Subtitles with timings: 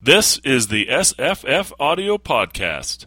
[0.00, 3.06] This is the SFF Audio Podcast.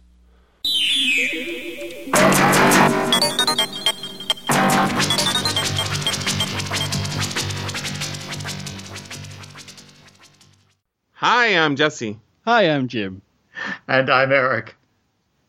[11.14, 13.22] Hi, I'm Jesse, Hi, I'm Jim.
[13.88, 14.76] And I'm Eric.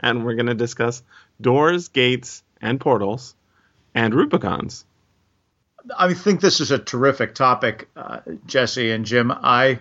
[0.01, 1.03] and we're going to discuss
[1.41, 3.35] doors, gates, and portals,
[3.95, 4.85] and Rubicons.
[5.99, 9.33] I think this is a terrific topic, uh, Jesse and Jim.
[9.33, 9.81] I,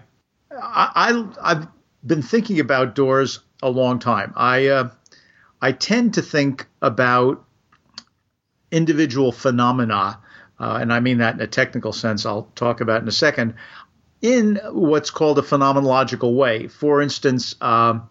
[0.59, 1.67] I, have
[2.05, 4.33] been thinking about doors a long time.
[4.35, 4.89] I, uh,
[5.61, 7.45] I tend to think about
[8.71, 10.19] individual phenomena,
[10.59, 12.25] uh, and I mean that in a technical sense.
[12.25, 13.55] I'll talk about in a second.
[14.21, 16.67] In what's called a phenomenological way.
[16.67, 18.09] For instance, um,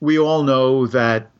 [0.00, 1.30] we all know that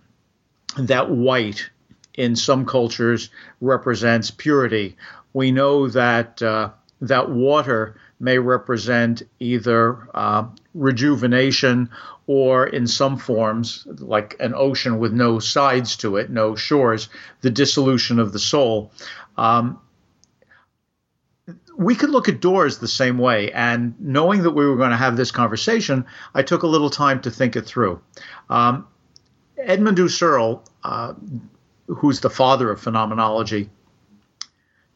[0.78, 1.70] that white
[2.14, 3.30] in some cultures
[3.60, 4.96] represents purity.
[5.32, 11.90] We know that uh, that water may represent either uh, rejuvenation
[12.26, 17.08] or, in some forms, like an ocean with no sides to it, no shores,
[17.40, 18.90] the dissolution of the soul.
[19.36, 19.80] Um,
[21.76, 23.52] we could look at doors the same way.
[23.52, 27.20] And knowing that we were going to have this conversation, I took a little time
[27.22, 28.00] to think it through.
[28.48, 28.88] Um,
[29.58, 31.14] Edmund Husserl, uh,
[31.86, 33.70] who's the father of phenomenology,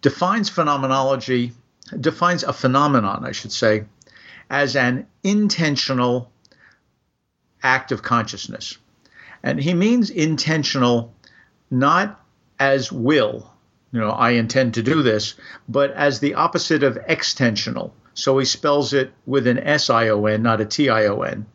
[0.00, 1.52] defines phenomenology,
[1.98, 3.84] defines a phenomenon, I should say,
[4.48, 6.30] as an intensional
[7.62, 8.78] act of consciousness.
[9.42, 11.14] And he means intensional
[11.70, 12.20] not
[12.58, 13.50] as will,
[13.92, 15.34] you know, I intend to do this,
[15.68, 17.92] but as the opposite of extensional.
[18.14, 21.22] So he spells it with an S I O N, not a T I O
[21.22, 21.46] N.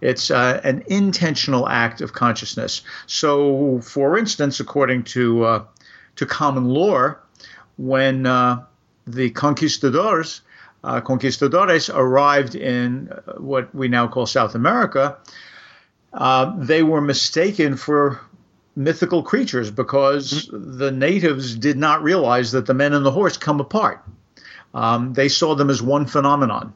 [0.00, 2.82] It's uh, an intensional act of consciousness.
[3.06, 5.64] So, for instance, according to uh,
[6.16, 7.20] to common lore,
[7.76, 8.64] when uh,
[9.06, 10.42] the conquistadors
[10.84, 15.16] uh, conquistadores arrived in uh, what we now call South America,
[16.12, 18.20] uh, they were mistaken for
[18.74, 20.78] mythical creatures because mm-hmm.
[20.78, 24.02] the natives did not realize that the men and the horse come apart.
[24.74, 26.74] Um, they saw them as one phenomenon.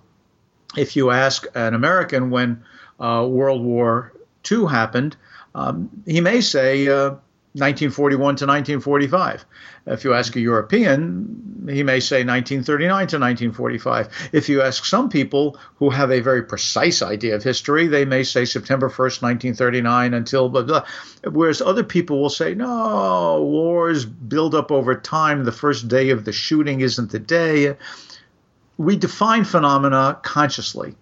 [0.76, 2.62] If you ask an American when
[3.00, 4.12] uh, World War
[4.50, 5.16] II happened,
[5.54, 7.14] um, he may say uh,
[7.56, 9.46] 1941 to 1945.
[9.86, 14.30] If you ask a European, he may say 1939 to 1945.
[14.32, 18.24] If you ask some people who have a very precise idea of history, they may
[18.24, 20.84] say September 1st, 1939 until blah, blah.
[21.24, 25.44] Whereas other people will say, no, wars build up over time.
[25.44, 27.74] The first day of the shooting isn't the day.
[28.76, 30.94] We define phenomena consciously.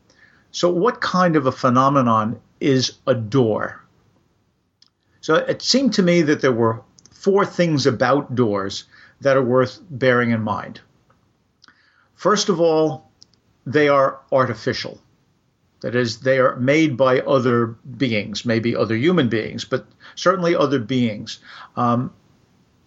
[0.53, 3.84] So, what kind of a phenomenon is a door?
[5.25, 8.85] So it seemed to me that there were four things about doors
[9.23, 10.83] that are worth bearing in mind.
[12.15, 13.11] First of all,
[13.65, 15.01] they are artificial.
[15.81, 20.79] That is, they are made by other beings, maybe other human beings, but certainly other
[20.79, 21.39] beings.
[21.75, 22.12] Um,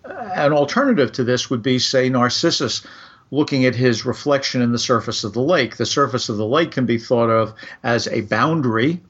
[0.06, 2.86] an alternative to this would be, say, Narcissus
[3.32, 5.78] looking at his reflection in the surface of the lake.
[5.78, 9.02] The surface of the lake can be thought of as a boundary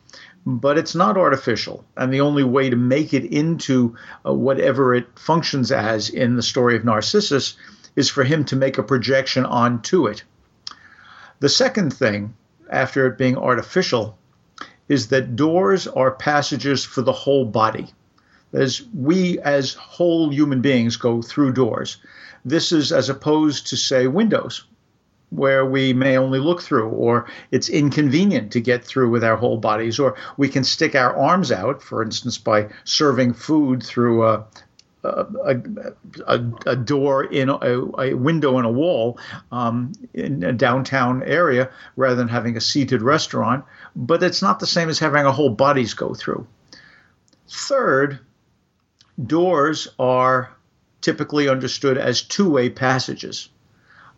[0.45, 1.85] but it's not artificial.
[1.95, 6.43] And the only way to make it into uh, whatever it functions as in the
[6.43, 7.55] story of Narcissus
[7.95, 10.23] is for him to make a projection onto it.
[11.39, 12.35] The second thing,
[12.69, 14.17] after it being artificial,
[14.87, 17.93] is that doors are passages for the whole body.
[18.53, 21.97] As we, as whole human beings, go through doors.
[22.45, 24.63] This is as opposed to, say, windows
[25.29, 29.57] where we may only look through, or it's inconvenient to get through with our whole
[29.57, 34.45] bodies, or we can stick our arms out, for instance, by serving food through a,
[35.03, 35.59] a,
[36.27, 39.19] a, a door in a, window in a wall
[39.51, 43.65] um, in a downtown area rather than having a seated restaurant.
[43.95, 46.47] But it's not the same as having a whole bodies go through.
[47.49, 48.19] Third,
[49.23, 50.51] doors are
[51.01, 53.49] typically understood as two way passages.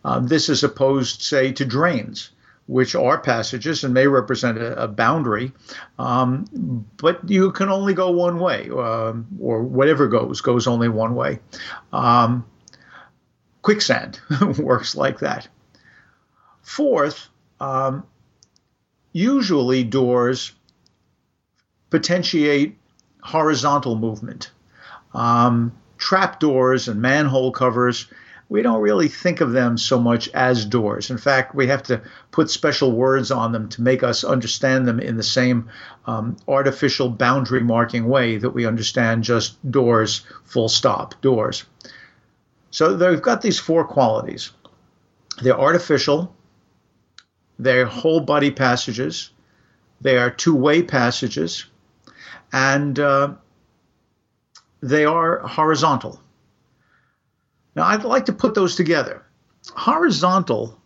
[0.04, 2.30] Uh, this is opposed, say, to drains,
[2.66, 5.52] which are passages and may represent a, a boundary,
[5.98, 11.14] um, but you can only go one way, uh, or whatever goes goes only one
[11.14, 11.38] way.
[11.92, 12.46] Um,
[13.62, 14.20] quicksand
[14.58, 15.48] works like that.
[16.62, 18.04] Fourth, um,
[19.12, 20.52] usually doors
[21.90, 22.78] potentiate
[23.22, 24.50] horizontal movement.
[25.12, 28.06] Um, trap doors and manhole covers
[28.50, 31.08] we don't really think of them so much as doors.
[31.08, 32.02] In fact, we have to
[32.32, 35.70] put special words on them to make us understand them in the same
[36.06, 41.64] um, artificial boundary marking way that we understand just doors, full stop, doors.
[42.72, 44.50] So they've got these four qualities
[45.40, 46.34] they're artificial,
[47.58, 49.30] they're whole body passages,
[50.02, 51.66] They are two way passages,
[52.52, 53.34] and uh,
[54.82, 56.20] they are horizontal.
[57.74, 59.24] Now, I'd like to put those together.
[59.74, 60.80] Horizontal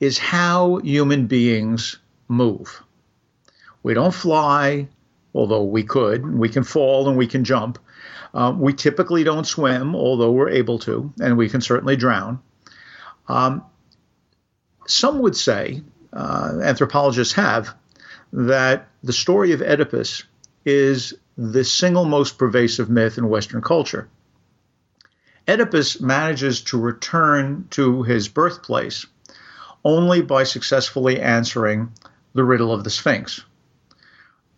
[0.00, 2.82] is how human beings move.
[3.82, 4.88] We don't fly,
[5.34, 6.26] although we could.
[6.26, 7.78] We can fall and we can jump.
[8.34, 12.40] Um, we typically don't swim, although we're able to, and we can certainly drown.
[13.28, 13.64] Um,
[14.86, 15.82] some would say,
[16.12, 17.74] uh, anthropologists have,
[18.32, 20.24] that the story of Oedipus
[20.64, 24.08] is the single most pervasive myth in Western culture.
[25.48, 29.06] Oedipus manages to return to his birthplace
[29.84, 31.92] only by successfully answering
[32.34, 33.42] the riddle of the Sphinx.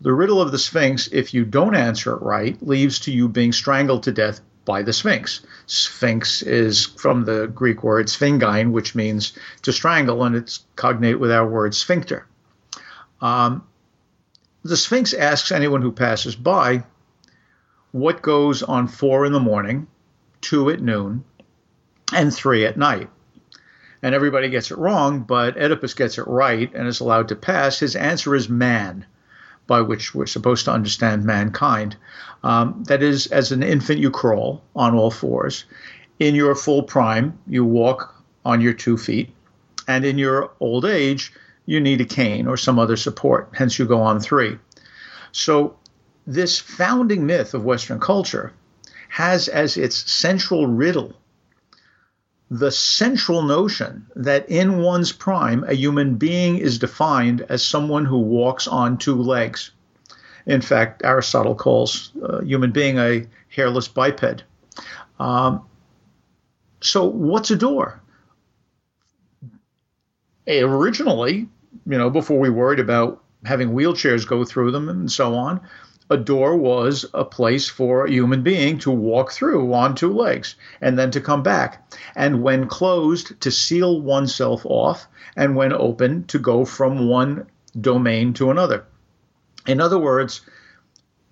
[0.00, 3.52] The riddle of the Sphinx, if you don't answer it right, leads to you being
[3.52, 5.40] strangled to death by the Sphinx.
[5.66, 9.32] Sphinx is from the Greek word sphingein, which means
[9.62, 12.26] to strangle, and it's cognate with our word sphincter.
[13.20, 13.66] Um,
[14.62, 16.84] the Sphinx asks anyone who passes by
[17.92, 19.86] what goes on four in the morning,
[20.44, 21.24] two at noon,
[22.12, 23.10] and three at night.
[24.02, 27.80] And everybody gets it wrong, but Oedipus gets it right and is allowed to pass.
[27.80, 29.06] His answer is man
[29.66, 31.96] by which we're supposed to understand mankind.
[32.42, 35.64] Um, that is, as an infant, you crawl on all fours.
[36.18, 39.34] In your full prime, you walk on your two feet.
[39.88, 41.32] And in your old age,
[41.64, 44.58] you need a cane or some other support, hence, you go on three.
[45.32, 45.76] So,
[46.26, 48.52] this founding myth of Western culture
[49.14, 51.14] has as its central riddle
[52.50, 58.18] the central notion that in one's prime, a human being is defined as someone who
[58.18, 59.70] walks on two legs.
[60.46, 64.42] In fact, Aristotle calls a human being a hairless biped.
[65.20, 65.64] Um,
[66.80, 68.00] so, what's a door?
[70.48, 71.48] Originally,
[71.86, 75.60] you know, before we worried about having wheelchairs go through them and so on,
[76.10, 80.54] a door was a place for a human being to walk through on two legs
[80.80, 81.90] and then to come back.
[82.14, 87.46] And when closed, to seal oneself off, and when open, to go from one
[87.80, 88.84] domain to another.
[89.66, 90.42] In other words,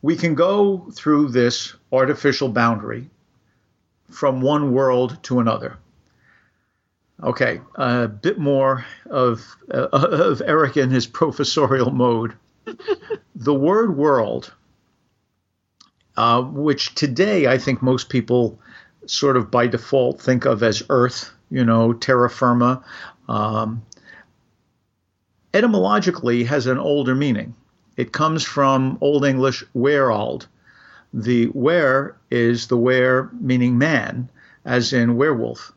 [0.00, 3.10] we can go through this artificial boundary
[4.10, 5.76] from one world to another.
[7.22, 12.34] Okay, a bit more of, uh, of Eric in his professorial mode.
[13.34, 14.52] the word world
[16.16, 18.58] uh, which today I think most people
[19.06, 22.84] sort of by default think of as Earth, you know, terra firma.
[23.28, 23.82] Um,
[25.54, 27.54] etymologically has an older meaning.
[27.96, 30.46] It comes from Old English werald.
[31.12, 34.30] The were is the were meaning man,
[34.64, 35.72] as in werewolf.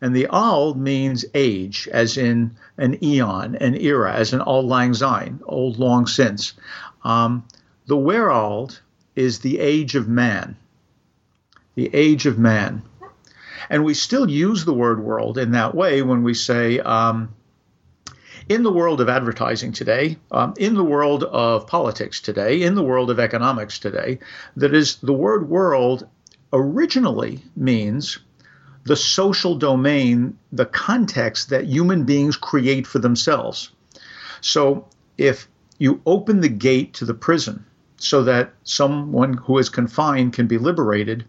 [0.00, 4.94] And the ald means age, as in an eon, an era, as in auld lang
[4.94, 6.54] syne, old long since.
[7.04, 7.44] Um,
[7.86, 8.80] the werald
[9.14, 10.56] is the age of man.
[11.74, 12.82] The age of man.
[13.70, 17.34] And we still use the word world in that way when we say, um,
[18.48, 22.82] in the world of advertising today, um, in the world of politics today, in the
[22.82, 24.18] world of economics today,
[24.56, 26.06] that is, the word world
[26.52, 28.18] originally means
[28.84, 33.70] the social domain, the context that human beings create for themselves.
[34.40, 35.48] So if
[35.78, 37.64] you open the gate to the prison,
[38.02, 41.24] so that someone who is confined can be liberated,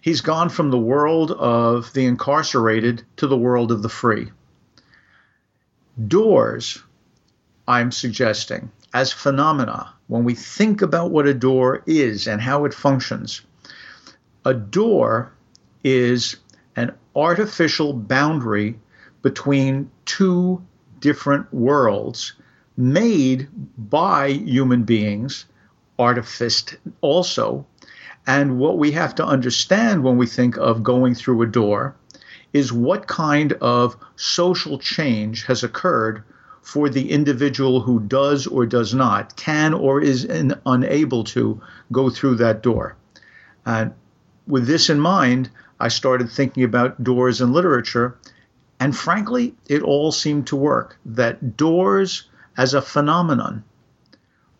[0.00, 4.30] he's gone from the world of the incarcerated to the world of the free.
[6.06, 6.82] Doors,
[7.66, 12.72] I'm suggesting, as phenomena, when we think about what a door is and how it
[12.72, 13.42] functions,
[14.46, 15.32] a door
[15.84, 16.36] is
[16.76, 18.78] an artificial boundary
[19.20, 20.62] between two
[21.00, 22.32] different worlds
[22.76, 25.44] made by human beings
[25.98, 27.66] artificed also.
[28.26, 31.96] And what we have to understand when we think of going through a door
[32.52, 36.22] is what kind of social change has occurred
[36.62, 42.10] for the individual who does or does not, can or is in, unable to go
[42.10, 42.96] through that door.
[43.64, 43.92] And
[44.46, 45.50] with this in mind,
[45.80, 48.18] I started thinking about doors in literature,
[48.80, 50.98] and frankly, it all seemed to work.
[51.06, 53.64] That doors as a phenomenon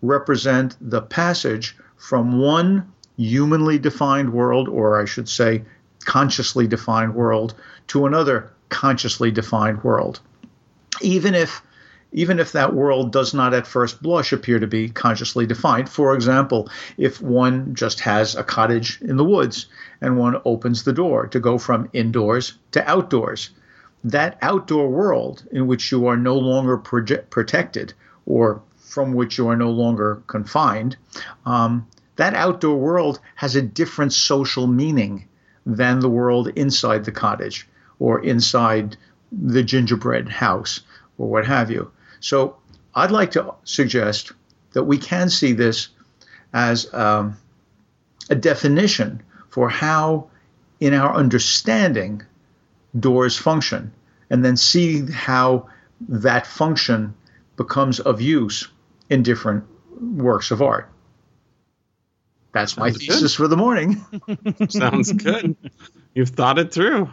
[0.03, 5.65] represent the passage from one humanly defined world, or I should say,
[6.05, 7.55] consciously defined world,
[7.89, 10.21] to another consciously defined world.
[11.01, 11.63] Even if
[12.13, 15.91] even if that world does not at first blush appear to be consciously defined.
[15.91, 19.67] For example, if one just has a cottage in the woods
[20.01, 23.51] and one opens the door to go from indoors to outdoors,
[24.05, 27.93] that outdoor world in which you are no longer proje- protected
[28.25, 30.97] or from which you are no longer confined,
[31.45, 35.29] um, that outdoor world has a different social meaning
[35.67, 37.69] than the world inside the cottage
[37.99, 38.97] or inside
[39.31, 40.81] the gingerbread house
[41.19, 41.91] or what have you.
[42.21, 42.57] So
[42.95, 44.33] I'd like to suggest
[44.73, 45.89] that we can see this
[46.53, 47.37] as um,
[48.31, 50.29] a definition for how,
[50.81, 52.23] in our understanding,
[52.99, 53.93] doors function,
[54.31, 55.69] and then see how
[56.09, 57.15] that function
[57.57, 58.69] becomes of use
[59.11, 59.65] in different
[60.01, 60.91] works of art.
[62.53, 63.43] That's my Sounds thesis good.
[63.43, 64.05] for the morning.
[64.69, 65.57] Sounds good.
[66.15, 67.11] You've thought it through.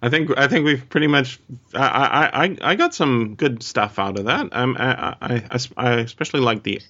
[0.00, 1.40] I think I think we've pretty much.
[1.74, 4.48] I I, I, I got some good stuff out of that.
[4.52, 6.80] Um, I, I, I, I especially like the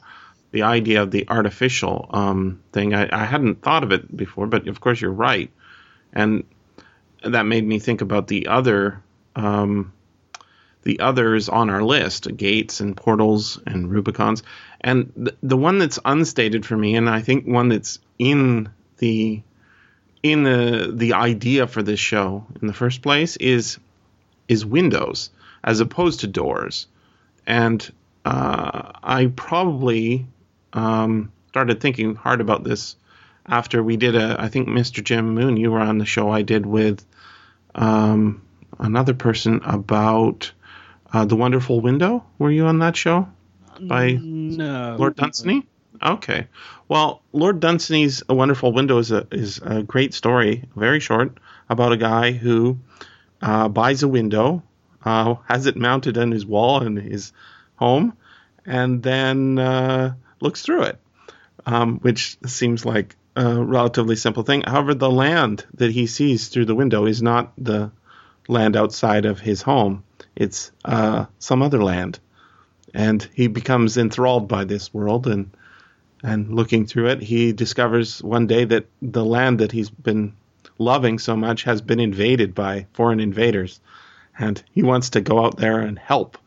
[0.51, 2.95] the idea of the artificial um, thing.
[2.95, 5.51] I, I hadn't thought of it before, but of course you're right,
[6.13, 6.45] and
[7.25, 9.03] that made me think about the other
[9.35, 9.93] um,
[10.89, 14.43] the others on our list: gates and portals and Rubicons,
[14.81, 19.43] and the, the one that's unstated for me, and I think one that's in the
[20.23, 23.79] in the the idea for this show in the first place is
[24.49, 25.29] is windows
[25.63, 26.87] as opposed to doors,
[27.47, 27.93] and
[28.25, 30.27] uh, I probably
[30.73, 32.97] um, started thinking hard about this
[33.45, 35.05] after we did a I think Mr.
[35.05, 37.05] Jim Moon you were on the show I did with
[37.75, 38.41] um,
[38.79, 40.51] another person about
[41.13, 43.29] uh, the wonderful window were you on that show
[43.81, 44.97] by No.
[44.99, 45.67] Lord Dunsany?
[46.03, 46.47] Okay.
[46.89, 51.39] Well, Lord Dunsany's A Wonderful Window is a is a great story, very short,
[51.69, 52.79] about a guy who
[53.43, 54.63] uh, buys a window,
[55.05, 57.33] uh, has it mounted on his wall in his
[57.77, 58.17] home,
[58.65, 60.99] and then uh, looks through it,
[61.67, 64.63] um, which seems like a relatively simple thing.
[64.67, 67.91] However, the land that he sees through the window is not the
[68.47, 70.05] land outside of his home;
[70.39, 72.21] it's uh, some other land.
[72.95, 75.51] And he becomes enthralled by this world and
[76.21, 80.33] and looking through it he discovers one day that the land that he's been
[80.77, 83.81] loving so much has been invaded by foreign invaders.
[84.39, 86.39] And he wants to go out there and help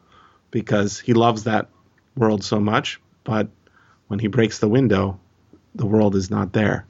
[0.50, 1.68] because he loves that
[2.16, 3.00] world so much.
[3.24, 3.50] But
[4.08, 5.20] when he breaks the window
[5.76, 6.86] the world is not there.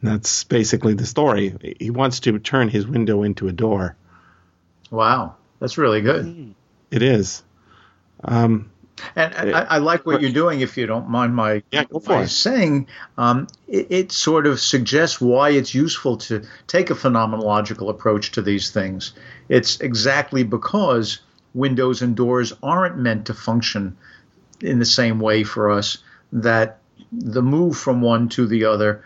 [0.00, 1.76] And that's basically the story.
[1.78, 3.96] He wants to turn his window into a door.
[4.90, 6.54] Wow, that's really good.
[6.90, 7.42] it is
[8.24, 8.70] um,
[9.14, 12.22] And and I, I like what you're doing, if you don't mind my, Yeah, my
[12.22, 12.28] it.
[12.28, 12.88] saying.
[13.16, 18.42] Um, it, it sort of suggests why it's useful to take a phenomenological approach to
[18.42, 19.12] these things.
[19.48, 21.20] It's exactly because
[21.54, 23.96] windows and doors aren't meant to function
[24.60, 25.98] in the same way for us
[26.32, 26.78] that
[27.12, 29.04] the move from one to the other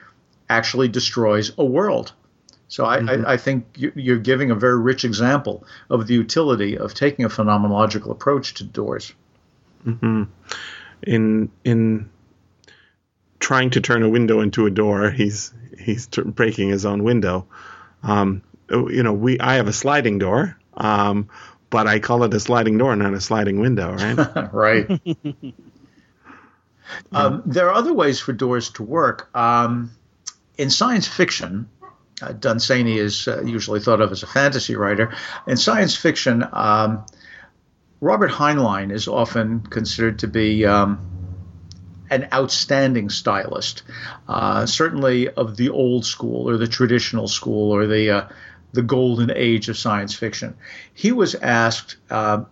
[0.48, 2.12] actually destroys a world.
[2.72, 6.78] So I, I, I think you- you're giving a very rich example of the utility
[6.78, 9.12] of taking a phenomenological approach to doors.
[11.02, 12.08] in in
[13.40, 17.44] trying to turn a window into a door, he's he's t- breaking his own window.
[18.02, 21.28] Um, you know, we I have a sliding door, um,
[21.68, 24.52] but I call it a sliding door, not a sliding window, right?
[24.54, 24.86] right.
[27.12, 29.28] um, there are other ways for doors to work.
[29.36, 29.90] Um,
[30.56, 31.68] in science fiction,
[32.30, 35.14] Dunsany is uh, usually thought of as a fantasy writer.
[35.46, 37.04] In science fiction, um,
[38.00, 40.98] Robert Heinlein is often considered to be um,
[42.10, 43.82] an outstanding stylist,
[44.28, 48.28] uh, certainly of the old school or the traditional school or the uh,
[48.72, 50.56] the golden age of science fiction.
[50.94, 52.44] He was asked uh,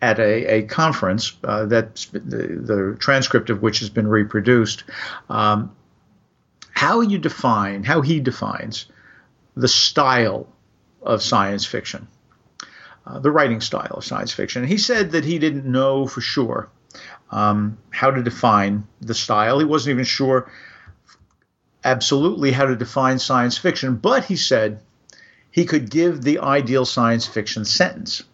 [0.00, 4.84] at a, a conference uh, that the, the transcript of which has been reproduced,
[5.28, 5.74] um,
[6.84, 8.84] how you define, how he defines
[9.56, 10.46] the style
[11.00, 12.06] of science fiction,
[13.06, 14.60] uh, the writing style of science fiction.
[14.60, 16.68] And he said that he didn't know for sure
[17.30, 19.58] um, how to define the style.
[19.60, 20.52] He wasn't even sure
[21.82, 24.82] absolutely how to define science fiction, but he said
[25.50, 28.24] he could give the ideal science fiction sentence.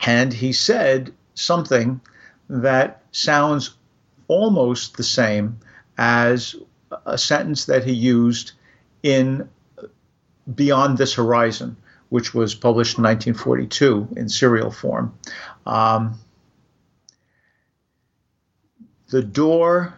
[0.00, 2.00] And he said something
[2.48, 3.76] that sounds
[4.26, 5.60] almost the same
[5.96, 6.56] as
[7.06, 8.52] a sentence that he used
[9.02, 9.48] in
[10.52, 11.76] Beyond This Horizon,
[12.08, 15.14] which was published in 1942 in serial form.
[15.66, 16.18] Um,
[19.10, 19.94] the door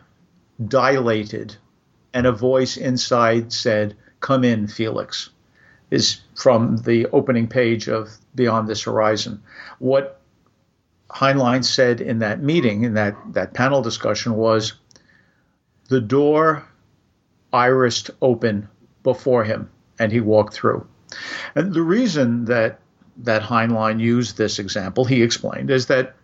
[0.66, 1.56] dilated,
[2.14, 5.30] and a voice inside said, Come in, Felix,
[5.90, 9.42] is from the opening page of Beyond This Horizon.
[9.78, 10.20] What
[11.10, 14.74] Heinlein said in that meeting, in that, that panel discussion, was
[15.88, 16.66] the door
[17.52, 18.68] irised open
[19.02, 20.86] before him, and he walked through.
[21.54, 22.80] And the reason that
[23.18, 26.16] that Heinlein used this example, he explained, is that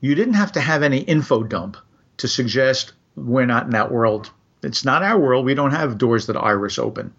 [0.00, 1.76] you didn't have to have any info dump
[2.18, 4.30] to suggest we're not in that world.
[4.62, 5.44] It's not our world.
[5.44, 7.14] We don't have doors that iris open.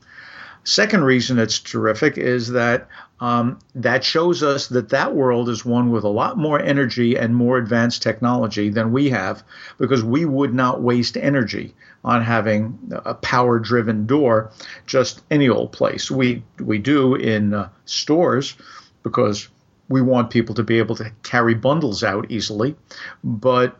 [0.63, 2.88] Second reason it's terrific is that
[3.20, 7.36] um, that shows us that that world is one with a lot more energy and
[7.36, 9.44] more advanced technology than we have,
[9.78, 11.74] because we would not waste energy
[12.04, 14.51] on having a power-driven door
[14.86, 16.10] just any old place.
[16.10, 18.56] We we do in uh, stores
[19.04, 19.50] because
[19.89, 22.75] we want people to be able to carry bundles out easily,
[23.24, 23.80] but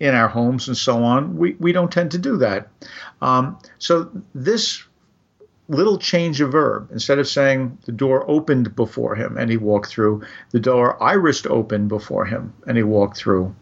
[0.00, 2.68] in our homes and so on, we, we don't tend to do that.
[3.20, 4.84] Um, so this
[5.68, 6.90] little change of verb.
[6.90, 11.46] Instead of saying the door opened before him and he walked through, the door irised
[11.46, 13.54] open before him and he walked through.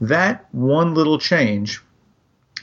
[0.00, 1.82] That one little change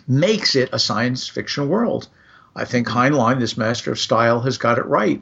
[0.07, 2.07] makes it a science fiction world.
[2.55, 5.21] I think Heinlein, this master of style, has got it right.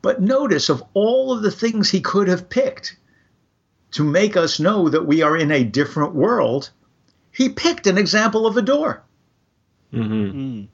[0.00, 2.96] But notice of all of the things he could have picked
[3.92, 6.70] to make us know that we are in a different world,
[7.32, 9.02] he picked an example of a door.
[9.92, 10.38] Mm-hmm.
[10.38, 10.68] Mm.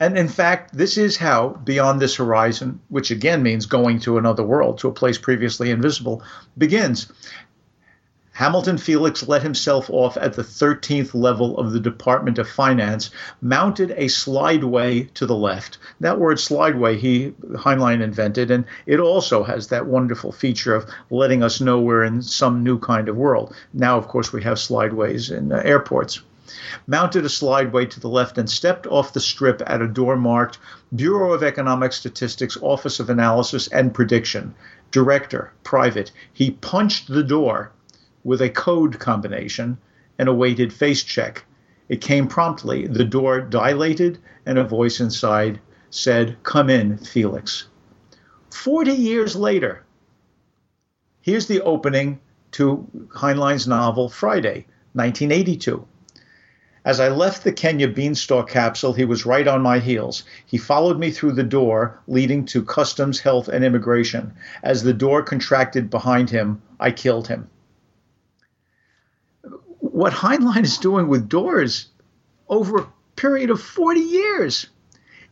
[0.00, 4.42] And in fact, this is how Beyond This Horizon, which again means going to another
[4.42, 6.22] world, to a place previously invisible,
[6.58, 7.06] begins.
[8.32, 13.10] Hamilton Felix let himself off at the 13th level of the Department of Finance,
[13.40, 15.78] mounted a slideway to the left.
[16.00, 21.44] That word slideway he Heinlein invented, and it also has that wonderful feature of letting
[21.44, 23.54] us know we're in some new kind of world.
[23.72, 26.20] Now, of course, we have slideways in uh, airports
[26.86, 30.58] mounted a slideway to the left, and stepped off the strip at a door marked
[30.94, 34.54] Bureau of Economic Statistics, Office of Analysis and Prediction.
[34.90, 36.12] Director, private.
[36.32, 37.72] He punched the door
[38.24, 39.78] with a code combination
[40.18, 41.44] and awaited face check.
[41.88, 42.86] It came promptly.
[42.86, 45.60] The door dilated, and a voice inside
[45.90, 47.68] said, Come in, Felix.
[48.50, 49.84] Forty years later,
[51.20, 52.20] here's the opening
[52.52, 55.86] to Heinlein's novel Friday, 1982.
[56.84, 60.22] As I left the Kenya beanstalk capsule, he was right on my heels.
[60.44, 64.34] He followed me through the door leading to Customs, Health, and Immigration.
[64.62, 67.48] As the door contracted behind him, I killed him.
[69.78, 71.86] What Heinlein is doing with doors
[72.50, 74.66] over a period of 40 years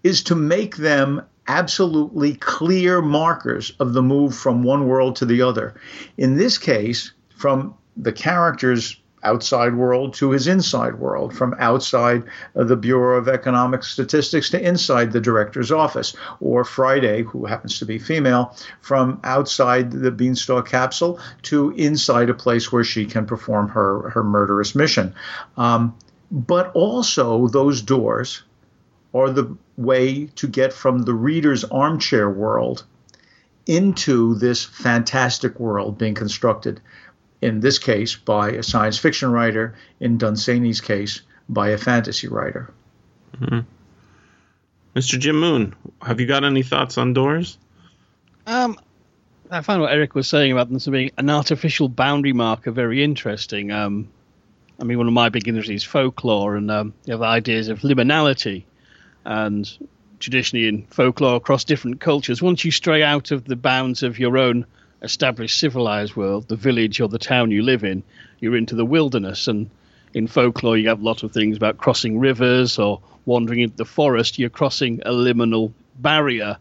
[0.02, 5.42] is to make them absolutely clear markers of the move from one world to the
[5.42, 5.74] other.
[6.16, 12.76] In this case, from the character's outside world to his inside world, from outside the
[12.76, 17.98] Bureau of Economic Statistics to inside the director's office, or Friday, who happens to be
[17.98, 24.10] female, from outside the beanstalk capsule to inside a place where she can perform her,
[24.10, 25.14] her murderous mission.
[25.56, 25.96] Um,
[26.30, 28.42] but also, those doors
[29.14, 32.84] are the way to get from the reader's armchair world
[33.66, 36.80] into this fantastic world being constructed
[37.42, 42.72] in this case by a science fiction writer, in Dunsany's case by a fantasy writer.
[43.38, 43.60] Mm-hmm.
[44.94, 45.18] Mr.
[45.18, 47.58] Jim Moon, have you got any thoughts on doors?
[48.46, 48.78] Um,
[49.50, 53.70] I found what Eric was saying about them being an artificial boundary marker very interesting.
[53.70, 54.08] Um,
[54.80, 57.80] I mean, one of my big interests is folklore, and um, you have ideas of
[57.80, 58.64] liminality,
[59.24, 59.70] and
[60.20, 64.38] traditionally in folklore across different cultures, once you stray out of the bounds of your
[64.38, 64.66] own
[65.02, 68.02] established civilized world, the village or the town you live in,
[68.40, 69.48] you're into the wilderness.
[69.48, 69.68] And
[70.14, 73.84] in folklore, you have a lot of things about crossing rivers or wandering into the
[73.84, 74.38] forest.
[74.38, 76.56] You're crossing a liminal barrier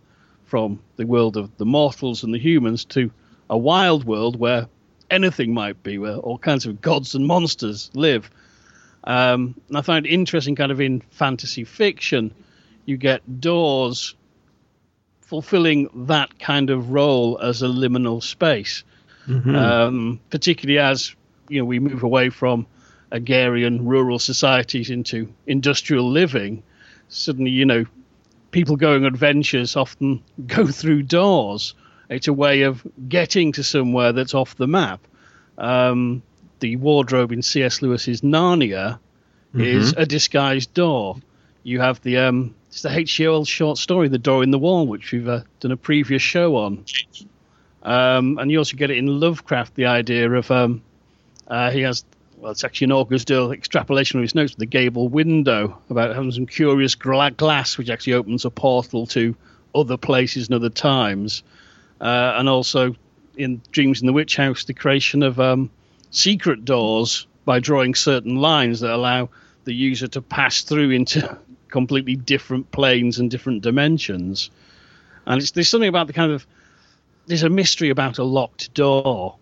[0.46, 3.12] from the world of the mortals and the humans to
[3.50, 4.68] a wild world where
[5.10, 8.30] anything might be, where all kinds of gods and monsters live.
[9.04, 12.34] Um, and I find it interesting, kind of in fantasy fiction,
[12.86, 14.16] you get doors
[15.32, 18.84] fulfilling that kind of role as a liminal space,
[19.26, 19.56] mm-hmm.
[19.56, 21.16] um, particularly as
[21.48, 22.68] you know we move away from
[23.12, 26.62] agrarian rural societies into industrial living.
[27.08, 27.86] Suddenly, you know,
[28.52, 31.76] people going adventures often go through doors.
[32.10, 35.00] It's a way of getting to somewhere that's off the map.
[35.58, 36.24] Um,
[36.60, 37.82] the wardrobe in C.S.
[37.82, 39.00] Lewis's Narnia
[39.56, 39.62] mm-hmm.
[39.62, 41.16] is a disguised door.
[41.64, 43.28] You have the um, it's the H.G.
[43.28, 46.56] Wells short story, The Door in the Wall, which we've uh, done a previous show
[46.56, 46.86] on.
[47.84, 50.82] Um, and you also get it in Lovecraft, the idea of um,
[51.50, 52.06] uh, he has,
[52.38, 56.32] well, it's actually an August Derleth extrapolation of his notes, the gable window, about having
[56.32, 59.36] some curious glass which actually opens a portal to
[59.76, 61.44] other places and other times.
[62.00, 62.96] Uh, and also
[63.36, 65.70] in Dreams in the Witch House, the creation of um,
[66.10, 69.28] secret doors by drawing certain lines that allow
[69.66, 71.38] the user to pass through into
[71.72, 74.52] completely different planes and different dimensions.
[75.26, 76.46] And it's, there's something about the kind of
[77.28, 79.38] there's a mystery about a locked door.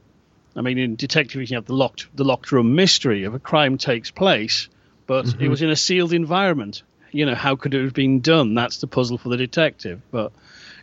[0.56, 3.78] I mean, in detective, you have the locked the locked room mystery of a crime
[3.78, 4.70] takes place,
[5.08, 5.44] but mm-hmm.
[5.44, 6.84] it was in a sealed environment.
[7.12, 8.54] You know, how could it have been done?
[8.54, 10.02] That's the puzzle for the detective.
[10.12, 10.32] But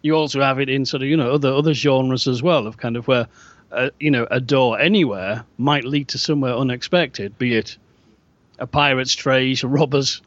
[0.03, 2.77] you also have it in sort of you know other other genres as well of
[2.77, 3.29] kind of where
[3.73, 7.77] uh, you know a door anywhere might lead to somewhere unexpected, be it
[8.59, 10.23] a pirate's trace, a robber's,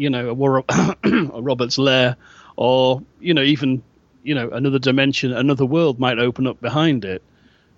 [0.00, 0.64] you know, a, War-
[1.04, 2.16] a Robert's lair,
[2.56, 3.82] or you know even
[4.22, 7.22] you know another dimension, another world might open up behind it.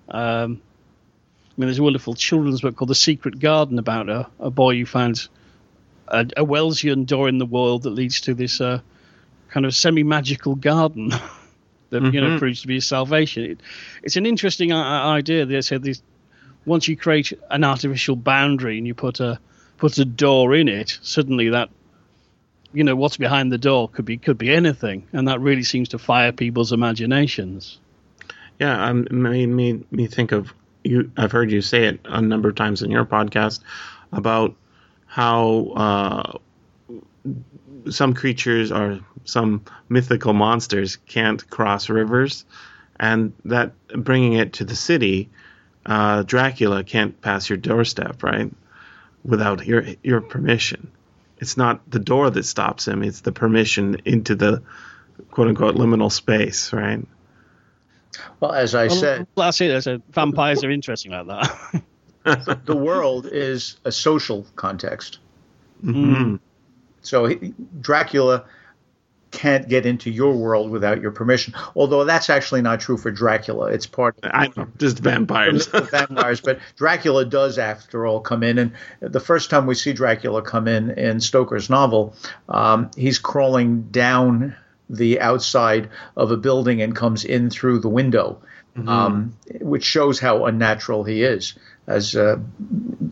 [0.08, 0.62] Um,
[1.50, 4.78] I mean, there's a wonderful children's book called The Secret Garden about a, a boy
[4.78, 5.28] who finds
[6.06, 8.80] a, a Wellsian door in the world that leads to this uh,
[9.50, 11.08] kind of semi-magical garden
[11.90, 12.14] that mm-hmm.
[12.14, 12.38] you know mm-hmm.
[12.38, 13.44] proves to be his salvation.
[13.44, 13.60] It,
[14.04, 15.44] it's an interesting idea.
[15.44, 16.00] They said this:
[16.66, 19.40] once you create an artificial boundary and you put a
[19.76, 21.68] put a door in it, suddenly that
[22.72, 25.90] you know what's behind the door could be could be anything, and that really seems
[25.90, 27.78] to fire people's imaginations.
[28.58, 30.52] Yeah, um, made me me think of
[30.84, 31.10] you.
[31.16, 33.60] I've heard you say it a number of times in your podcast
[34.12, 34.54] about
[35.06, 36.38] how uh,
[37.90, 42.44] some creatures or some mythical monsters can't cross rivers,
[42.98, 45.30] and that bringing it to the city,
[45.86, 48.50] uh, Dracula can't pass your doorstep, right,
[49.24, 50.90] without your your permission.
[51.42, 54.62] It's not the door that stops him; it's the permission into the
[55.32, 57.04] quote unquote liminal space, right?
[58.38, 59.74] Well, as I well, said, that's it.
[59.74, 62.62] I said vampires are interesting like that.
[62.64, 65.18] the world is a social context.
[65.84, 66.36] Mm-hmm.
[67.00, 68.44] So he, Dracula
[69.32, 71.54] can't get into your world without your permission.
[71.74, 73.66] Although that's actually not true for Dracula.
[73.66, 75.66] It's part of I know, just vampires.
[75.90, 78.58] vampires, but Dracula does, after all, come in.
[78.58, 82.14] And the first time we see Dracula come in in Stoker's novel,
[82.48, 84.54] um, he's crawling down
[84.88, 88.42] the outside of a building and comes in through the window,
[88.76, 88.88] mm-hmm.
[88.88, 91.54] um, which shows how unnatural he is
[91.86, 92.38] as uh,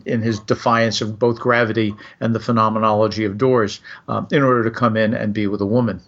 [0.05, 4.71] in his defiance of both gravity and the phenomenology of doors, um, in order to
[4.71, 6.01] come in and be with a woman.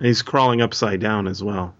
[0.00, 1.74] He's crawling upside down as well.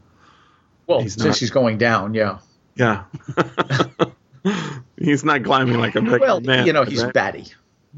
[0.86, 2.38] Well, he's since not, he's going down, yeah.
[2.76, 3.04] Yeah.
[4.98, 6.66] he's not climbing like a regular well, man.
[6.66, 7.12] you know, he's right?
[7.12, 7.46] batty.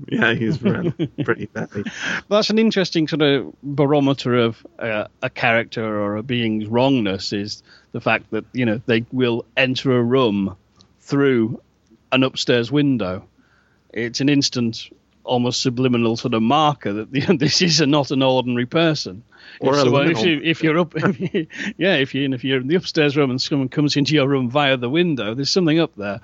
[0.08, 0.58] Yeah, he's
[1.24, 1.82] pretty batty.
[1.82, 7.32] Well, That's an interesting sort of barometer of uh, a character or a being's wrongness
[7.32, 10.56] is the fact that you know they will enter a room
[11.00, 11.60] through
[12.12, 13.26] an upstairs window.
[13.92, 14.90] It's an instant,
[15.26, 19.22] almost subliminal sort of marker that this is a, not an ordinary person.
[19.60, 22.60] Or if, so, if, you, if you're up, if you, yeah, if you if you're
[22.60, 25.78] in the upstairs room and someone comes into your room via the window, there's something
[25.78, 26.20] up there.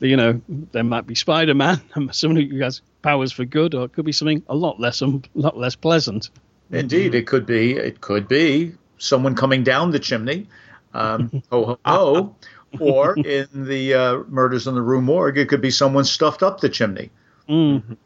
[0.00, 1.80] You know, there might be Spider Man,
[2.12, 5.20] someone who has powers for good, or it could be something a lot less a
[5.34, 6.30] lot less pleasant.
[6.70, 7.72] Indeed, it could be.
[7.72, 10.48] It could be someone coming down the chimney.
[10.92, 12.36] Um, ho ho ho
[12.80, 16.60] or in the uh, murders in the Rue Morgue, it could be someone stuffed up
[16.60, 17.10] the chimney.
[17.48, 17.96] Mm.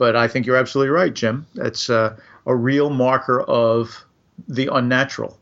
[0.00, 1.46] But I think you're absolutely right, Jim.
[1.56, 4.02] It's uh, a real marker of
[4.48, 5.38] the unnatural.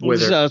[0.00, 0.32] Whether...
[0.32, 0.48] Uh,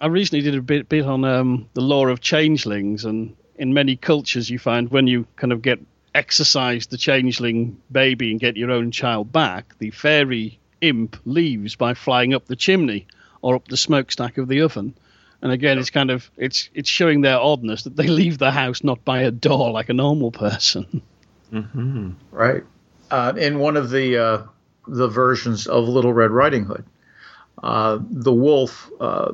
[0.00, 3.96] I recently did a bit, bit on um, the lore of changelings, and in many
[3.96, 5.78] cultures, you find when you kind of get
[6.14, 11.92] exorcise the changeling baby and get your own child back, the fairy imp leaves by
[11.92, 13.06] flying up the chimney
[13.42, 14.94] or up the smokestack of the oven.
[15.42, 18.82] And again, it's kind of it's it's showing their oddness that they leave the house
[18.82, 21.02] not by a door like a normal person.
[21.52, 22.10] Mm-hmm.
[22.30, 22.64] Right.
[23.10, 24.42] Uh, in one of the uh,
[24.86, 26.84] the versions of Little Red Riding Hood,
[27.62, 29.32] uh, the wolf uh,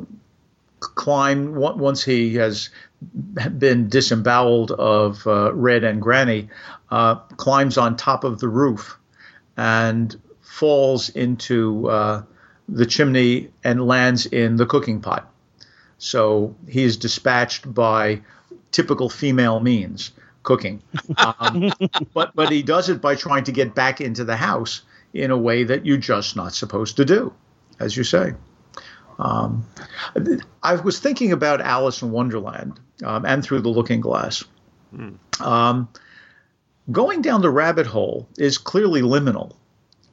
[0.80, 2.70] climb once he has
[3.58, 6.50] been disemboweled of uh, Red and Granny,
[6.90, 8.98] uh, climbs on top of the roof
[9.56, 12.24] and falls into
[12.68, 15.30] the chimney and lands in the cooking pot.
[15.98, 18.22] So he is dispatched by
[18.70, 20.82] typical female means, cooking.
[21.16, 21.72] Um,
[22.14, 24.82] but but he does it by trying to get back into the house
[25.14, 27.32] in a way that you're just not supposed to do,
[27.78, 28.34] as you say.
[29.18, 29.66] Um,
[30.62, 34.42] I was thinking about Alice in Wonderland um, and Through the Looking Glass.
[34.94, 35.18] Mm.
[35.40, 35.88] Um,
[36.90, 39.54] going down the rabbit hole is clearly liminal.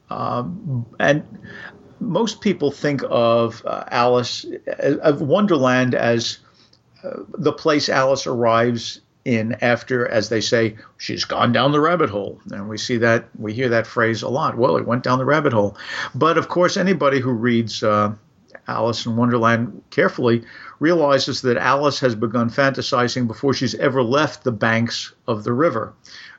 [0.10, 1.24] Um, and
[2.00, 6.40] most people think of uh, Alice, uh, of Wonderland, as
[7.04, 12.10] uh, the place Alice arrives in after, as they say, she's gone down the rabbit
[12.10, 12.42] hole.
[12.52, 14.58] And we see that, we hear that phrase a lot.
[14.58, 15.78] Well, it went down the rabbit hole.
[16.16, 18.16] But of course, anybody who reads uh,
[18.68, 20.44] Alice in Wonderland carefully
[20.80, 25.94] realizes that Alice has begun fantasizing before she's ever left the banks of the river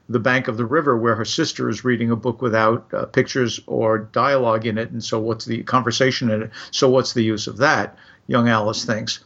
[0.09, 3.61] the bank of the river where her sister is reading a book without uh, pictures
[3.69, 4.91] or dialogue in it.
[4.91, 6.51] And so, what's the conversation in it?
[6.73, 7.97] So, what's the use of that?
[8.27, 9.21] Young Alice thinks.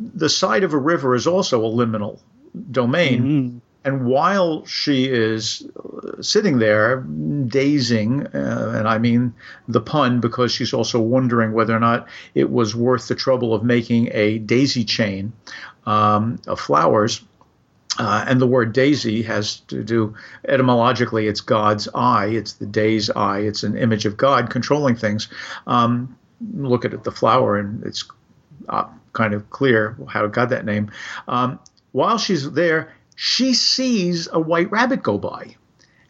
[0.00, 2.18] The side of a river is also a liminal
[2.70, 3.22] domain.
[3.22, 3.60] Mhm.
[3.84, 9.32] And while she is uh, sitting there dazing, uh, and I mean
[9.68, 13.62] the pun because she's also wondering whether or not it was worth the trouble of
[13.62, 15.32] making a daisy chain
[15.86, 17.22] um, of flowers.
[17.98, 20.14] Uh, and the word daisy has to do
[20.46, 25.28] etymologically, it's God's eye, it's the day's eye, it's an image of God controlling things.
[25.66, 26.18] Um,
[26.54, 28.04] look at it, the flower, and it's
[28.68, 30.90] uh, kind of clear how it got that name.
[31.28, 31.58] Um,
[31.96, 35.56] while she's there, she sees a white rabbit go by.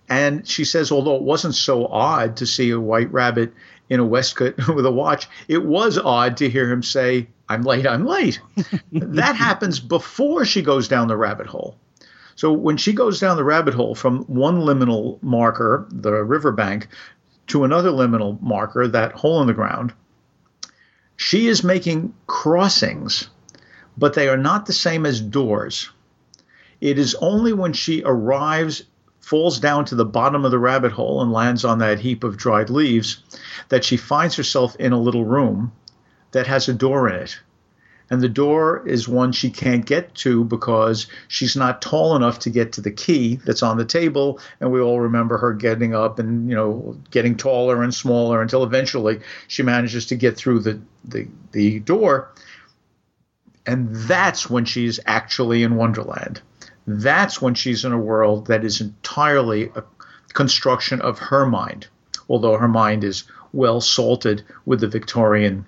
[0.08, 3.54] And she says, although it wasn't so odd to see a white rabbit
[3.88, 7.86] in a waistcoat with a watch, it was odd to hear him say, I'm late,
[7.86, 8.40] I'm late.
[8.92, 11.78] that happens before she goes down the rabbit hole.
[12.34, 16.88] So when she goes down the rabbit hole from one liminal marker, the riverbank,
[17.46, 19.92] to another liminal marker, that hole in the ground,
[21.16, 23.28] she is making crossings,
[23.96, 25.90] but they are not the same as doors.
[26.80, 28.82] It is only when she arrives,
[29.20, 32.36] falls down to the bottom of the rabbit hole, and lands on that heap of
[32.36, 33.22] dried leaves
[33.68, 35.72] that she finds herself in a little room
[36.32, 37.38] that has a door in it.
[38.08, 42.50] And the door is one she can't get to because she's not tall enough to
[42.50, 44.38] get to the key that's on the table.
[44.60, 48.62] And we all remember her getting up and, you know, getting taller and smaller until
[48.62, 52.30] eventually she manages to get through the, the, the door.
[53.66, 56.40] And that's when she's actually in Wonderland.
[56.86, 59.82] That's when she's in a world that is entirely a
[60.32, 61.88] construction of her mind,
[62.28, 65.66] although her mind is well salted with the Victorian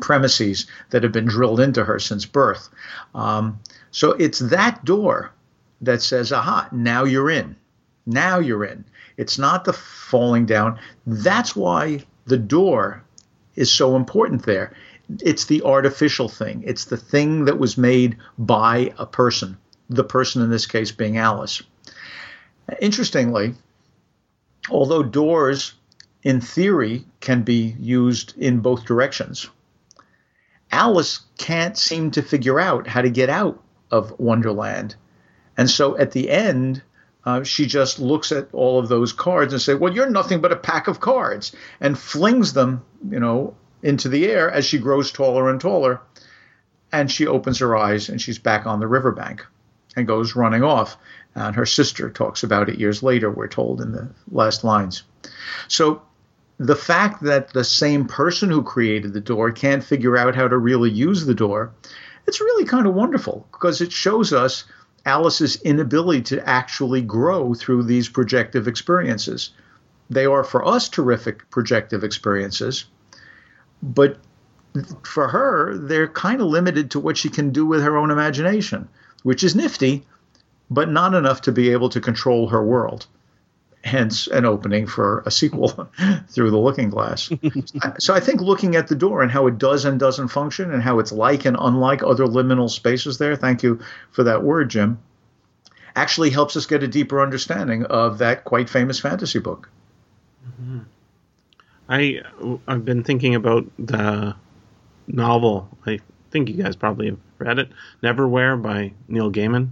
[0.00, 2.68] premises that have been drilled into her since birth.
[3.14, 3.60] Um,
[3.90, 5.32] so it's that door
[5.80, 7.56] that says, aha, now you're in.
[8.04, 8.84] Now you're in.
[9.16, 10.78] It's not the falling down.
[11.06, 13.02] That's why the door
[13.54, 14.74] is so important there.
[15.20, 19.56] It's the artificial thing, it's the thing that was made by a person,
[19.88, 21.62] the person in this case being Alice.
[22.80, 23.54] Interestingly,
[24.68, 25.74] although doors
[26.22, 29.48] in theory can be used in both directions,
[30.72, 34.96] Alice can't seem to figure out how to get out of Wonderland.
[35.56, 36.82] And so at the end,
[37.24, 40.52] uh, she just looks at all of those cards and say, "Well, you're nothing but
[40.52, 45.12] a pack of cards," and flings them, you know, into the air as she grows
[45.12, 46.00] taller and taller.
[46.92, 49.44] And she opens her eyes and she's back on the riverbank
[49.96, 50.96] and goes running off.
[51.34, 53.30] And her sister talks about it years later.
[53.30, 55.02] We're told in the last lines.
[55.68, 56.02] So
[56.58, 60.56] the fact that the same person who created the door can't figure out how to
[60.56, 61.72] really use the door,
[62.26, 64.64] it's really kind of wonderful because it shows us
[65.04, 69.50] Alice's inability to actually grow through these projective experiences.
[70.08, 72.86] They are for us terrific projective experiences,
[73.94, 74.18] but
[75.02, 78.88] for her, they're kind of limited to what she can do with her own imagination,
[79.22, 80.04] which is nifty,
[80.70, 83.06] but not enough to be able to control her world
[83.86, 85.88] hence an opening for a sequel
[86.28, 87.30] through the looking glass.
[87.98, 90.82] so I think looking at the door and how it does and doesn't function and
[90.82, 94.98] how it's like and unlike other liminal spaces there, thank you for that word, Jim,
[95.94, 99.70] actually helps us get a deeper understanding of that quite famous fantasy book.
[101.88, 102.20] I
[102.66, 104.34] I've been thinking about the
[105.06, 105.68] novel.
[105.86, 107.68] I think you guys probably have read it,
[108.02, 109.70] Neverwhere by Neil Gaiman.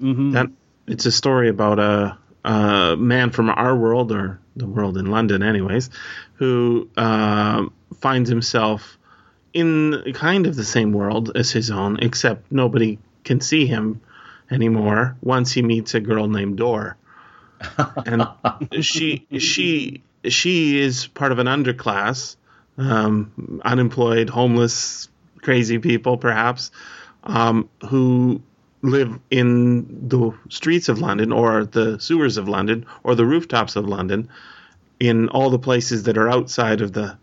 [0.00, 0.32] Mhm.
[0.32, 0.46] That
[0.86, 5.42] it's a story about a, a man from our world or the world in London,
[5.42, 5.90] anyways,
[6.34, 7.66] who uh,
[8.00, 8.98] finds himself
[9.54, 14.00] in kind of the same world as his own, except nobody can see him
[14.50, 16.96] anymore once he meets a girl named Door.
[18.06, 18.26] and
[18.80, 22.36] she she she is part of an underclass,
[22.78, 25.08] um, unemployed, homeless,
[25.40, 26.70] crazy people, perhaps,
[27.24, 28.42] um, who
[28.82, 33.86] live in the streets of London or the sewers of London or the rooftops of
[33.86, 34.28] London,
[34.98, 37.16] in all the places that are outside of the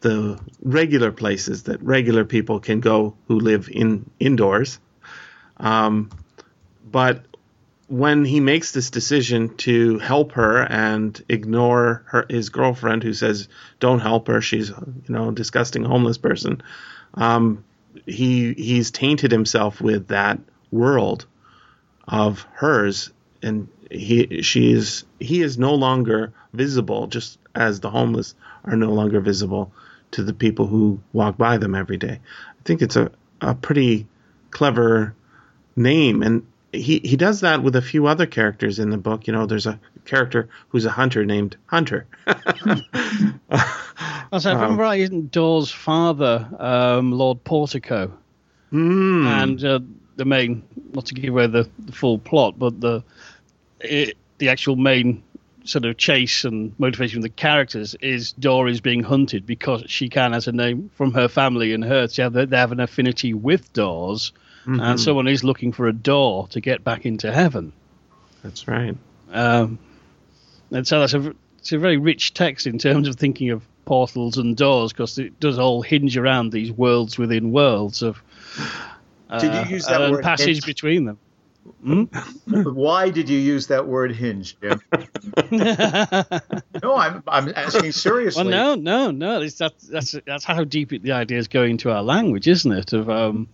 [0.00, 4.78] the regular places that regular people can go who live in indoors.
[5.56, 6.10] Um,
[6.90, 7.24] but
[7.94, 13.46] when he makes this decision to help her and ignore her his girlfriend who says
[13.78, 14.40] don't help her.
[14.40, 16.60] She's you know disgusting homeless person.
[17.14, 17.62] Um,
[18.04, 20.40] he he's tainted himself with that
[20.72, 21.26] world
[22.08, 23.12] of hers
[23.44, 28.90] and he she is he is no longer visible just as the homeless are no
[28.90, 29.72] longer visible
[30.10, 32.18] to the people who walk by them every day.
[32.18, 34.08] I think it's a, a pretty
[34.50, 35.14] clever
[35.76, 39.26] name and he he does that with a few other characters in the book.
[39.26, 42.06] You know, there's a character who's a hunter named Hunter.
[44.32, 48.10] Also, if I remember right, isn't Door's father um, Lord Portico?
[48.72, 49.26] Mm.
[49.26, 49.78] And uh,
[50.16, 53.04] the main, not to give away the, the full plot, but the
[53.78, 55.22] it, the actual main
[55.62, 60.08] sort of chase and motivation of the characters is Door is being hunted because she
[60.08, 63.34] can, as a name from her family and her, they have, they have an affinity
[63.34, 64.32] with doors,
[64.66, 64.80] Mm-hmm.
[64.80, 67.72] and someone is looking for a door to get back into heaven.
[68.42, 68.96] That's right.
[69.30, 69.78] Um,
[70.70, 74.38] and so that's a, it's a very rich text in terms of thinking of portals
[74.38, 78.22] and doors because it does all hinge around these worlds within worlds of
[79.28, 80.66] uh, Did you use that and word passage hinge?
[80.66, 81.18] between them.
[82.46, 84.80] Why did you use that word hinge, Jim?
[85.50, 88.42] no, I'm I'm asking seriously.
[88.42, 89.40] Well, no, no, no.
[89.40, 92.92] It's that, that's that's how deep it, the is going into our language, isn't it?
[92.92, 93.48] Of um,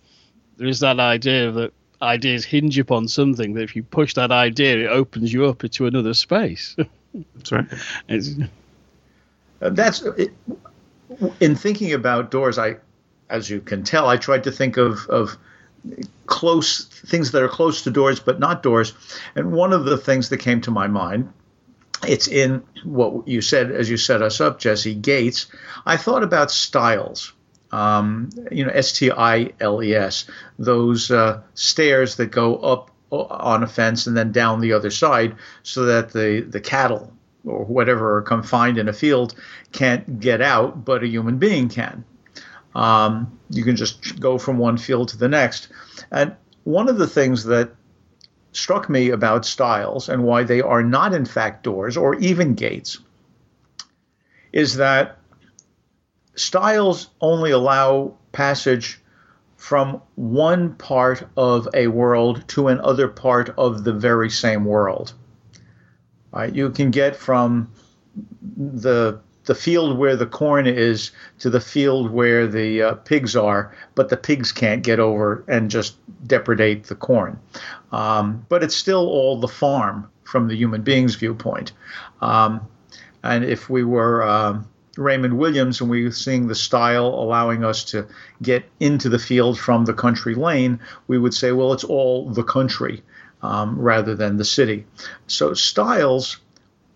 [0.60, 3.54] there is that idea that ideas hinge upon something.
[3.54, 6.76] That if you push that idea, it opens you up into another space.
[7.34, 7.66] That's right.
[9.62, 10.34] Uh, That's it,
[11.40, 12.58] in thinking about doors.
[12.58, 12.76] I,
[13.30, 15.38] as you can tell, I tried to think of of
[16.26, 18.92] close things that are close to doors but not doors.
[19.36, 21.32] And one of the things that came to my mind,
[22.06, 25.46] it's in what you said as you set us up, Jesse Gates.
[25.86, 27.32] I thought about stiles.
[27.72, 30.26] Um, you know, S T I L E S,
[30.58, 35.36] those uh, stairs that go up on a fence and then down the other side,
[35.62, 37.12] so that the the cattle
[37.44, 39.34] or whatever are confined in a field
[39.72, 42.04] can't get out, but a human being can.
[42.74, 45.68] Um, you can just go from one field to the next.
[46.10, 47.70] And one of the things that
[48.52, 52.98] struck me about stiles and why they are not, in fact, doors or even gates
[54.52, 55.18] is that
[56.34, 59.00] stiles only allow passage
[59.56, 65.12] from one part of a world to another part of the very same world.
[66.32, 66.54] Right?
[66.54, 67.70] You can get from
[68.56, 73.74] the the field where the corn is to the field where the uh, pigs are,
[73.94, 77.38] but the pigs can't get over and just depredate the corn.
[77.90, 81.72] Um, but it's still all the farm from the human being's viewpoint.
[82.20, 82.66] Um,
[83.24, 87.84] and if we were um, Raymond Williams and we were seeing the stile allowing us
[87.84, 88.08] to
[88.42, 92.42] get into the field from the country lane, we would say, well, it's all the
[92.42, 93.02] country
[93.42, 94.86] um, rather than the city.
[95.26, 96.38] So stiles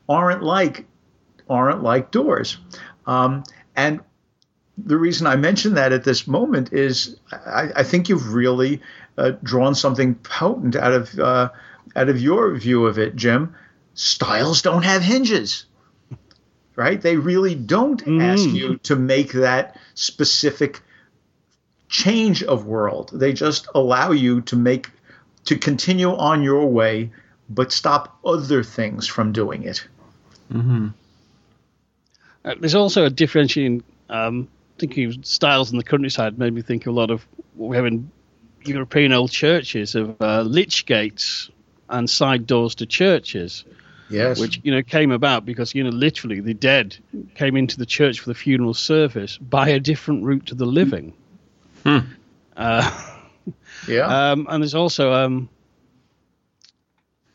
[0.08, 0.86] aren't like
[1.48, 2.56] aren't like doors.
[3.06, 3.44] Um,
[3.76, 4.00] and
[4.78, 8.80] the reason I mention that at this moment is I, I think you've really
[9.16, 11.50] uh, drawn something potent out of uh,
[11.94, 13.54] out of your view of it, Jim.
[13.94, 15.66] Stiles don't have hinges,
[16.76, 17.00] right?
[17.00, 20.80] They really don't ask you to make that specific
[21.88, 23.10] change of world.
[23.12, 24.90] They just allow you to make
[25.44, 27.10] to continue on your way,
[27.48, 29.86] but stop other things from doing it.
[32.44, 33.82] Uh, there's also a differentiating.
[34.10, 37.76] Um, thinking of stiles in the countryside made me think a lot of what we
[37.76, 38.10] have in
[38.64, 41.50] European old churches of uh, lich gates
[41.88, 43.64] and side doors to churches,
[44.10, 44.38] Yes.
[44.38, 46.96] which you know came about because you know literally the dead
[47.34, 51.14] came into the church for the funeral service by a different route to the living.
[51.84, 52.00] Uh,
[53.88, 54.32] yeah.
[54.32, 55.48] um, and there's also um,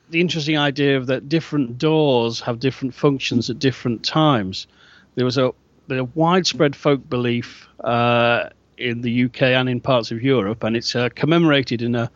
[0.10, 4.68] the interesting idea of that different doors have different functions at different times.
[5.16, 5.54] There was a,
[5.90, 10.96] a widespread folk belief uh, in the UK and in parts of Europe, and it's
[10.96, 12.10] uh, commemorated in a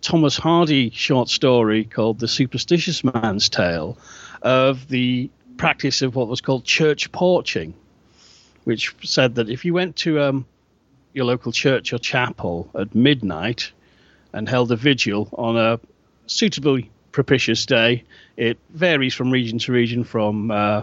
[0.00, 3.98] Thomas Hardy short story called The Superstitious Man's Tale
[4.42, 7.74] of the practice of what was called church porching,
[8.64, 10.46] which said that if you went to um,
[11.12, 13.72] your local church or chapel at midnight
[14.32, 15.80] and held a vigil on a
[16.26, 18.04] suitably propitious day.
[18.36, 20.82] It varies from region to region, from uh,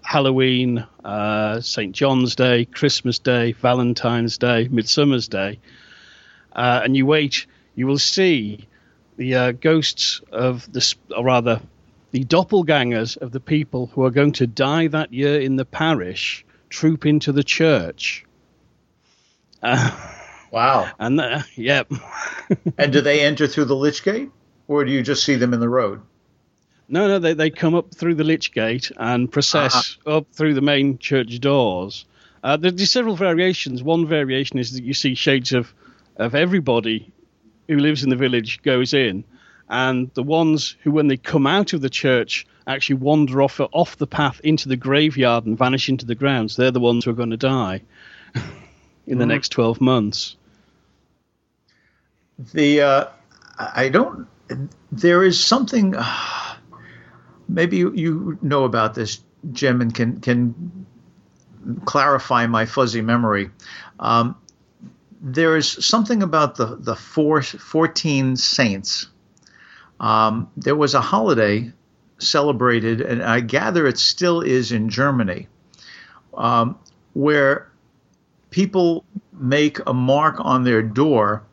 [0.00, 1.94] Halloween, uh, St.
[1.94, 5.58] John's Day, Christmas Day, Valentine's Day, Midsummer's Day.
[6.54, 8.66] Uh, and you wait, you will see
[9.16, 11.60] the uh, ghosts of the, or rather,
[12.10, 16.44] the doppelgangers of the people who are going to die that year in the parish
[16.68, 18.24] troop into the church.
[19.62, 20.90] wow.
[20.98, 21.90] And uh, yep.
[22.78, 24.30] And do they enter through the lich gate,
[24.68, 26.02] or do you just see them in the road?
[26.88, 30.60] No, no, they, they come up through the lich gate and process up through the
[30.60, 32.04] main church doors.
[32.42, 33.82] Uh, there's several variations.
[33.82, 35.72] One variation is that you see shades of,
[36.16, 37.10] of everybody
[37.72, 39.24] who lives in the village goes in,
[39.68, 43.96] and the ones who, when they come out of the church, actually wander off off
[43.96, 46.56] the path into the graveyard and vanish into the grounds.
[46.56, 47.82] They're the ones who are going to die
[49.06, 50.36] in the next 12 months.
[52.52, 53.04] The uh,
[53.58, 54.26] I don't.
[54.90, 55.94] There is something.
[55.96, 56.54] Uh,
[57.48, 60.86] maybe you, you know about this, Jim, and can can
[61.84, 63.50] clarify my fuzzy memory.
[64.00, 64.36] Um,
[65.22, 69.06] there is something about the the four, 14 saints.
[70.00, 71.72] Um, there was a holiday
[72.18, 75.46] celebrated, and I gather it still is in Germany,
[76.34, 76.76] um,
[77.12, 77.70] where
[78.50, 81.44] people make a mark on their door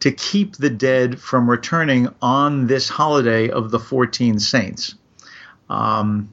[0.00, 4.94] to keep the dead from returning on this holiday of the 14 saints.
[5.68, 6.32] Um,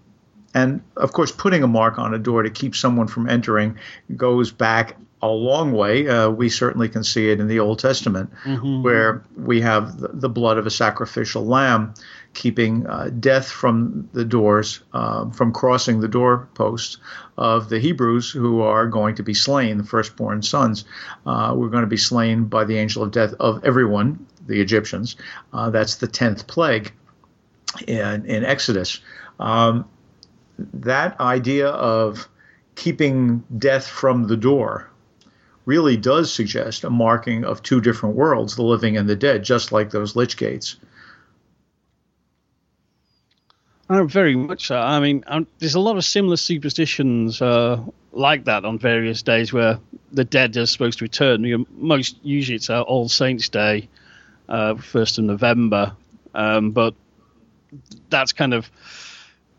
[0.53, 3.77] and of course, putting a mark on a door to keep someone from entering
[4.15, 6.07] goes back a long way.
[6.07, 8.83] Uh, we certainly can see it in the Old Testament, mm-hmm.
[8.83, 11.93] where we have the, blood of a sacrificial lamb
[12.33, 16.97] keeping uh, death from the doors, uh, from crossing the doorposts
[17.37, 20.85] of the Hebrews who are going to be slain, the firstborn sons.
[21.25, 25.15] Uh, we're going to be slain by the angel of death of everyone, the Egyptians.
[25.51, 26.93] Uh, that's the 10th plague
[27.87, 28.99] in, in Exodus.
[29.39, 29.89] Um,
[30.57, 32.29] that idea of
[32.75, 34.88] keeping death from the door
[35.69, 39.71] really does suggest a marking of two different worlds, the living and the dead, just
[39.71, 40.77] like those lich gates.
[43.87, 44.79] Oh, very much so.
[44.79, 47.79] I mean, um, there's a lot of similar superstitions uh,
[48.11, 49.79] like that on various days where
[50.11, 51.43] the dead are supposed to return.
[51.43, 53.89] You know, most usually it's uh, All Saints Day,
[54.47, 55.93] uh, first of November,
[56.33, 56.95] um, but
[58.09, 58.71] that's kind of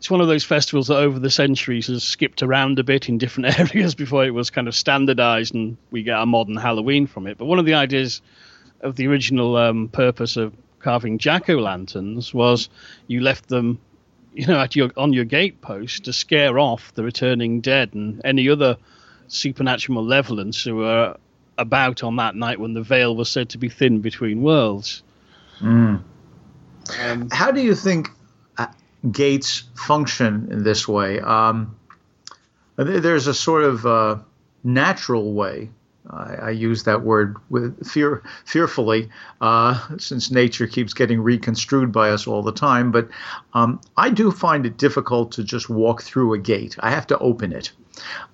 [0.01, 3.19] it's one of those festivals that over the centuries has skipped around a bit in
[3.19, 7.27] different areas before it was kind of standardized and we get our modern Halloween from
[7.27, 7.37] it.
[7.37, 8.19] But one of the ideas
[8.79, 12.67] of the original um, purpose of carving jack o' lanterns was
[13.05, 13.79] you left them
[14.33, 18.49] you know, at your on your gatepost to scare off the returning dead and any
[18.49, 18.77] other
[19.27, 21.15] supernatural malevolence who were
[21.59, 25.03] about on that night when the veil was said to be thin between worlds.
[25.59, 26.01] Mm.
[26.99, 28.09] Um, How do you think
[29.09, 31.19] gates function in this way?
[31.19, 31.77] Um,
[32.75, 34.17] there's a sort of uh,
[34.63, 35.69] natural way
[36.09, 42.09] I, I, use that word with fear, fearfully, uh, since nature keeps getting reconstrued by
[42.09, 42.91] us all the time.
[42.91, 43.09] But
[43.53, 46.75] um, I do find it difficult to just walk through a gate.
[46.79, 47.71] I have to open it.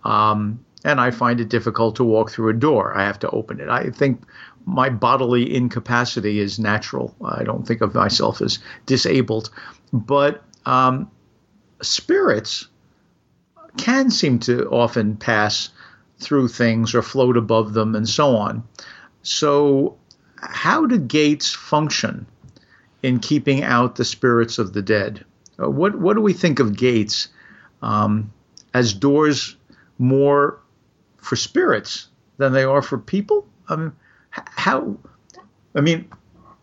[0.03, 2.95] Um, and I find it difficult to walk through a door.
[2.95, 3.68] I have to open it.
[3.68, 4.22] I think
[4.65, 7.15] my bodily incapacity is natural.
[7.24, 9.49] I don't think of myself as disabled.
[9.91, 11.09] But um,
[11.82, 12.68] spirits
[13.78, 15.70] can seem to often pass
[16.20, 18.68] through things or float above them and so on.
[19.22, 19.97] So,
[20.36, 22.28] how do gates function
[23.01, 25.24] in keeping out the spirits of the dead?
[25.57, 27.30] Uh, what what do we think of gates
[27.82, 28.34] um,
[28.74, 29.55] as doors
[29.97, 30.59] more
[31.18, 33.47] for spirits than they are for people?
[33.70, 33.95] Um,
[34.32, 34.97] how?
[35.76, 36.09] I mean,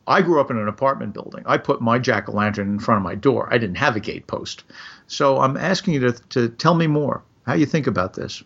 [0.07, 1.43] I grew up in an apartment building.
[1.47, 3.49] I put my jack o' lantern in front of my door.
[3.51, 4.65] I didn't have a gate post.
[5.07, 7.23] So I'm asking you to, to tell me more.
[7.47, 8.43] How you think about this?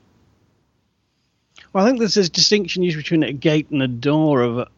[1.73, 4.43] Well, I think there's this distinction usually between a gate and a door.
[4.43, 4.69] Of a,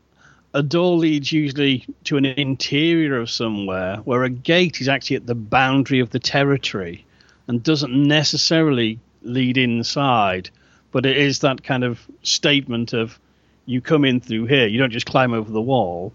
[0.54, 5.26] a door leads usually to an interior of somewhere, where a gate is actually at
[5.26, 7.04] the boundary of the territory
[7.46, 10.50] and doesn't necessarily lead inside.
[10.92, 13.18] But it is that kind of statement of
[13.66, 14.66] you come in through here.
[14.66, 16.12] You don't just climb over the wall,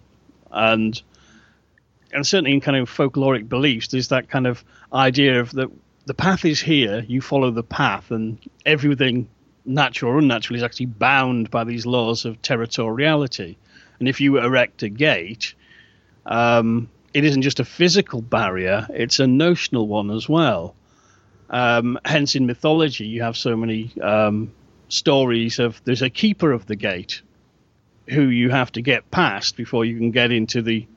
[0.51, 1.01] and
[2.11, 5.69] and certainly in kind of folkloric beliefs, there's that kind of idea of that
[6.05, 7.03] the path is here.
[7.07, 9.27] You follow the path, and everything
[9.65, 13.57] natural or unnatural, is actually bound by these laws of territoriality.
[13.99, 15.55] And if you erect a gate,
[16.25, 20.75] um, it isn't just a physical barrier, it's a notional one as well.
[21.49, 24.51] Um, hence, in mythology, you have so many um,
[24.89, 27.21] stories of there's a keeper of the gate
[28.07, 30.87] who you have to get past before you can get into the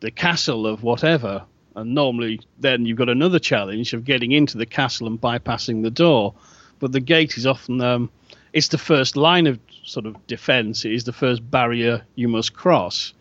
[0.00, 1.44] the castle of whatever.
[1.74, 5.90] And normally, then you've got another challenge of getting into the castle and bypassing the
[5.90, 6.34] door
[6.78, 8.10] but the gate is often um,
[8.52, 10.84] it's the first line of sort of defense.
[10.84, 13.12] It is the first barrier you must cross,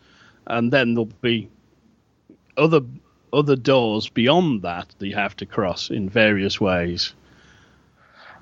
[0.47, 1.49] and then there'll be
[2.57, 2.81] other
[3.33, 7.13] other doors beyond that that you have to cross in various ways.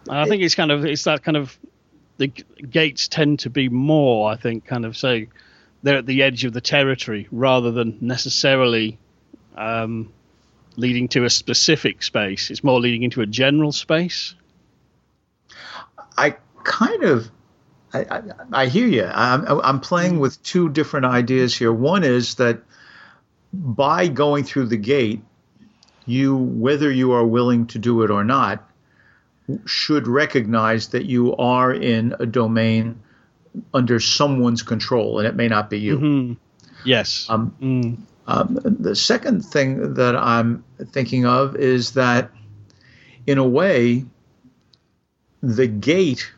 [0.08, 1.58] And I think it's kind of it's that kind of
[2.18, 5.30] the gates tend to be more, I think, kind of say
[5.82, 8.98] they're at the edge of the territory rather than necessarily
[9.56, 10.12] um,
[10.76, 12.52] leading to a specific space.
[12.52, 14.36] It's more leading into a general space.
[16.18, 17.30] I kind of
[17.94, 19.06] I, I, I, hear you.
[19.06, 21.72] I'm, I'm playing with two different ideas here.
[21.72, 22.62] One is that
[23.54, 25.22] by going through the gate,
[26.06, 28.68] you, whether you are willing to do it or not,
[29.66, 33.00] should recognize that you are in a domain
[33.74, 35.98] under someone's control, and it may not be you.
[35.98, 36.34] Mm-hmm.
[36.86, 37.28] Yes.
[37.30, 37.98] Um, mm.
[38.28, 42.32] um, the second thing that I'm thinking of is that,
[43.28, 44.06] in a way,
[45.42, 46.32] the gate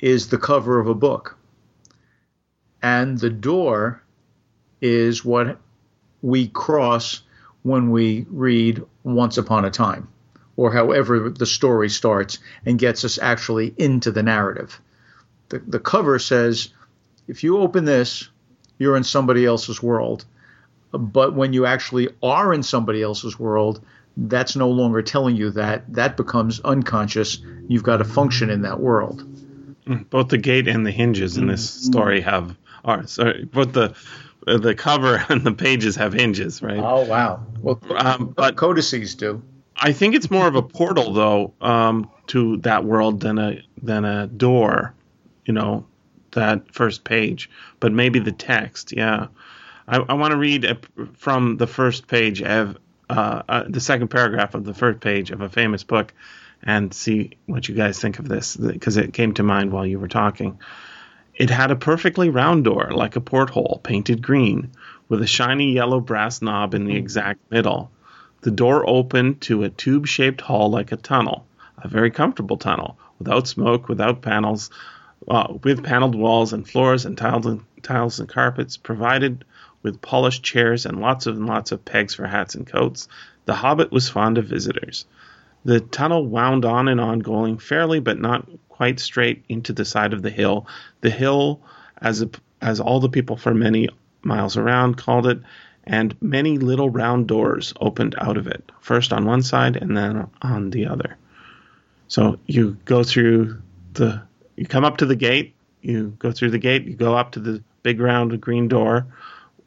[0.00, 1.36] is the cover of a book.
[2.82, 4.02] and the door
[4.80, 5.58] is what
[6.22, 7.22] we cross
[7.62, 10.08] when we read Once Upon a Time,
[10.60, 14.78] or however the story starts and gets us actually into the narrative.
[15.48, 16.68] The, the cover says,
[17.26, 18.28] if you open this,
[18.76, 20.26] you're in somebody else's world.
[20.92, 23.82] But when you actually are in somebody else's world,
[24.18, 25.90] that's no longer telling you that.
[25.94, 27.38] That becomes unconscious.
[27.66, 29.24] You've got to function in that world.
[30.10, 32.54] Both the gate and the hinges in this story have
[32.84, 33.94] are sorry, both the
[34.46, 36.78] the cover and the pages have hinges, right?
[36.78, 37.46] Oh wow!
[37.62, 39.42] Well, Um, but codices do.
[39.80, 44.04] I think it's more of a portal though um, to that world than a than
[44.04, 44.94] a door.
[45.46, 45.86] You know,
[46.32, 47.50] that first page,
[47.80, 48.92] but maybe the text.
[48.92, 49.28] Yeah,
[49.88, 50.78] I, I want to read a,
[51.14, 52.76] from the first page of
[53.08, 56.12] uh, uh, the second paragraph of the first page of a famous book,
[56.62, 59.98] and see what you guys think of this because it came to mind while you
[59.98, 60.58] were talking.
[61.34, 64.72] It had a perfectly round door, like a porthole, painted green,
[65.08, 67.90] with a shiny yellow brass knob in the exact middle.
[68.42, 72.98] The door opened to a tube shaped hall like a tunnel, a very comfortable tunnel,
[73.18, 74.70] without smoke, without panels,
[75.28, 79.44] uh, with paneled walls and floors and tiles and tiles and carpets, provided
[79.82, 83.08] with polished chairs and lots and lots of pegs for hats and coats.
[83.44, 85.06] The hobbit was fond of visitors.
[85.64, 90.14] The tunnel wound on and on, going fairly but not quite straight into the side
[90.14, 90.66] of the hill.
[91.02, 91.60] The hill,
[91.98, 92.30] as a,
[92.62, 93.90] as all the people for many
[94.22, 95.40] miles around called it,
[95.90, 100.30] and many little round doors opened out of it, first on one side and then
[100.40, 101.16] on the other.
[102.06, 103.60] So you go through
[103.94, 104.22] the,
[104.54, 107.40] you come up to the gate, you go through the gate, you go up to
[107.40, 109.08] the big round green door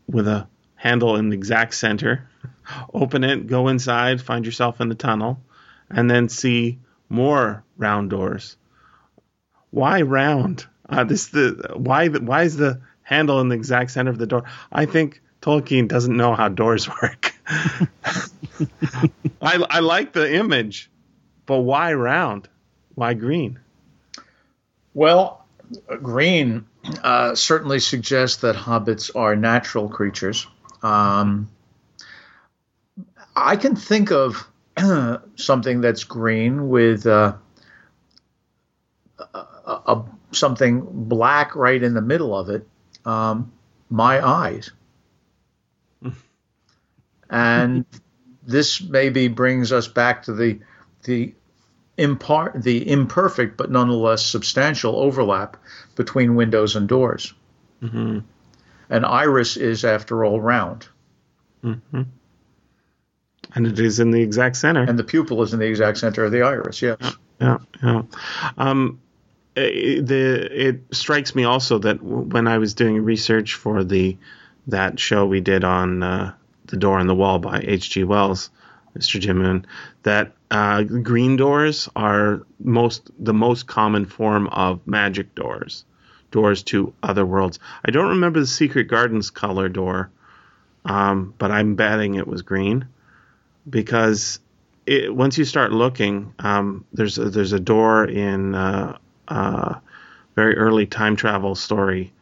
[0.08, 2.30] with a handle in the exact center.
[2.94, 5.42] Open it, go inside, find yourself in the tunnel,
[5.90, 8.56] and then see more round doors.
[9.72, 10.66] Why round?
[10.88, 14.28] Uh, this the why the, why is the handle in the exact center of the
[14.28, 14.44] door?
[14.72, 17.36] I think Tolkien doesn't know how doors work.
[19.42, 20.90] I I like the image,
[21.46, 22.48] but why round?
[22.96, 23.60] Why green?
[24.94, 25.46] Well,
[26.02, 26.66] green
[27.04, 30.48] uh, certainly suggests that hobbits are natural creatures.
[30.82, 31.50] Um,
[33.36, 34.48] I can think of
[35.36, 37.34] something that's green with uh,
[39.34, 42.66] a, a, something black right in the middle of it.
[43.04, 43.52] Um,
[43.90, 44.72] my eyes.
[47.34, 47.86] And
[48.46, 50.60] this maybe brings us back to the
[51.04, 51.34] the
[51.98, 55.58] impar- the imperfect but nonetheless substantial overlap
[55.96, 57.34] between windows and doors.
[57.82, 58.20] Mm-hmm.
[58.90, 60.88] An iris is, after all, round.
[61.64, 62.04] Mm-hmm.
[63.56, 64.84] And it is in the exact center.
[64.84, 66.98] And the pupil is in the exact center of the iris, yes.
[67.40, 68.04] Yeah, yeah.
[68.58, 69.00] Um,
[69.56, 74.18] it, the, it strikes me also that when I was doing research for the
[74.68, 76.34] that show we did on uh,
[76.68, 78.04] The Door in the Wall by H.G.
[78.04, 78.50] Wells,
[78.98, 79.20] Mr.
[79.20, 79.66] Jim Moon,
[80.04, 85.86] that uh, green doors are most the most common form of magic doors,
[86.32, 87.60] doors to other worlds.
[87.84, 90.10] I don't remember the Secret Gardens color door,
[90.86, 92.88] um, but I'm betting it was green
[93.70, 94.40] because
[94.86, 98.98] it, once you start looking, um, there's a, there's a door in uh,
[99.28, 99.76] uh,
[100.36, 102.14] very early time travel story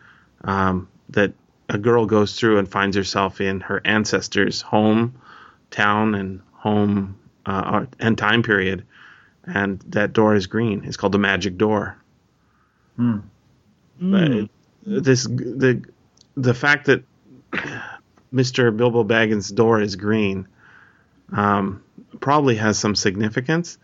[0.44, 1.34] um, that
[1.72, 5.16] a girl goes through and finds herself in her ancestors' home,
[5.70, 8.86] town, and home uh, and time period,
[9.46, 10.84] and that door is green.
[10.84, 11.98] It's called the magic door.
[12.98, 13.20] Hmm.
[14.02, 14.50] But
[14.86, 15.84] this the
[16.36, 17.04] the fact that
[18.34, 18.76] Mr.
[18.76, 20.48] Bilbo Baggins' door is green
[21.32, 21.84] um,
[22.20, 23.78] probably has some significance.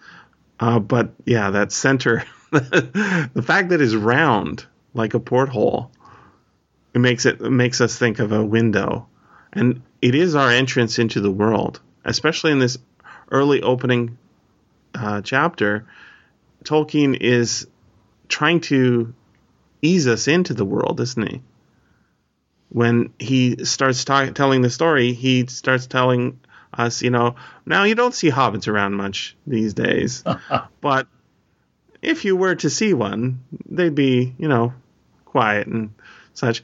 [0.60, 5.92] Uh, but yeah, that center, the fact that it's round like a porthole,
[6.98, 9.08] it makes it, it makes us think of a window,
[9.54, 12.80] and it is our entrance into the world, especially in this
[13.30, 14.18] early opening
[14.96, 15.86] uh, chapter.
[16.64, 17.68] Tolkien is
[18.28, 19.14] trying to
[19.80, 21.42] ease us into the world, isn't he?
[22.70, 26.40] When he starts ta- telling the story, he starts telling
[26.74, 30.24] us, you know, now you don't see hobbits around much these days,
[30.82, 31.06] but
[32.02, 34.74] if you were to see one, they'd be, you know,
[35.26, 35.92] quiet and
[36.34, 36.64] such.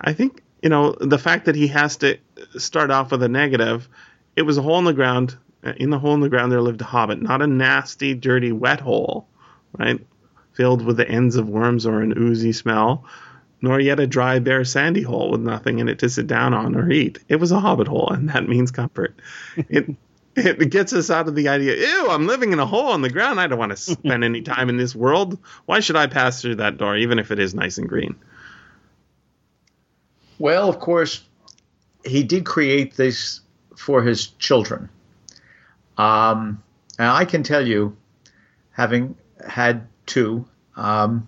[0.00, 2.18] I think, you know, the fact that he has to
[2.56, 3.88] start off with a negative,
[4.36, 5.36] it was a hole in the ground.
[5.64, 8.52] Uh, in the hole in the ground, there lived a hobbit, not a nasty, dirty,
[8.52, 9.26] wet hole,
[9.76, 10.04] right?
[10.52, 13.04] Filled with the ends of worms or an oozy smell
[13.60, 16.76] nor yet a dry, bare, sandy hole with nothing in it to sit down on
[16.76, 17.18] or eat.
[17.28, 19.18] It was a hobbit hole, and that means comfort.
[19.56, 19.96] It
[20.36, 23.10] it gets us out of the idea, ew, I'm living in a hole in the
[23.10, 23.40] ground.
[23.40, 25.38] I don't want to spend any time in this world.
[25.66, 28.14] Why should I pass through that door, even if it is nice and green?
[30.38, 31.24] Well, of course,
[32.04, 33.40] he did create this
[33.76, 34.88] for his children.
[35.96, 36.62] Um,
[36.98, 37.96] and I can tell you,
[38.70, 39.16] having
[39.46, 41.26] had two, um,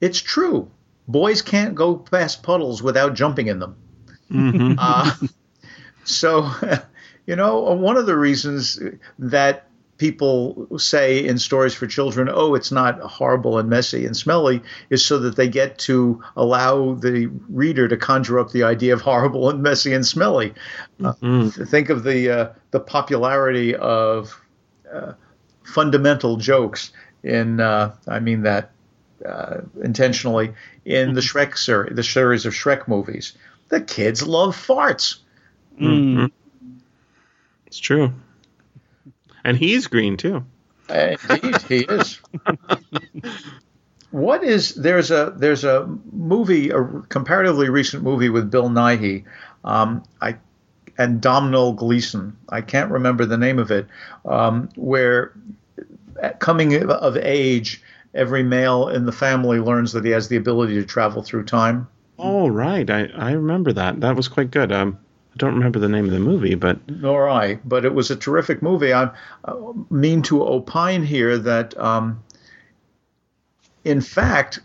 [0.00, 0.70] it's true.
[1.06, 3.76] Boys can't go past puddles without jumping in them.
[4.30, 4.76] Mhm.
[4.78, 5.14] Uh,
[6.04, 6.50] so,
[7.26, 8.78] you know, one of the reasons
[9.18, 9.68] that
[10.02, 15.04] people say in stories for children, oh, it's not horrible and messy and smelly, is
[15.04, 19.48] so that they get to allow the reader to conjure up the idea of horrible
[19.48, 20.54] and messy and smelly.
[21.04, 21.68] Uh, Mm.
[21.68, 24.36] think of the uh, the popularity of
[24.92, 25.12] uh,
[25.62, 26.92] fundamental jokes
[27.22, 28.72] in uh, I mean that
[29.24, 33.34] uh, intentionally in the Shrek series, the series of Shrek movies.
[33.68, 35.20] The kids love farts.
[35.80, 36.32] Mm.
[37.68, 38.12] It's true.
[39.44, 40.44] And he's green too.
[40.88, 42.20] Uh, Indeed, he is.
[44.10, 49.24] what is there's a there's a movie, a comparatively recent movie with Bill Nighy,
[49.64, 50.36] um, I
[50.98, 52.36] and Domhnall Gleeson.
[52.48, 53.86] I can't remember the name of it,
[54.24, 55.32] um, where
[56.38, 57.82] coming of age,
[58.14, 61.88] every male in the family learns that he has the ability to travel through time.
[62.18, 64.00] Oh right, I, I remember that.
[64.00, 64.70] That was quite good.
[64.70, 64.98] Um,
[65.34, 68.16] I don't remember the name of the movie, but Nor I, but it was a
[68.16, 68.92] terrific movie.
[68.92, 69.10] I
[69.44, 72.22] uh, mean to opine here that, um,
[73.84, 74.60] in fact,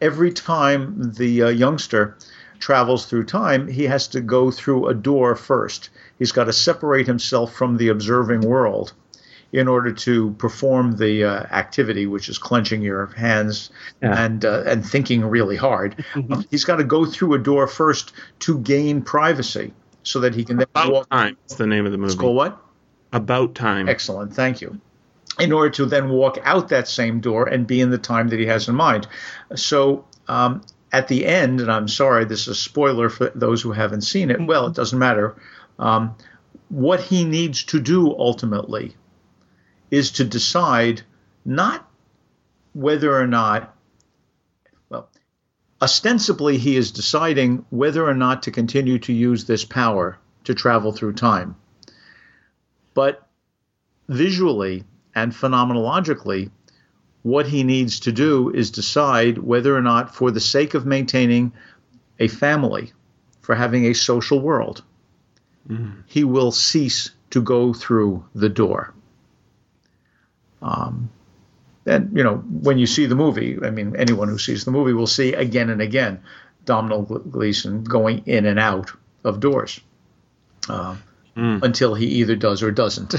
[0.00, 2.16] every time the uh, youngster
[2.58, 5.90] travels through time, he has to go through a door first.
[6.18, 8.94] He's got to separate himself from the observing world
[9.54, 13.70] in order to perform the uh, activity, which is clenching your hands
[14.02, 14.24] Yeah.
[14.24, 16.04] and uh, and thinking really hard.
[16.14, 20.44] Um, he's got to go through a door first to gain privacy, so that he
[20.44, 21.08] can then About walk.
[21.10, 22.12] Time is the name of the movie.
[22.12, 22.60] School what?
[23.12, 23.88] About Time.
[23.88, 24.80] Excellent, thank you.
[25.38, 28.38] In order to then walk out that same door and be in the time that
[28.40, 29.06] he has in mind.
[29.54, 33.72] So um, at the end, and I'm sorry, this is a spoiler for those who
[33.72, 34.40] haven't seen it.
[34.40, 35.36] Well, it doesn't matter.
[35.78, 36.16] Um,
[36.68, 38.96] what he needs to do ultimately
[39.90, 41.02] is to decide
[41.44, 41.88] not
[42.72, 43.76] whether or not,
[44.88, 45.08] well,
[45.80, 50.92] ostensibly he is deciding whether or not to continue to use this power to travel
[50.92, 51.56] through time.
[52.94, 53.26] But
[54.08, 56.50] visually and phenomenologically,
[57.22, 61.52] what he needs to do is decide whether or not, for the sake of maintaining
[62.18, 62.92] a family,
[63.40, 64.82] for having a social world,
[65.68, 66.02] mm.
[66.06, 68.94] he will cease to go through the door.
[70.64, 71.10] Um,
[71.86, 74.94] and, you know, when you see the movie, I mean, anyone who sees the movie
[74.94, 76.22] will see again and again
[76.64, 78.90] Domhnall Gleeson going in and out
[79.22, 79.80] of doors
[80.68, 80.96] uh,
[81.36, 83.14] until he either does or doesn't.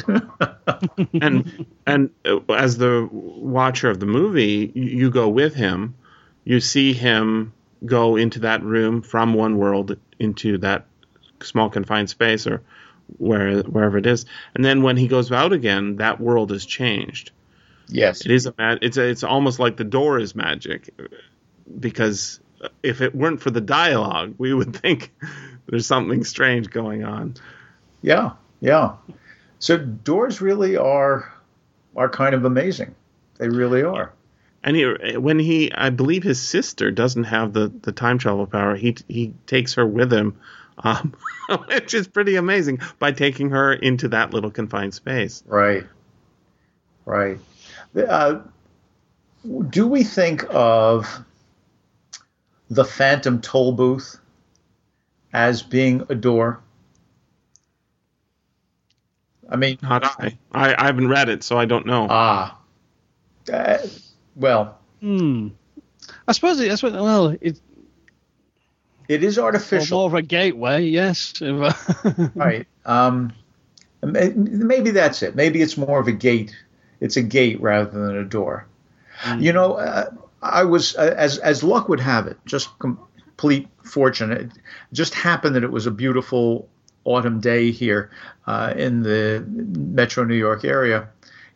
[1.21, 5.95] and and uh, as the watcher of the movie, you, you go with him.
[6.43, 7.53] You see him
[7.85, 10.85] go into that room from one world into that
[11.41, 12.61] small confined space or
[13.17, 14.25] where wherever it is,
[14.55, 17.31] and then when he goes out again, that world is changed.
[17.87, 18.25] Yes.
[18.25, 20.89] It is a ma- it's a, it's almost like the door is magic,
[21.79, 22.39] because
[22.83, 25.13] if it weren't for the dialogue, we would think
[25.67, 27.35] there's something strange going on.
[28.01, 28.31] Yeah,
[28.61, 28.93] yeah.
[29.59, 31.31] So doors really are
[31.95, 32.95] are kind of amazing.
[33.37, 34.13] They really are.
[34.63, 38.75] And he, when he, I believe his sister doesn't have the, the time travel power.
[38.75, 40.39] He he takes her with him,
[40.79, 41.13] um,
[41.67, 45.43] which is pretty amazing by taking her into that little confined space.
[45.45, 45.85] Right.
[47.05, 47.37] Right.
[47.95, 48.39] Uh,
[49.69, 51.23] do we think of
[52.69, 54.19] the Phantom Tollbooth
[55.33, 56.61] as being a door?
[59.49, 60.37] I mean, Not I.
[60.51, 62.07] I, I haven't read it, so I don't know.
[62.09, 62.57] ah,
[63.51, 63.77] uh,
[64.35, 65.49] well, Hmm.
[66.27, 67.61] I suppose it, I suppose, well, it's
[69.07, 69.99] it is artificial.
[69.99, 71.39] more of a gateway, yes.
[72.35, 72.67] right.
[72.85, 73.33] Um,
[74.01, 75.35] maybe that's it.
[75.35, 76.55] Maybe it's more of a gate.
[76.99, 78.67] It's a gate rather than a door.
[79.37, 84.31] You know, uh, I was uh, as as luck would have it, just complete fortune.
[84.31, 84.51] It
[84.93, 86.67] just happened that it was a beautiful
[87.05, 88.11] autumn day here
[88.45, 91.09] uh, in the Metro New York area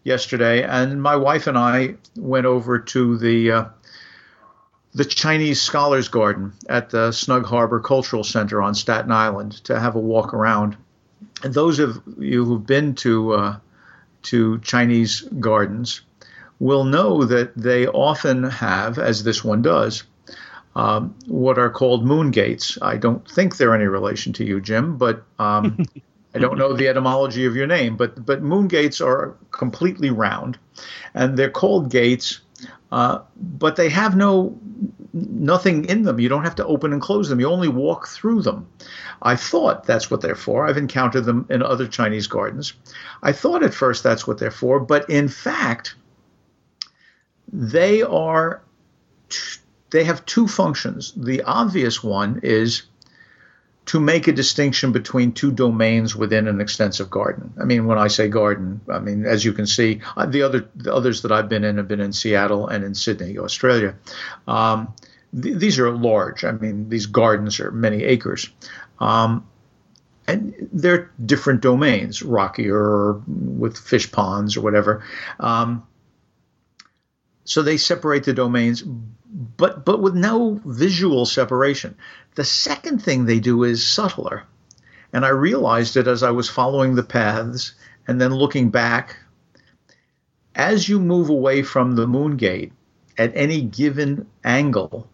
[0.03, 3.65] yesterday, and my wife and I went over to the uh,
[4.93, 9.95] the Chinese Scholars Garden at the Snug Harbor Cultural Center on Staten Island to have
[9.95, 10.77] a walk around.
[11.43, 13.59] And those of you who've been to uh,
[14.23, 16.01] to Chinese gardens
[16.59, 20.03] will know that they often have, as this one does,
[20.75, 22.77] um, what are called moon gates.
[22.81, 25.85] I don't think they're any relation to you, Jim, but um,
[26.35, 27.97] I don't know the etymology of your name.
[27.97, 30.59] But but moon gates are completely round,
[31.13, 32.41] and they're called gates,
[32.91, 34.57] uh, but they have no
[35.13, 36.19] nothing in them.
[36.19, 37.39] You don't have to open and close them.
[37.39, 38.67] You only walk through them.
[39.21, 40.67] I thought that's what they're for.
[40.67, 42.73] I've encountered them in other Chinese gardens.
[43.23, 45.95] I thought at first that's what they're for, but in fact,
[47.51, 48.61] they are
[49.91, 51.13] they have two functions.
[51.15, 52.83] The obvious one is
[53.89, 57.51] to make a distinction between two domains within an extensive garden.
[57.59, 60.69] I mean, when I say garden, I mean as you can see, uh, the other
[60.75, 63.95] the others that I've been in have been in Seattle and in Sydney, Australia.
[64.47, 64.93] Um,
[65.33, 66.43] th- these are large.
[66.43, 68.51] I mean, these gardens are many acres.
[68.99, 69.47] Um,
[70.27, 75.03] and they're different domains, rockier or with fish ponds or whatever.
[75.39, 75.81] Um,
[77.49, 81.95] so they separate the domains, but but with no visual separation.
[82.35, 84.43] The second thing they do is subtler.
[85.11, 87.73] And I realized it as I was following the paths
[88.07, 89.17] and then looking back.
[90.53, 92.71] As you move away from the moon gate
[93.17, 95.09] at any given angle,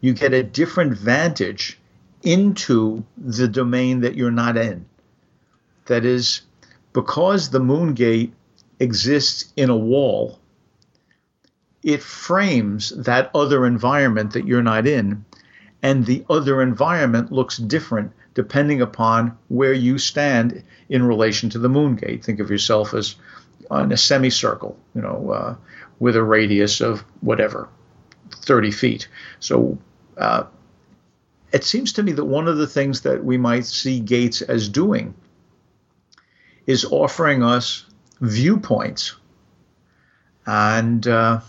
[0.00, 1.80] you get a different vantage
[2.22, 4.86] into the domain that you're not in.
[5.86, 6.42] That is,
[6.92, 8.32] because the moon gate
[8.78, 10.38] exists in a wall,
[11.84, 15.24] it frames that other environment that you're not in.
[15.82, 21.68] And the other environment looks different depending upon where you stand in relation to the
[21.68, 22.24] moon gate.
[22.24, 23.14] Think of yourself as
[23.70, 25.54] on a semicircle, you know, uh,
[26.00, 27.68] with a radius of whatever,
[28.30, 29.08] 30 feet.
[29.38, 29.78] So
[30.16, 30.44] uh,
[31.52, 34.68] it seems to me that one of the things that we might see gates as
[34.68, 35.14] doing
[36.66, 37.84] is offering us
[38.20, 39.14] viewpoints.
[40.46, 41.40] And uh,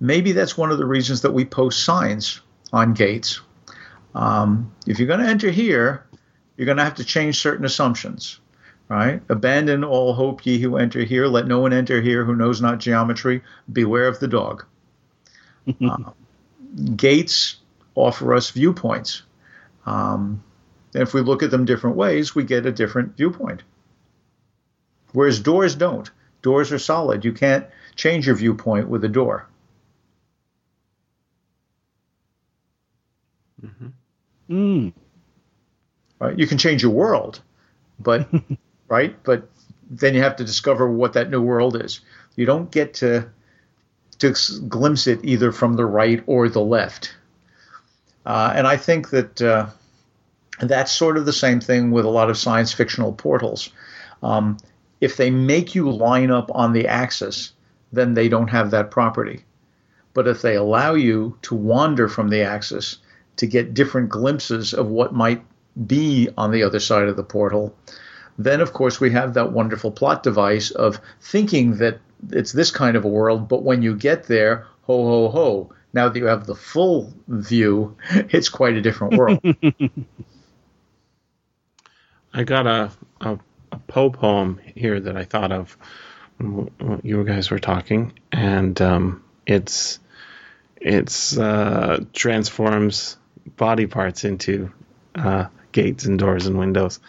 [0.00, 2.40] maybe that's one of the reasons that we post signs
[2.72, 3.40] on gates.
[4.14, 6.06] Um, if you're going to enter here,
[6.56, 8.40] you're going to have to change certain assumptions,
[8.88, 9.20] right?
[9.28, 11.26] Abandon all hope, ye who enter here.
[11.26, 13.42] Let no one enter here who knows not geometry.
[13.72, 14.64] Beware of the dog.
[15.84, 15.96] uh,
[16.96, 17.56] gates
[17.94, 19.22] offer us viewpoints.
[19.84, 20.42] Um,
[20.94, 23.62] and if we look at them different ways, we get a different viewpoint.
[25.12, 26.10] Whereas doors don't.
[26.42, 27.24] Doors are solid.
[27.24, 27.66] You can't
[27.96, 29.48] change your viewpoint with a door.
[33.64, 33.86] Mm-hmm.
[34.50, 34.92] Mm.
[36.18, 36.38] Right?
[36.38, 37.40] You can change your world,
[37.98, 38.28] but
[38.88, 39.48] right, but
[39.90, 42.00] then you have to discover what that new world is.
[42.36, 43.28] You don't get to
[44.18, 44.34] to
[44.68, 47.14] glimpse it either from the right or the left.
[48.24, 49.66] Uh, and I think that uh,
[50.60, 53.70] that's sort of the same thing with a lot of science fictional portals.
[54.22, 54.56] Um,
[55.00, 57.52] if they make you line up on the axis,
[57.92, 59.44] then they don't have that property.
[60.14, 62.98] But if they allow you to wander from the axis,
[63.36, 65.42] to get different glimpses of what might
[65.86, 67.76] be on the other side of the portal.
[68.38, 72.96] Then, of course, we have that wonderful plot device of thinking that it's this kind
[72.96, 76.46] of a world, but when you get there, ho, ho, ho, now that you have
[76.46, 79.40] the full view, it's quite a different world.
[82.34, 83.38] I got a, a,
[83.72, 85.76] a Poe poem here that I thought of
[86.38, 89.98] when you guys were talking, and um, it's
[90.76, 93.16] it's uh, transforms
[93.56, 94.72] body parts into
[95.14, 97.00] uh, gates and doors and windows.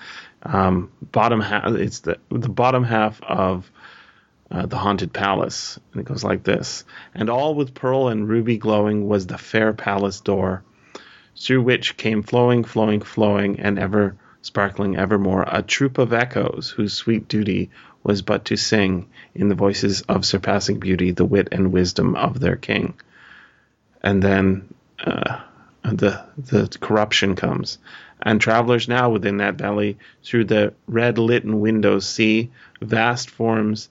[0.44, 3.70] Um, bottom half, it's the the bottom half of
[4.52, 6.84] uh, the haunted palace, and it goes like this:
[7.14, 10.64] and all with pearl and ruby glowing was the fair palace door,
[11.38, 16.94] through which came flowing, flowing, flowing, and ever sparkling evermore a troop of echoes whose
[16.94, 17.70] sweet duty
[18.04, 22.40] was but to sing in the voices of surpassing beauty the wit and wisdom of
[22.40, 22.94] their king.
[24.02, 24.74] And then
[25.04, 25.42] uh,
[25.92, 27.78] the the corruption comes.
[28.22, 33.90] And travelers now within that valley, through the red litten windows, see vast forms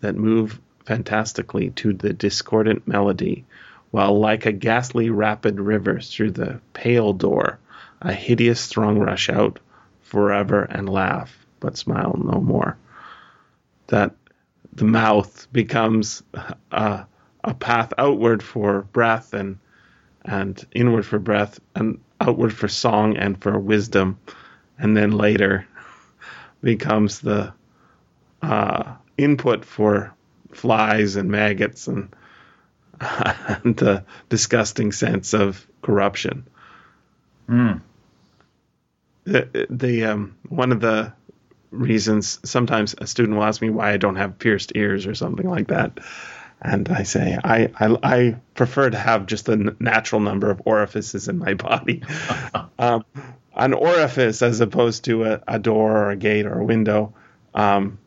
[0.00, 3.44] that move fantastically to the discordant melody,
[3.90, 7.58] while like a ghastly rapid river through the pale door,
[8.00, 9.58] a hideous throng rush out
[10.00, 12.76] forever and laugh, but smile no more.
[13.88, 14.14] That
[14.72, 16.22] the mouth becomes
[16.70, 17.04] a,
[17.44, 19.58] a path outward for breath and
[20.26, 24.18] and inward for breath and outward for song and for wisdom,
[24.78, 25.66] and then later
[26.62, 27.52] becomes the
[28.42, 30.12] uh, input for
[30.52, 32.14] flies and maggots and,
[33.00, 36.46] and the disgusting sense of corruption.
[37.48, 37.80] Mm.
[39.24, 41.12] The, the um, one of the
[41.70, 45.48] reasons sometimes a student will ask me why I don't have pierced ears or something
[45.48, 45.98] like that
[46.66, 51.28] and I say I, I, I prefer to have just a natural number of orifices
[51.28, 52.02] in my body,
[52.78, 53.04] um,
[53.54, 57.14] an orifice as opposed to a, a, door or a gate or a window.
[57.54, 57.98] Um,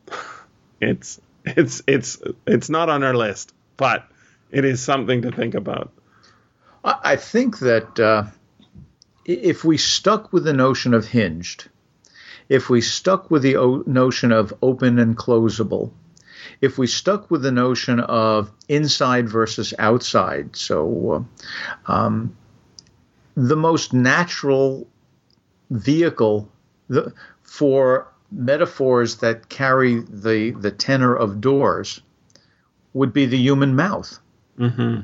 [0.80, 4.06] it's it's it's it's not on our list, but
[4.50, 5.92] it is something to think about.
[6.84, 8.24] I, I think that uh,
[9.24, 11.68] if we stuck with the notion of hinged,
[12.50, 15.92] if we stuck with the o- notion of open and closable,
[16.60, 21.26] if we stuck with the notion of inside versus outside, so
[21.86, 22.36] uh, um,
[23.34, 24.86] the most natural
[25.70, 26.50] vehicle
[26.88, 27.12] the,
[27.42, 32.00] for metaphors that carry the the tenor of doors
[32.92, 34.18] would be the human mouth.
[34.58, 35.00] Mm-hmm.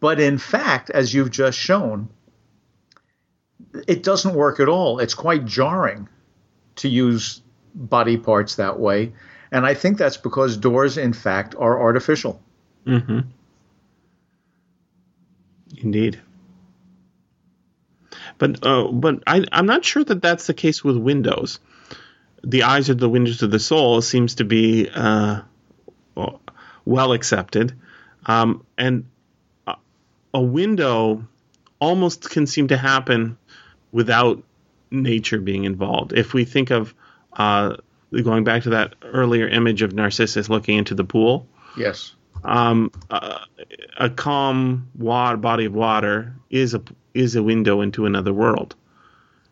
[0.00, 2.08] But in fact, as you've just shown,
[3.86, 4.98] it doesn't work at all.
[4.98, 6.08] It's quite jarring
[6.76, 7.42] to use
[7.74, 9.12] body parts that way.
[9.50, 12.40] And I think that's because doors, in fact, are artificial.
[12.86, 13.20] Mm-hmm.
[15.78, 16.20] Indeed.
[18.38, 21.58] But uh, but I, I'm not sure that that's the case with windows.
[22.44, 25.42] The eyes are the windows of the soul seems to be uh,
[26.84, 27.74] well accepted,
[28.26, 29.06] um, and
[30.32, 31.26] a, window
[31.80, 33.36] almost can seem to happen
[33.90, 34.44] without
[34.90, 36.12] nature being involved.
[36.12, 36.94] If we think of
[37.32, 37.76] uh,
[38.12, 41.46] going back to that earlier image of Narcissus looking into the pool,
[41.76, 42.14] Yes.
[42.44, 43.40] um, a,
[43.98, 46.82] a calm water, body of water is a
[47.14, 48.74] is a window into another world.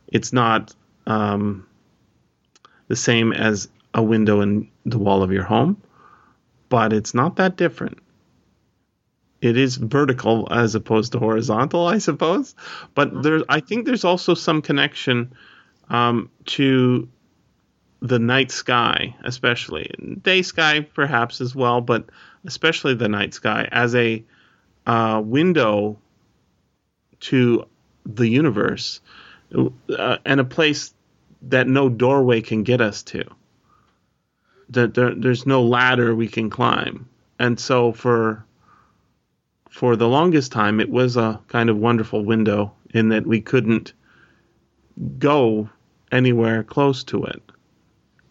[0.09, 0.75] It's not
[1.07, 1.67] um,
[2.89, 5.83] the same as a window in the wall of your home,
[6.69, 7.99] but it's not that different.
[9.41, 12.55] It is vertical as opposed to horizontal, I suppose.
[12.95, 15.35] But there's, I think there's also some connection
[15.89, 17.09] um, to
[18.01, 19.91] the night sky, especially
[20.23, 22.09] day sky, perhaps as well, but
[22.45, 24.25] especially the night sky as a
[24.87, 25.99] uh, window
[27.21, 27.67] to
[28.05, 29.01] the universe
[29.55, 30.95] uh, and a place
[31.43, 33.25] that no doorway can get us to.
[34.71, 38.45] That there, there's no ladder we can climb, and so for
[39.71, 43.93] for the longest time, it was a kind of wonderful window in that we couldn't
[45.19, 45.69] go
[46.11, 47.43] anywhere close to it.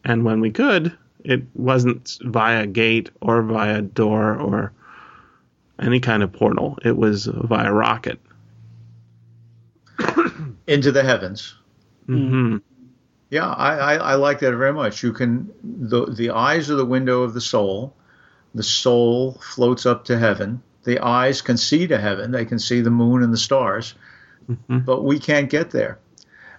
[0.06, 4.72] And when we could, it wasn't via gate or via door or
[5.80, 6.78] any kind of portal.
[6.86, 8.20] It was via rocket.
[10.68, 11.56] Into the heavens.
[12.06, 12.58] hmm
[13.32, 15.02] Yeah, I, I, I like that very much.
[15.04, 17.96] You can the the eyes are the window of the soul.
[18.54, 20.62] The soul floats up to heaven.
[20.84, 22.32] The eyes can see to heaven.
[22.32, 23.96] They can see the moon and the stars,
[24.70, 25.98] but we can't get there.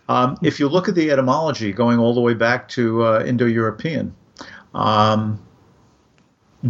[0.09, 4.15] Um, if you look at the etymology, going all the way back to uh, Indo-European,
[4.75, 5.45] um,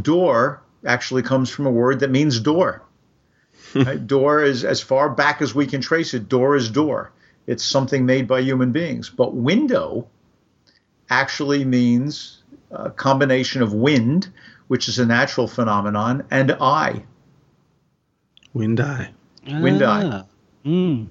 [0.00, 2.82] door actually comes from a word that means door.
[3.74, 4.06] Right?
[4.06, 6.28] Door is as far back as we can trace it.
[6.28, 7.12] Door is door.
[7.46, 9.10] It's something made by human beings.
[9.10, 10.08] But window
[11.10, 14.32] actually means a combination of wind,
[14.68, 17.04] which is a natural phenomenon, and eye.
[18.54, 19.12] Wind eye.
[19.46, 20.04] Wind eye.
[20.04, 20.24] Ah.
[20.64, 21.08] Mm.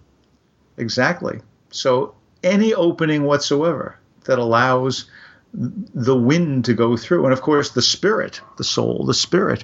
[0.77, 1.41] Exactly.
[1.69, 2.14] So
[2.45, 5.09] any opening whatsoever that allows
[5.53, 9.63] the wind to go through, and of course the spirit, the soul, the spirit,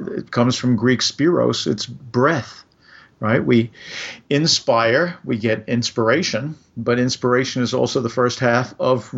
[0.00, 2.64] it comes from Greek spiros, it's breath,
[3.18, 3.44] right?
[3.44, 3.70] We
[4.30, 9.12] inspire, we get inspiration, but inspiration is also the first half of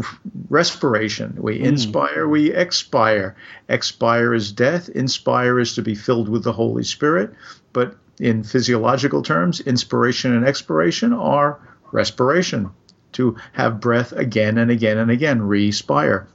[0.48, 1.36] respiration.
[1.38, 1.66] We hmm.
[1.66, 3.36] inspire, we expire.
[3.68, 7.34] Expire is death, inspire is to be filled with the Holy Spirit,
[7.72, 11.60] but in physiological terms, inspiration and expiration are
[11.92, 12.70] respiration,
[13.12, 16.28] to have breath again and again and again, respire.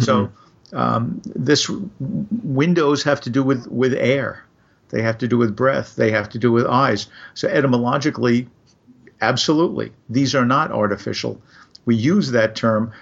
[0.00, 0.32] So
[0.72, 1.70] um, this
[2.00, 4.44] windows have to do with with air,
[4.90, 7.08] they have to do with breath, they have to do with eyes.
[7.34, 8.48] So etymologically,
[9.20, 11.40] absolutely, these are not artificial.
[11.84, 12.92] We use that term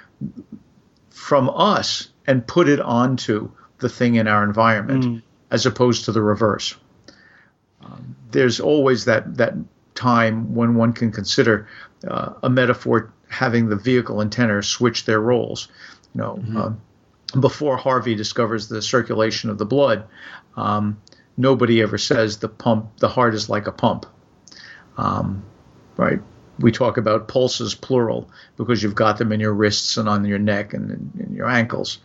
[1.10, 6.22] from us and put it onto the thing in our environment, as opposed to the
[6.22, 6.76] reverse.
[7.82, 9.54] Um, there's always that that
[9.94, 11.68] time when one can consider
[12.06, 15.68] uh, a metaphor having the vehicle and tenor switch their roles.
[16.14, 16.80] You know, um,
[17.38, 20.04] before Harvey discovers the circulation of the blood,
[20.56, 21.00] um,
[21.36, 24.06] nobody ever says the pump, the heart is like a pump.
[24.96, 25.44] Um,
[25.96, 26.20] right?
[26.58, 30.38] We talk about pulses plural because you've got them in your wrists and on your
[30.38, 31.98] neck and in, in your ankles.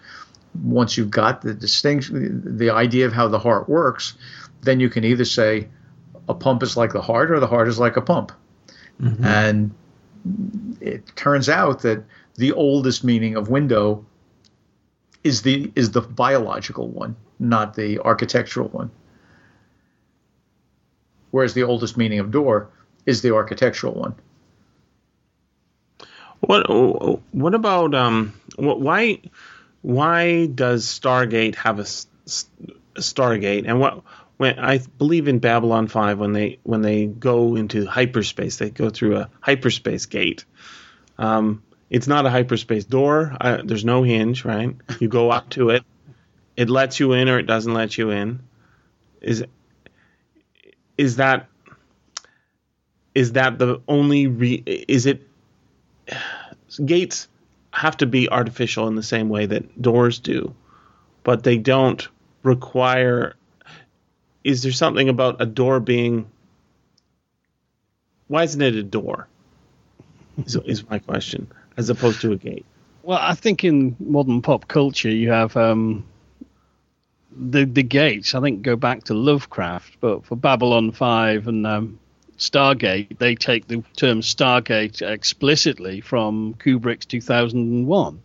[0.53, 4.13] Once you've got the distinction, the idea of how the heart works,
[4.61, 5.67] then you can either say
[6.27, 8.31] a pump is like the heart or the heart is like a pump.
[9.25, 9.71] And
[10.81, 12.03] it turns out that
[12.35, 14.05] the oldest meaning of window
[15.23, 18.91] is the is the biological one, not the architectural one.
[21.31, 22.69] Whereas the oldest meaning of door
[23.05, 24.15] is the architectural one.
[26.39, 26.67] What
[27.31, 29.21] what about um wh- why
[29.81, 31.85] why does Stargate have a
[32.95, 34.01] Stargate and what
[34.37, 38.89] when I believe in Babylon Five when they when they go into hyperspace, they go
[38.89, 40.45] through a hyperspace gate.
[41.17, 43.35] Um, it's not a hyperspace door.
[43.39, 44.75] Uh, there's no hinge, right?
[44.99, 45.83] You go up to it.
[46.57, 48.41] It lets you in or it doesn't let you in.
[49.21, 49.45] Is
[50.97, 51.47] is that
[53.13, 55.21] is that the only re- is it
[56.83, 57.27] gates
[57.71, 60.53] have to be artificial in the same way that doors do,
[61.23, 62.07] but they don't
[62.43, 63.35] require.
[64.45, 66.29] Is there something about a door being?
[68.27, 69.27] Why isn't it a door?
[70.45, 72.65] Is, is my question, as opposed to a gate.
[73.01, 76.05] Well, I think in modern pop culture you have um,
[77.35, 78.35] the the gates.
[78.35, 81.99] I think go back to Lovecraft, but for Babylon Five and um,
[82.37, 88.21] Stargate, they take the term Stargate explicitly from Kubrick's 2001.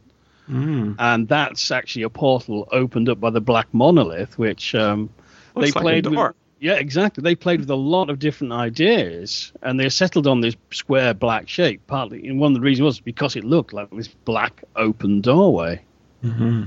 [0.51, 0.97] Mm.
[0.99, 5.09] And that's actually a portal opened up by the Black Monolith, which um,
[5.55, 6.27] they Looks like a played door.
[6.29, 6.37] with.
[6.61, 7.23] Yeah, exactly.
[7.23, 11.49] They played with a lot of different ideas, and they settled on this square black
[11.49, 11.87] shape.
[11.87, 15.81] Partly, and one of the reasons was because it looked like this black open doorway.
[16.23, 16.65] hmm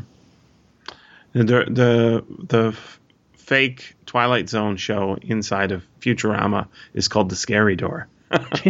[1.33, 2.77] The the the
[3.37, 8.07] fake Twilight Zone show inside of Futurama is called the Scary Door.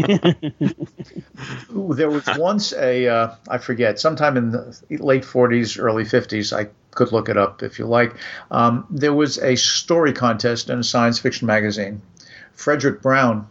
[1.76, 6.51] Ooh, there was once a uh, I forget sometime in the late 40s, early 50s.
[6.57, 8.16] I could look it up if you like.
[8.52, 12.02] Um, there was a story contest in a science fiction magazine.
[12.56, 13.48] Fredric Brown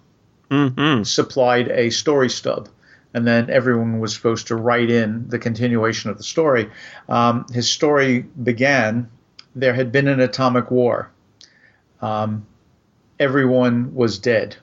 [0.51, 2.68] hmm supplied a story stub,
[3.14, 6.70] and then everyone was supposed to write in the continuation of the story.
[7.09, 9.09] Um, his story began
[9.55, 11.11] there had been an atomic war.
[12.01, 12.47] Um,
[13.18, 14.57] everyone was dead.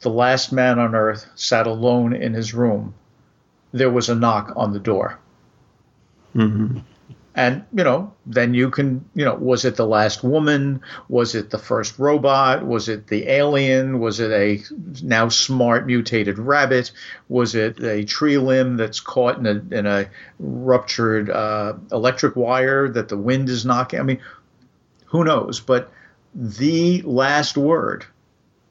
[0.00, 2.94] The last man on earth sat alone in his room.
[3.72, 5.18] There was a knock on the door.
[6.32, 6.78] hmm
[7.38, 10.80] And, you know, then you can, you know, was it the last woman?
[11.08, 12.66] Was it the first robot?
[12.66, 14.00] Was it the alien?
[14.00, 14.60] Was it a
[15.04, 16.90] now smart mutated rabbit?
[17.28, 20.10] Was it a tree limb that's caught in a, in a
[20.40, 24.00] ruptured uh, electric wire that the wind is knocking?
[24.00, 24.20] I mean,
[25.06, 25.60] who knows?
[25.60, 25.92] But
[26.34, 28.04] the last word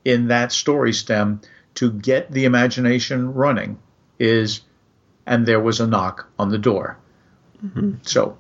[0.04, 1.40] in that story stem
[1.76, 3.80] to get the imagination running
[4.20, 4.60] is,
[5.26, 6.98] and there was a knock on the door.
[8.04, 8.38] So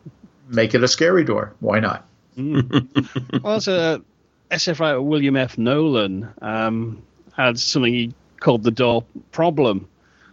[0.47, 1.53] make it a scary door.
[1.59, 2.07] Why not?
[2.37, 4.01] well, as a
[4.51, 5.57] SF writer William F.
[5.57, 7.01] Nolan um,
[7.35, 9.87] had something he called the door problem,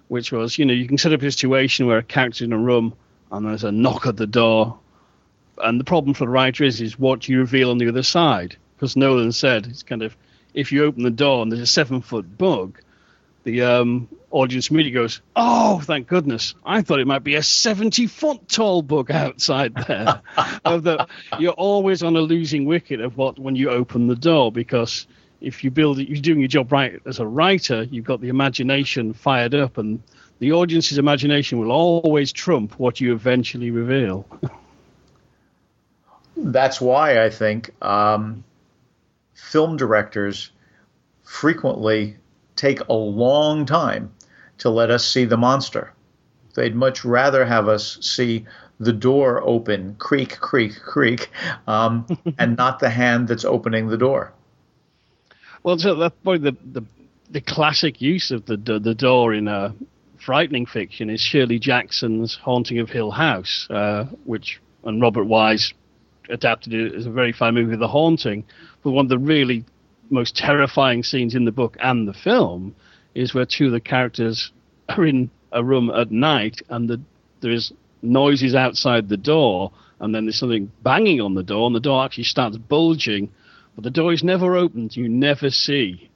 [0.08, 2.58] which was, you know, you can set up a situation where a character's in a
[2.58, 2.94] room
[3.32, 4.78] and there's a knock at the door,
[5.58, 8.02] and the problem for the writer is is what do you reveal on the other
[8.02, 8.56] side?
[8.76, 10.16] Because Nolan said it's kind of
[10.52, 12.78] if you open the door and there's a seven foot bug,
[13.42, 16.54] the um, audience immediately goes, "Oh, thank goodness!
[16.66, 20.20] I thought it might be a seventy-foot tall bug outside there."
[20.64, 21.06] of the,
[21.38, 25.06] you're always on a losing wicket of what when you open the door because
[25.40, 27.84] if you build it, you're doing your job right as a writer.
[27.84, 30.02] You've got the imagination fired up, and
[30.40, 34.26] the audience's imagination will always trump what you eventually reveal.
[36.36, 38.42] That's why I think um,
[39.34, 40.50] film directors
[41.22, 42.16] frequently
[42.56, 44.12] take a long time
[44.58, 45.92] to let us see the monster.
[46.54, 48.46] They'd much rather have us see
[48.80, 51.30] the door open, creak, creak, creak,
[51.66, 52.06] um,
[52.38, 54.32] and not the hand that's opening the door.
[55.62, 56.86] Well, so that's probably the, the
[57.30, 59.74] the classic use of the the, the door in a
[60.18, 65.72] frightening fiction is Shirley Jackson's Haunting of Hill House, uh, which and Robert Wise
[66.28, 68.44] adapted it as a very fine movie, The Haunting.
[68.82, 69.64] But one of the really
[70.10, 72.74] most terrifying scenes in the book and the film
[73.14, 74.52] is where two of the characters
[74.88, 77.00] are in a room at night and the,
[77.40, 81.74] there is noises outside the door and then there's something banging on the door and
[81.74, 83.30] the door actually starts bulging
[83.74, 86.10] but the door is never opened you never see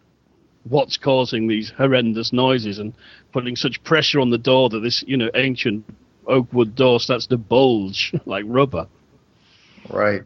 [0.64, 2.92] what's causing these horrendous noises and
[3.32, 5.84] putting such pressure on the door that this you know ancient
[6.26, 8.86] oak wood door starts to bulge like rubber
[9.88, 10.22] Right.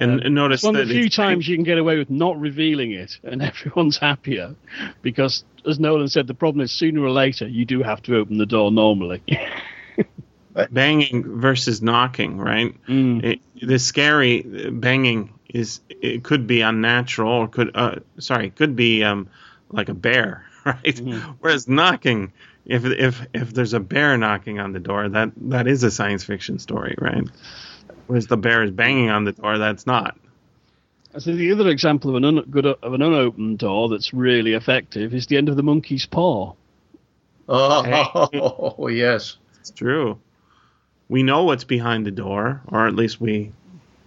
[0.00, 2.38] And, and notice it's one of the few times you can get away with not
[2.38, 4.54] revealing it, and everyone's happier.
[5.02, 8.38] Because, as Nolan said, the problem is sooner or later you do have to open
[8.38, 9.22] the door normally.
[10.70, 12.74] banging versus knocking, right?
[12.86, 13.24] Mm.
[13.24, 18.76] It, the scary uh, banging is it could be unnatural or could uh, sorry could
[18.76, 19.28] be um,
[19.70, 21.00] like a bear, right?
[21.40, 22.32] Whereas knocking,
[22.64, 26.24] if if if there's a bear knocking on the door, that that is a science
[26.24, 27.24] fiction story, right?
[28.08, 30.16] Whereas the bear is banging on the door, that's not.
[31.18, 35.14] So the other example of an un- good of an unopened door that's really effective
[35.14, 36.54] is the end of the monkey's paw.
[37.48, 39.36] Oh, yes.
[39.60, 40.18] It's true.
[41.08, 43.52] We know what's behind the door, or at least we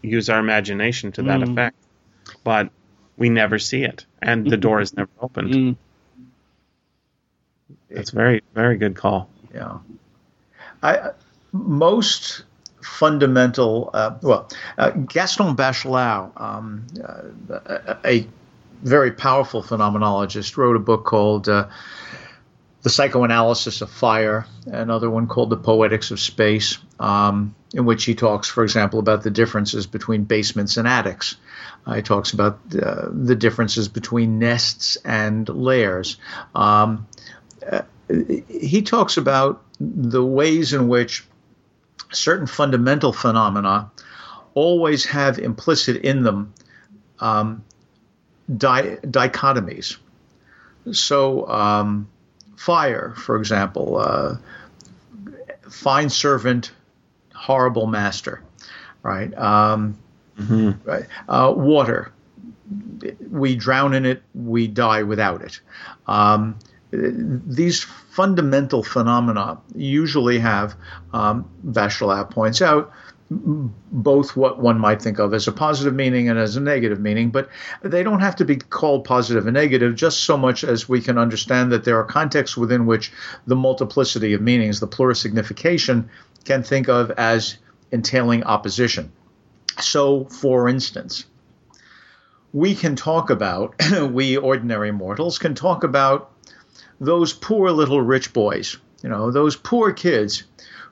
[0.02, 1.52] use our imagination to that Mm.
[1.52, 1.78] effect.
[2.44, 2.70] But
[3.18, 5.54] we never see it, and the door is never opened.
[5.54, 5.76] Mm.
[7.90, 9.30] That's very very good call.
[9.54, 9.78] Yeah.
[10.82, 11.12] I
[11.52, 12.44] most
[12.84, 13.90] fundamental.
[13.94, 18.28] Uh, well, uh, Gaston Bachelard, um, uh, a,
[18.84, 21.68] very powerful phenomenologist, wrote a book called uh,
[22.82, 28.16] "The Psychoanalysis of Fire," another one called "The Poetics of Space," um, in which he
[28.16, 31.36] talks, for example, about the differences between basements and attics.
[31.86, 36.18] Uh, he talks about uh, the differences between nests and lairs.
[36.56, 37.08] Um,
[38.50, 41.26] he talks about the ways in which
[42.12, 43.92] certain fundamental phenomena
[44.54, 46.54] always have implicit in them
[47.20, 47.64] um,
[48.58, 49.98] di- dichotomies.
[50.92, 52.10] So, um,
[52.58, 54.38] fire, for example, uh,
[55.70, 56.72] fine servant,
[57.34, 58.42] horrible master,
[59.04, 59.36] right?
[59.38, 59.98] Um,
[60.38, 61.06] hmm right.
[61.30, 62.12] Uh, water,
[63.30, 65.60] we drown in it, we die without it.
[66.08, 66.58] Um,
[66.92, 70.76] these fundamental phenomena usually have,
[71.14, 72.92] um, Bachelard points out,
[73.30, 77.30] both what one might think of as a positive meaning and as a negative meaning,
[77.30, 77.48] but
[77.82, 81.18] they don't have to be called positive and negative just so much as we can
[81.18, 83.14] understand that there are contexts within which
[83.48, 86.10] the multiplicity of meanings, the plurisignification,
[86.44, 87.58] can think of as
[87.94, 89.14] entailing opposition.
[89.80, 91.26] So, for instance,
[92.52, 93.76] we can talk about,
[94.12, 96.31] we ordinary mortals can talk about
[97.02, 100.44] those poor little rich boys, you know, those poor kids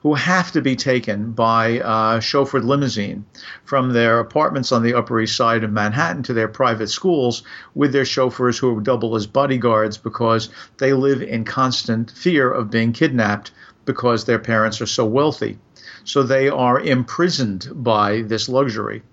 [0.01, 3.25] who have to be taken by a chauffeured limousine
[3.63, 7.43] from their apartments on the Upper East Side of Manhattan to their private schools
[7.75, 12.71] with their chauffeurs who are double as bodyguards because they live in constant fear of
[12.71, 13.51] being kidnapped
[13.85, 15.59] because their parents are so wealthy.
[16.05, 19.03] So they are imprisoned by this luxury.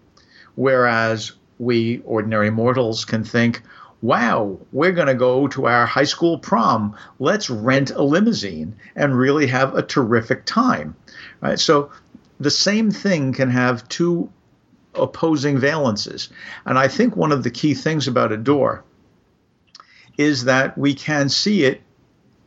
[0.54, 3.62] Whereas we ordinary mortals can think,
[4.02, 6.96] wow, we're going to go to our high school prom.
[7.18, 10.96] Let's rent a limousine and really have a terrific time.
[11.40, 11.58] Right?
[11.58, 11.90] So
[12.38, 14.30] the same thing can have two
[14.94, 16.30] opposing valences.
[16.64, 18.84] And I think one of the key things about a door
[20.16, 21.82] is that we can see it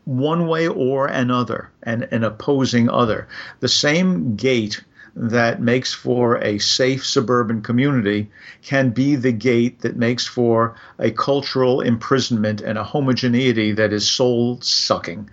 [0.06, 3.28] one way or another, and an opposing other.
[3.60, 4.84] The same gate
[5.20, 11.12] that makes for a safe suburban community can be the gate that makes for a
[11.12, 15.30] cultural imprisonment and a homogeneity that is soul sucking.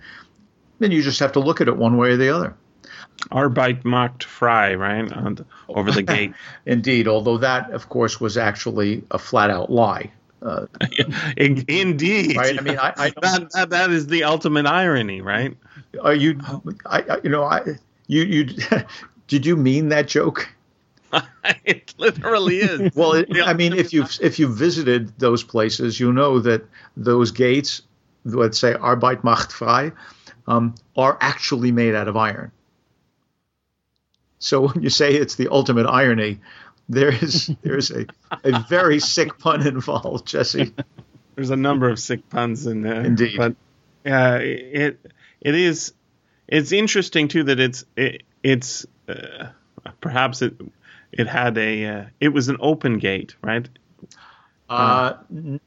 [0.79, 2.53] Then you just have to look at it one way or the other.
[3.31, 5.11] Arbeit macht frei, right?
[5.11, 6.33] On, over the gate.
[6.65, 10.11] Indeed, although that, of course, was actually a flat out lie.
[10.41, 10.65] Uh,
[11.37, 12.35] Indeed.
[12.35, 12.59] right?
[12.59, 15.55] I mean, I, I that, that, that is the ultimate irony, right?
[16.01, 16.39] Are you?
[16.85, 17.63] I, I you know I
[18.07, 18.55] you you
[19.27, 20.49] did you mean that joke?
[21.65, 22.95] it literally is.
[22.95, 26.65] Well, it, I mean, if you if you visited those places, you know that
[26.95, 27.81] those gates,
[28.25, 29.91] let's say Arbeit macht frei,
[30.47, 32.51] um, are actually made out of iron.
[34.39, 36.39] So when you say it's the ultimate irony,
[36.89, 38.05] there is there is a,
[38.43, 40.73] a very sick pun involved, Jesse.
[41.35, 43.01] There's a number of sick puns in there.
[43.01, 43.37] Indeed.
[43.37, 43.55] But
[44.05, 44.99] uh, it
[45.41, 45.93] it is
[46.47, 49.47] it's interesting too that it's it, it's uh,
[50.01, 50.53] perhaps it
[51.11, 53.67] it had a uh, it was an open gate, right?
[54.69, 55.13] Uh,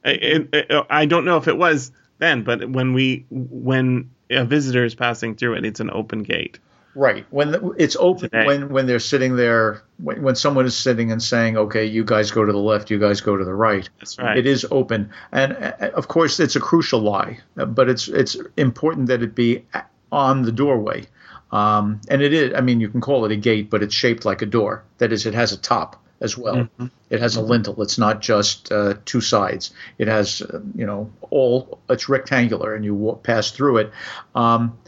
[0.05, 4.85] It, it, I don't know if it was then, but when we when a visitor
[4.85, 6.59] is passing through it, it's an open gate.
[6.95, 7.25] Right.
[7.31, 8.47] When the, it's open, Today.
[8.47, 12.33] when when they're sitting there, when, when someone is sitting and saying, "Okay, you guys
[12.33, 14.37] go to the left, you guys go to the right," That's right.
[14.37, 18.37] it is open, and uh, of course, it's a crucial lie, uh, but it's it's
[18.57, 19.65] important that it be
[20.11, 21.07] on the doorway,
[21.53, 22.55] um, and it is.
[22.55, 24.85] I mean, you can call it a gate, but it's shaped like a door.
[24.99, 26.69] That is, it has a top as well.
[27.09, 27.81] It has a lintel.
[27.83, 29.73] It's not just uh, two sides.
[29.99, 31.81] It has, uh, you know, all.
[31.89, 33.93] It's rectangular, and you wa- pass through it.
[34.35, 34.79] Um,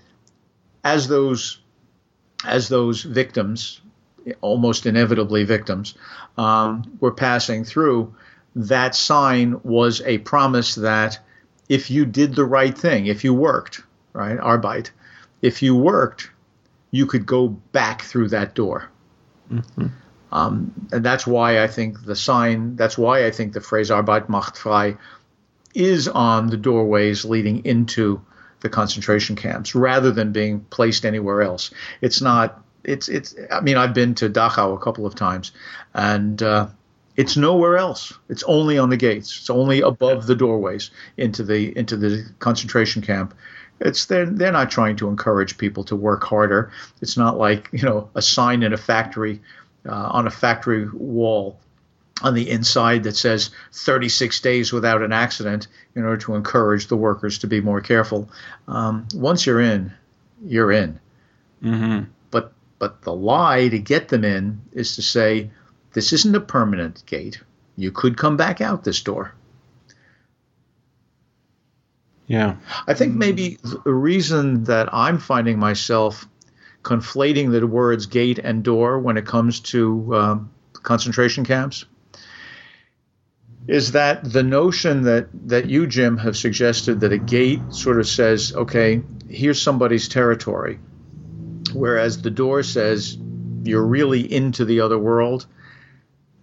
[0.85, 1.61] as those
[2.45, 3.81] as those victims,
[4.41, 5.95] almost inevitably victims,
[6.37, 8.15] um, were passing through,
[8.55, 11.19] that sign was a promise that
[11.69, 13.83] if you did the right thing, if you worked,
[14.13, 14.91] right, Arbeit,
[15.41, 16.31] if you worked,
[16.93, 18.89] you could go back through that door.
[20.31, 24.29] Um, and that's why I think the sign, that's why I think the phrase Arbeit
[24.29, 24.97] macht frei
[25.75, 28.23] is on the doorways leading into
[28.61, 31.71] the concentration camps rather than being placed anywhere else.
[32.01, 32.63] It's not.
[32.85, 33.35] It's it's.
[33.51, 35.53] I mean, I've been to Dachau a couple of times,
[35.95, 36.69] and uh,
[37.17, 38.13] it's nowhere else.
[38.29, 39.37] It's only on the gates.
[39.39, 43.35] It's only above the doorways into the into the concentration camp.
[43.83, 46.73] It's they're they're not trying to encourage people to work harder.
[47.01, 49.41] It's not like you know a sign in a factory
[49.87, 51.59] uh, on a factory wall
[52.23, 56.97] on the inside that says 36 days without an accident in order to encourage the
[56.97, 58.31] workers to be more careful.
[58.69, 59.93] Um, once you're in,
[60.45, 61.01] you're in.
[61.63, 62.11] Mm-hmm.
[62.31, 65.51] But but the lie to get them in is to say
[65.93, 67.41] this isn't a permanent gate.
[67.77, 69.35] You could come back out this door.
[72.33, 72.57] Yeah.
[72.87, 76.27] I think maybe the reason that I'm finding myself
[76.83, 81.85] conflating the words gate and door when it comes to um, concentration camps
[83.69, 88.09] is that the notion that, that you, Jim, have suggested that a gate sort of
[88.09, 90.79] says, okay, here's somebody's territory,
[91.75, 93.15] whereas the door says
[93.63, 95.45] you're really into the other world.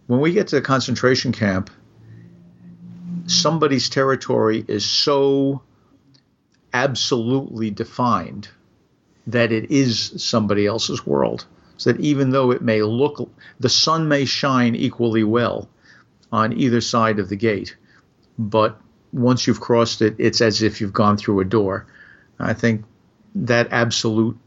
[0.06, 1.72] When we get to the concentration camp,
[3.26, 5.64] somebody's territory is so
[6.74, 8.50] absolutely defined
[9.28, 11.46] that it is somebody else's world.
[11.78, 13.30] So that even though it may look,
[13.60, 15.70] the sun may shine equally well
[16.32, 17.76] on either side of the gate,
[18.38, 18.80] but
[19.14, 21.88] once you've crossed it, it's as if you've gone through a door.
[22.38, 22.86] I think
[23.36, 24.38] that absolute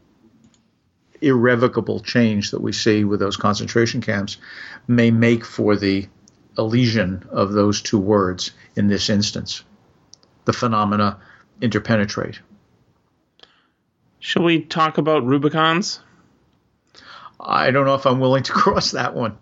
[1.21, 4.37] irrevocable change that we see with those concentration camps
[4.87, 6.07] may make for the
[6.57, 9.63] elision of those two words in this instance.
[10.45, 11.19] The phenomena
[11.61, 12.39] interpenetrate.
[14.19, 15.99] Shall we talk about Rubicons?
[17.39, 19.37] I don't know if I'm willing to cross that one.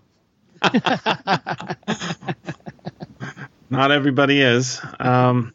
[3.70, 4.82] Not everybody is.
[5.00, 5.54] Um,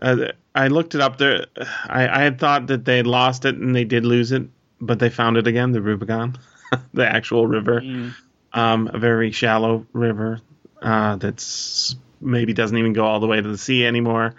[0.00, 1.46] uh, I looked it up there.
[1.86, 4.42] I, I had thought that they had lost it and they did lose it,
[4.80, 6.38] but they found it again, the Rubicon,
[6.94, 7.80] the actual river.
[7.80, 8.14] Mm.
[8.52, 10.40] Um, a very shallow river
[10.82, 14.34] uh, that's maybe doesn't even go all the way to the sea anymore.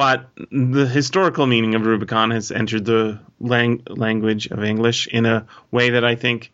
[0.00, 5.44] But the historical meaning of Rubicon has entered the lang- language of English in a
[5.70, 6.52] way that I think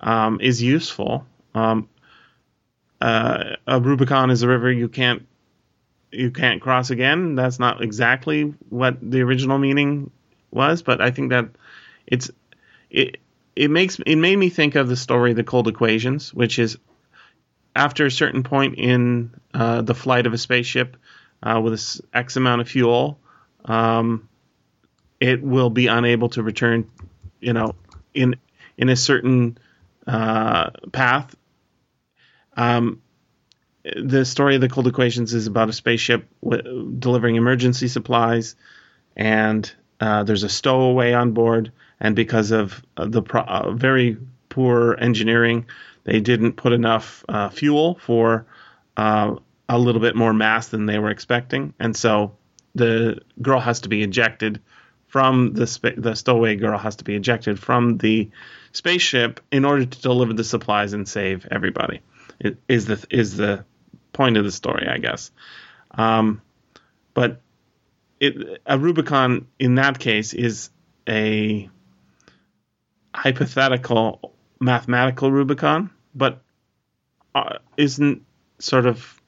[0.00, 1.24] um, is useful.
[1.54, 1.88] Um,
[3.00, 5.26] uh, a Rubicon is a river you can't
[6.10, 7.34] you can't cross again.
[7.34, 10.10] That's not exactly what the original meaning
[10.50, 11.48] was, but I think that
[12.06, 12.30] it's
[12.90, 13.16] it
[13.56, 16.76] it makes it made me think of the story the cold equations, which is
[17.74, 20.98] after a certain point in uh, the flight of a spaceship
[21.42, 23.18] uh, with X amount of fuel,
[23.64, 24.28] um,
[25.20, 26.90] it will be unable to return,
[27.40, 27.74] you know,
[28.14, 28.36] in
[28.76, 29.58] in a certain
[30.06, 31.34] uh, path.
[32.56, 33.02] Um,
[33.84, 38.54] the story of the cold equations is about a spaceship w- delivering emergency supplies,
[39.16, 41.72] and uh, there's a stowaway on board.
[42.00, 45.66] And because of the pro- uh, very poor engineering,
[46.04, 48.46] they didn't put enough uh, fuel for
[48.96, 49.36] uh,
[49.72, 52.36] a little bit more mass than they were expecting, and so
[52.74, 54.60] the girl has to be ejected
[55.08, 58.30] from the the stowaway girl has to be ejected from the
[58.72, 62.00] spaceship in order to deliver the supplies and save everybody.
[62.68, 63.64] Is the is the
[64.12, 65.30] point of the story, I guess.
[65.90, 66.42] Um,
[67.14, 67.40] but
[68.20, 70.70] it, a Rubicon in that case is
[71.08, 71.70] a
[73.14, 76.42] hypothetical mathematical Rubicon, but
[77.34, 78.24] uh, isn't
[78.58, 79.21] sort of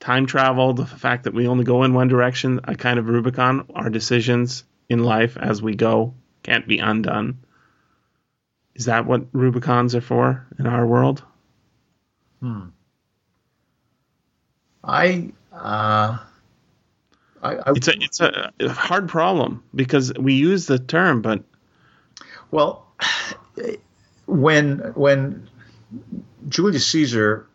[0.00, 3.66] time travel, the fact that we only go in one direction, a kind of Rubicon.
[3.74, 7.38] Our decisions in life as we go can't be undone.
[8.74, 11.22] Is that what Rubicons are for in our world?
[12.40, 12.66] Hmm.
[14.84, 16.18] I, uh,
[17.42, 21.42] I, I, It's a it's a, a hard problem because we use the term, but
[22.50, 22.86] well,
[24.26, 25.48] when when
[26.48, 27.48] Julius Caesar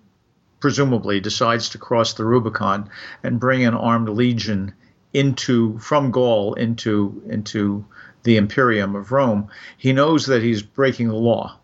[0.61, 2.89] presumably decides to cross the Rubicon
[3.23, 4.73] and bring an armed legion
[5.13, 7.85] into from Gaul into into
[8.23, 11.57] the Imperium of Rome, he knows that he's breaking the law,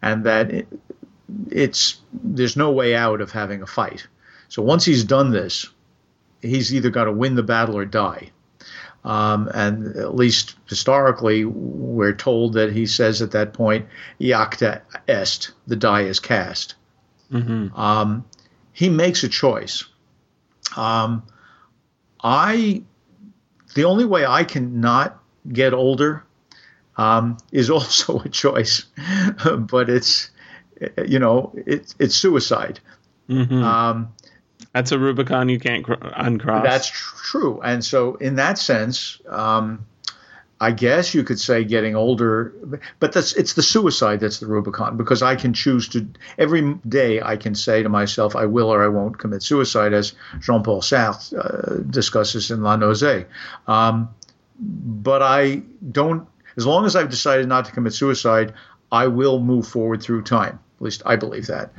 [0.00, 0.68] and that it,
[1.50, 4.06] it's there's no way out of having a fight.
[4.48, 5.66] So once he's done this,
[6.42, 8.30] he's either got to win the battle or die.
[9.04, 13.86] Um, and at least historically, we're told that he says at that point,
[14.20, 16.76] "Iacta est," the die is cast.
[17.32, 17.76] Mhm.
[17.78, 18.24] Um,
[18.72, 19.84] he makes a choice.
[20.76, 21.24] Um,
[22.22, 22.82] I,
[23.74, 26.24] the only way I can not get older
[26.96, 28.86] um, is also a choice,
[29.58, 30.30] but it's,
[31.06, 32.80] you know, it's it's suicide.
[33.28, 33.62] Mhm.
[33.62, 34.14] Um,
[34.72, 36.64] that's a Rubicon you can't cr- uncross.
[36.64, 37.60] That's tr- true.
[37.62, 39.86] And so, in that sense, um,
[40.62, 42.54] I guess you could say getting older,
[43.00, 46.06] but that's it's the suicide that's the Rubicon because I can choose to
[46.38, 50.12] every day I can say to myself I will or I won't commit suicide, as
[50.38, 53.26] Jean-Paul Sartre uh, discusses in La Nausée.
[53.66, 54.10] Um,
[54.60, 56.28] but I don't.
[56.56, 58.54] As long as I've decided not to commit suicide,
[58.92, 60.60] I will move forward through time.
[60.76, 61.72] At least I believe that.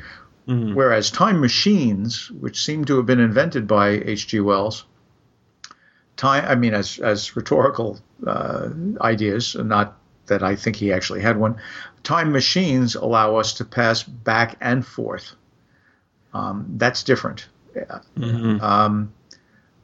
[0.74, 4.42] Whereas time machines, which seem to have been invented by H.G.
[4.42, 4.84] Wells,
[6.18, 8.70] time I mean as as rhetorical uh,
[9.02, 11.58] ideas, not that I think he actually had one.
[12.04, 15.36] Time machines allow us to pass back and forth.
[16.34, 17.48] Um, that's different.
[18.62, 19.14] Um,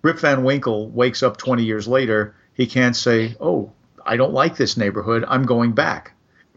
[0.01, 2.35] Rip Van Winkle wakes up 20 years later.
[2.53, 3.71] He can't say, "Oh,
[4.05, 5.25] I don't like this neighborhood.
[5.27, 6.13] I'm going back."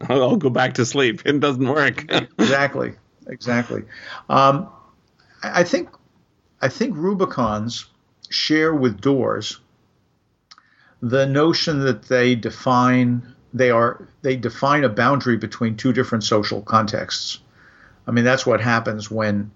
[0.09, 1.21] I'll, go back to sleep.
[1.25, 2.05] It doesn't work.
[2.39, 2.93] exactly,
[3.27, 3.83] exactly.
[4.29, 4.69] Um,
[5.41, 5.89] I think
[6.61, 7.85] I think Rubicons
[8.29, 9.59] share with doors
[11.03, 16.61] the notion that they define they are they define a boundary between two different social
[16.61, 17.39] contexts.
[18.07, 19.51] I mean that's what happens when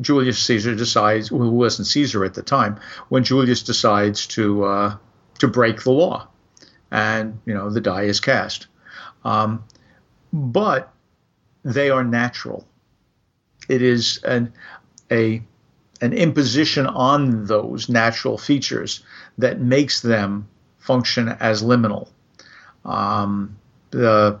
[0.00, 4.96] Julius Caesar decides, who wasn't Caesar at the time, when Julius decides to uh,
[5.40, 6.28] to break the law,
[6.90, 8.68] and you know the die is cast.
[9.24, 9.64] Um,
[10.32, 10.92] but
[11.64, 12.66] they are natural.
[13.68, 14.52] It is an
[15.10, 15.42] a
[16.02, 19.04] an imposition on those natural features
[19.38, 20.48] that makes them
[20.78, 22.08] function as liminal.
[22.84, 23.56] Um,
[23.90, 24.40] the,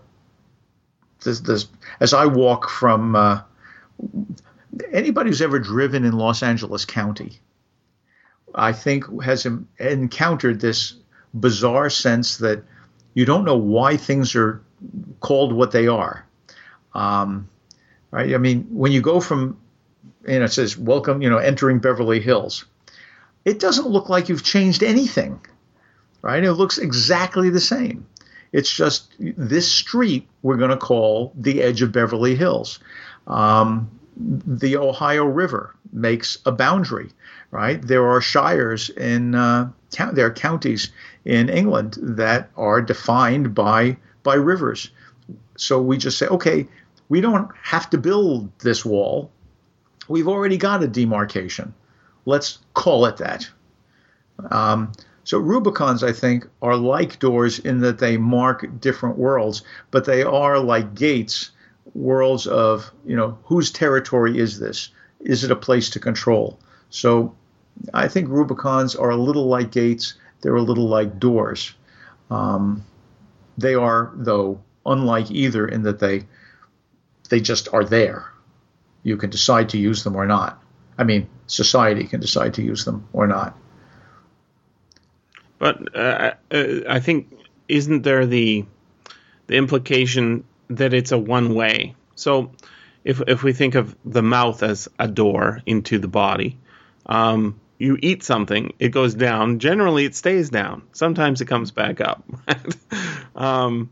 [1.22, 1.68] this, this,
[2.00, 3.42] as I walk from uh,
[4.92, 7.38] anybody who's ever driven in Los Angeles County,
[8.54, 9.46] I think has
[9.78, 10.94] encountered this
[11.32, 12.64] bizarre sense that
[13.14, 14.62] you don't know why things are
[15.20, 16.26] called what they are.
[16.92, 17.48] Um,
[18.10, 18.34] right?
[18.34, 19.58] I mean, when you go from,
[20.26, 22.64] you know, it says welcome, you know, entering Beverly Hills,
[23.44, 25.40] it doesn't look like you've changed anything,
[26.22, 26.42] right?
[26.42, 28.06] It looks exactly the same.
[28.52, 32.78] It's just this street we're going to call the edge of Beverly Hills.
[33.26, 37.10] Um, the Ohio River makes a boundary,
[37.50, 37.80] right?
[37.80, 39.70] There are shires in uh,
[40.12, 40.90] there are counties
[41.24, 44.90] in England that are defined by by rivers.
[45.56, 46.66] So we just say, okay,
[47.08, 49.30] we don't have to build this wall.
[50.08, 51.74] We've already got a demarcation.
[52.26, 53.48] Let's call it that.
[54.50, 54.92] Um,
[55.24, 60.22] so Rubicons, I think, are like doors in that they mark different worlds, but they
[60.22, 61.50] are like gates,
[61.94, 64.90] worlds of, you know, whose territory is this?
[65.20, 66.58] Is it a place to control?
[66.90, 67.34] So
[67.94, 70.14] I think Rubicons are a little like gates.
[70.40, 71.72] They're a little like doors.
[72.30, 72.84] Um,
[73.56, 76.24] they are, though, unlike either in that they
[77.28, 78.31] they just are there.
[79.02, 80.62] You can decide to use them or not.
[80.98, 83.58] I mean, society can decide to use them or not.
[85.58, 87.32] But uh, uh, I think
[87.68, 88.64] isn't there the
[89.46, 91.94] the implication that it's a one way?
[92.14, 92.52] So
[93.04, 96.58] if if we think of the mouth as a door into the body,
[97.06, 99.58] um, you eat something, it goes down.
[99.58, 100.82] Generally, it stays down.
[100.92, 102.24] Sometimes it comes back up.
[103.34, 103.90] um,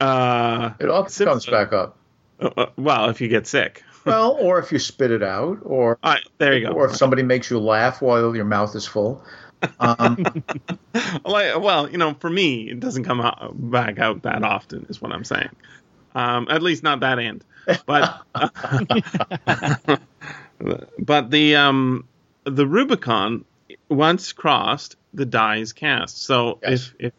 [0.00, 1.96] uh, It often comes back up.
[2.40, 6.22] uh, well, if you get sick, Well, or if you spit it out, or right,
[6.38, 6.72] there you go.
[6.72, 9.24] or if somebody makes you laugh while your mouth is full.
[9.80, 10.24] Um,
[11.24, 15.10] well, you know, for me, it doesn't come out, back out that often, is what
[15.12, 15.48] I'm saying.
[16.14, 17.44] Um, at least not that end.
[17.86, 18.20] But
[20.98, 22.06] but the um,
[22.44, 23.44] the Rubicon
[23.88, 26.22] once crossed, the die is cast.
[26.22, 26.72] So Yes.
[26.72, 27.12] if if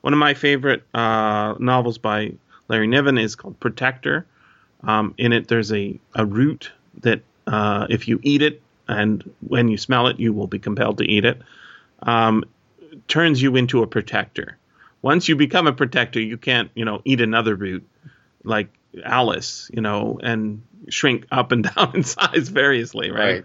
[0.00, 2.32] one of my favorite uh, novels by
[2.68, 4.26] Larry Niven is called Protector.
[4.84, 9.68] Um, in it, there's a, a root that uh, if you eat it and when
[9.68, 11.40] you smell it, you will be compelled to eat it.
[12.00, 12.44] Um,
[13.08, 14.58] turns you into a protector.
[15.02, 17.86] Once you become a protector, you can't, you know, eat another root
[18.44, 18.68] like
[19.04, 23.44] Alice, you know, and shrink up and down in size variously, right?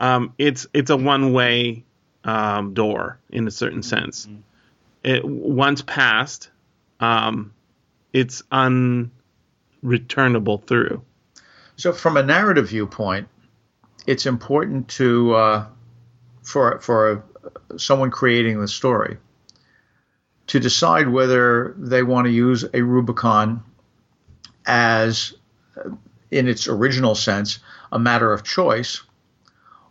[0.00, 1.84] Um, it's it's a one way
[2.24, 4.28] um, door in a certain sense.
[5.02, 6.50] It once passed,
[7.00, 7.52] um,
[8.12, 8.42] it's
[9.84, 11.02] unreturnable through.
[11.76, 13.28] so, from a narrative viewpoint,
[14.06, 15.66] it's important to uh,
[16.42, 17.24] for for
[17.76, 19.18] someone creating the story
[20.48, 23.62] to decide whether they want to use a Rubicon
[24.66, 25.34] as,
[26.30, 27.58] in its original sense,
[27.92, 29.02] a matter of choice,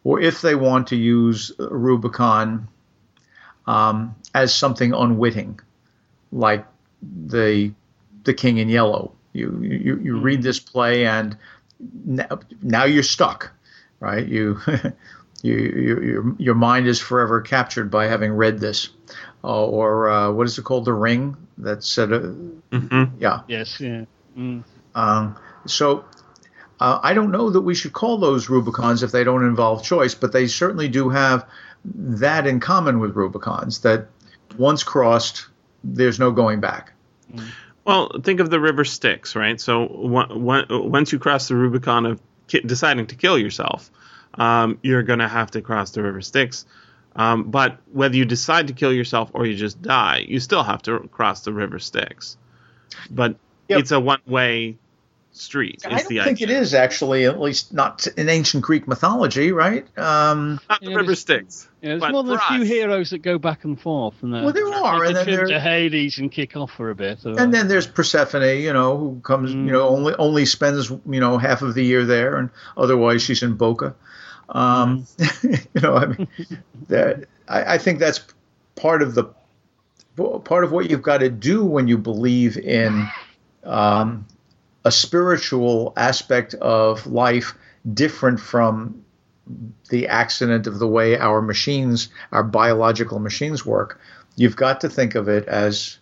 [0.03, 2.67] or if they want to use Rubicon
[3.67, 5.59] um, as something unwitting,
[6.31, 6.65] like
[7.01, 7.73] the
[8.23, 9.13] the King in Yellow.
[9.37, 11.37] You you, you read this play and
[12.05, 13.51] now, now you're stuck,
[13.99, 14.25] right?
[14.27, 14.59] You.
[15.43, 18.89] You, you, your, your mind is forever captured by having read this,
[19.43, 20.85] uh, or uh, what is it called?
[20.85, 21.37] The Ring.
[21.59, 23.41] That's uh, hmm yeah.
[23.47, 24.05] Yes, yeah.
[24.35, 24.63] Mm.
[24.95, 25.37] Um,
[25.67, 26.05] so
[26.79, 30.15] uh, I don't know that we should call those Rubicons if they don't involve choice,
[30.15, 31.47] but they certainly do have
[31.85, 34.07] that in common with Rubicons that
[34.57, 35.47] once crossed,
[35.83, 36.93] there's no going back.
[37.87, 39.59] Well, think of the river Styx, right?
[39.61, 43.89] So one, one, once you cross the Rubicon of ki- deciding to kill yourself,
[44.33, 46.65] um, you're going to have to cross the river Styx.
[47.15, 50.81] Um, but whether you decide to kill yourself or you just die, you still have
[50.83, 52.37] to cross the river Styx.
[53.09, 53.37] But
[53.69, 53.79] Yep.
[53.79, 54.77] it's a one-way
[55.39, 55.83] street.
[55.85, 56.59] I don't the think it idea.
[56.59, 59.85] is actually, at least not in ancient Greek mythology, right?
[59.97, 61.67] Um, Not the Yeah, river Styx.
[61.81, 64.15] Yeah, there's But more than a few us- heroes that go back and forth.
[64.23, 66.95] And well, there are, and then trip there, to Hades and kick off for a
[66.95, 67.25] bit.
[67.25, 71.19] or- and then there's Persephone, you know, who comes, you know, only only spends you
[71.19, 73.95] know half of the year there, and otherwise she's in Boca.
[74.49, 75.05] Um,
[75.43, 76.27] you know, I mean,
[76.87, 78.21] that I, I think that's
[78.75, 79.25] part of the
[80.45, 83.07] part of what you've got to do when you believe in
[83.63, 84.25] um,
[84.87, 87.53] a spiritual aspect of life
[87.93, 89.03] different from
[89.89, 93.99] the accident of the way our machines, our biological machines work.
[94.37, 95.97] You've got to think of it as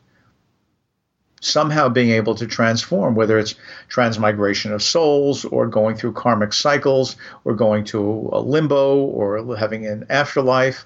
[1.41, 3.55] somehow being able to transform, whether it's
[3.87, 9.87] transmigration of souls or going through karmic cycles or going to a limbo or having
[9.87, 10.85] an afterlife.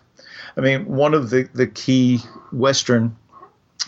[0.56, 2.20] I mean, one of the, the key
[2.54, 3.18] Western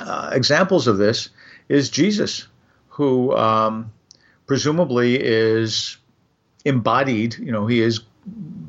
[0.02, 1.30] uh, examples of this
[1.70, 2.48] is Jesus,
[2.90, 3.92] who um,
[4.52, 5.96] presumably is
[6.66, 8.02] embodied, you know, he is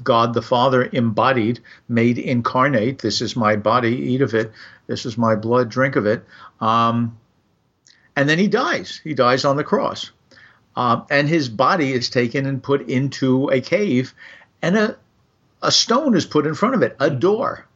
[0.05, 3.01] God the Father embodied, made incarnate.
[3.01, 4.53] This is my body, eat of it.
[4.87, 6.25] This is my blood, drink of it.
[6.61, 7.19] Um,
[8.15, 9.01] and then he dies.
[9.03, 10.13] He dies on the cross.
[10.77, 14.15] Um, and his body is taken and put into a cave,
[14.63, 14.97] and a,
[15.63, 17.67] a stone is put in front of it, a door.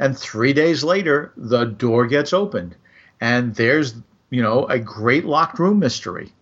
[0.00, 2.74] And three days later, the door gets opened,
[3.20, 3.94] and there's,
[4.30, 6.33] you know, a great locked room mystery.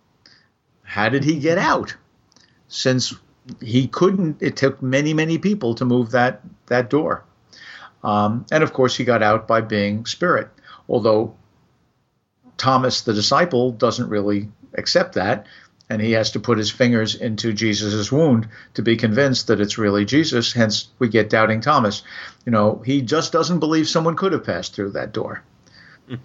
[0.93, 1.95] How did he get out?
[2.67, 3.15] Since
[3.59, 7.25] he couldn't, it took many, many people to move that that door.
[8.03, 10.49] Um, and of course, he got out by being spirit,
[10.87, 11.33] although
[12.57, 15.47] Thomas, the disciple, doesn't really accept that,
[15.89, 19.79] and he has to put his fingers into Jesus' wound to be convinced that it's
[19.79, 20.53] really Jesus.
[20.53, 22.03] Hence, we get doubting Thomas.
[22.45, 25.41] You know, he just doesn't believe someone could have passed through that door.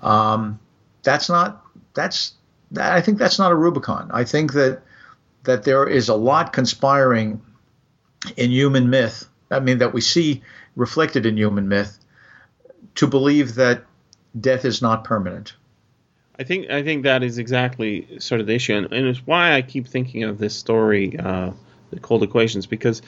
[0.03, 0.59] Um,
[1.03, 1.65] that's not.
[1.95, 2.35] That's.
[2.77, 4.11] I think that's not a Rubicon.
[4.13, 4.83] I think that
[5.45, 7.41] that there is a lot conspiring
[8.37, 9.29] in human myth.
[9.51, 10.43] I mean, that we see
[10.77, 11.99] reflected in human myth
[12.97, 13.85] to believe that
[14.39, 15.55] death is not permanent.
[16.39, 19.55] I think I think that is exactly sort of the issue, and, and it's why
[19.55, 21.51] I keep thinking of this story, uh,
[21.91, 23.03] the cold equations, because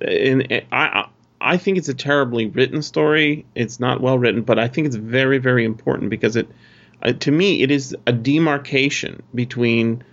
[0.00, 1.06] in, I
[1.40, 3.44] I think it's a terribly written story.
[3.54, 6.48] It's not well written, but I think it's very very important because it,
[7.02, 10.04] uh, to me, it is a demarcation between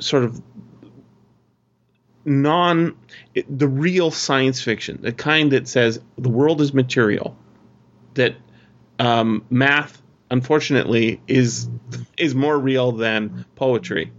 [0.00, 0.40] sort of
[2.24, 2.96] non
[3.48, 7.36] the real science fiction, the kind that says the world is material,
[8.14, 8.34] that
[8.98, 10.00] um, math
[10.30, 11.68] unfortunately is
[12.16, 14.12] is more real than poetry.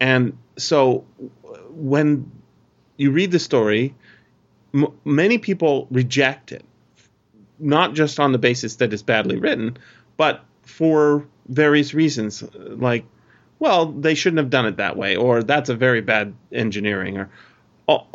[0.00, 1.04] And so
[1.70, 2.30] when
[2.96, 3.94] you read the story
[4.74, 6.64] m- many people reject it
[7.58, 9.76] not just on the basis that it's badly written
[10.16, 13.04] but for various reasons like
[13.58, 17.26] well they shouldn't have done it that way or that's a very bad engineering
[17.86, 18.06] or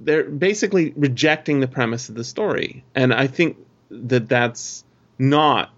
[0.00, 3.56] they're basically rejecting the premise of the story and i think
[3.90, 4.84] that that's
[5.18, 5.70] not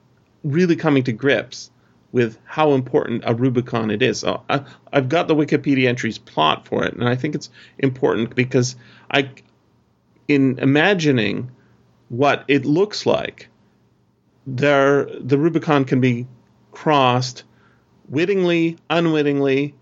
[0.45, 1.71] really coming to grips
[2.13, 4.21] with how important a Rubicon it is.
[4.21, 8.35] So I, I've got the Wikipedia entries plot for it, and I think it's important
[8.35, 8.77] because
[9.11, 9.31] I,
[10.27, 11.51] in imagining
[12.09, 13.49] what it looks like,
[14.47, 16.27] there the Rubicon can be
[16.79, 17.43] crossed
[18.09, 19.75] wittingly, unwittingly,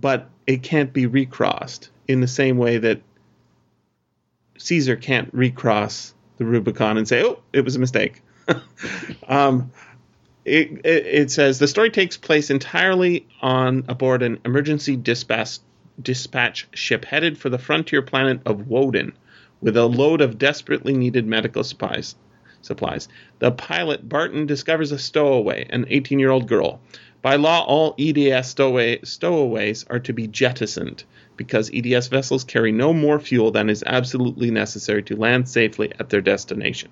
[0.00, 3.02] but it can't be recrossed in the same way that
[4.56, 8.22] Caesar can't recross the Rubicon and say, "Oh, it was a mistake."
[9.28, 9.72] um,
[10.44, 15.58] it, it, it says the story takes place entirely on aboard an emergency dispatch
[16.00, 19.12] dispatch ship headed for the frontier planet of Woden
[19.60, 22.14] with a load of desperately needed medical supplies.
[22.68, 23.08] Supplies.
[23.40, 26.80] The pilot Barton discovers a stowaway, an 18-year-old girl.
[27.22, 31.02] By law, all EDS stowaway, stowaways are to be jettisoned
[31.36, 36.10] because EDS vessels carry no more fuel than is absolutely necessary to land safely at
[36.10, 36.90] their destination.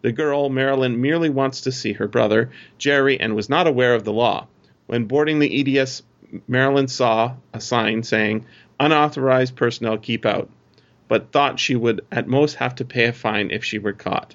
[0.00, 4.04] The girl, Marilyn, merely wants to see her brother, Jerry, and was not aware of
[4.04, 4.48] the law.
[4.86, 6.02] When boarding the EDS,
[6.48, 8.46] Marilyn saw a sign saying,
[8.80, 10.48] Unauthorized personnel keep out,
[11.06, 14.34] but thought she would at most have to pay a fine if she were caught.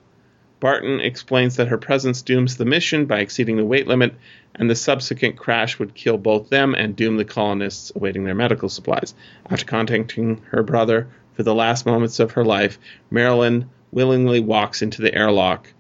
[0.60, 4.16] Barton explains that her presence dooms the mission by exceeding the weight limit,
[4.56, 8.68] and the subsequent crash would kill both them and doom the colonists awaiting their medical
[8.68, 9.14] supplies.
[9.50, 12.80] After contacting her brother for the last moments of her life,
[13.12, 15.72] Marilyn willingly walks into the airlock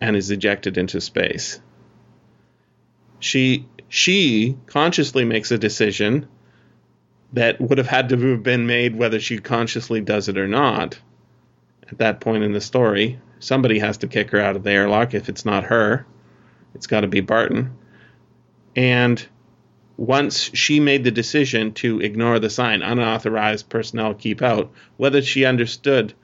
[0.00, 1.60] and is ejected into space.
[3.20, 6.26] She she consciously makes a decision
[7.34, 10.98] that would have had to have been made whether she consciously does it or not
[11.92, 13.20] at that point in the story.
[13.38, 15.14] Somebody has to kick her out of the airlock.
[15.14, 16.06] If it's not her,
[16.74, 17.76] it's got to be Barton.
[18.74, 19.24] And
[19.96, 25.44] once she made the decision to ignore the sign, unauthorized personnel keep out, whether she
[25.44, 26.14] understood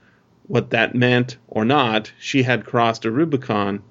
[0.47, 3.83] what that meant or not, she had crossed a Rubicon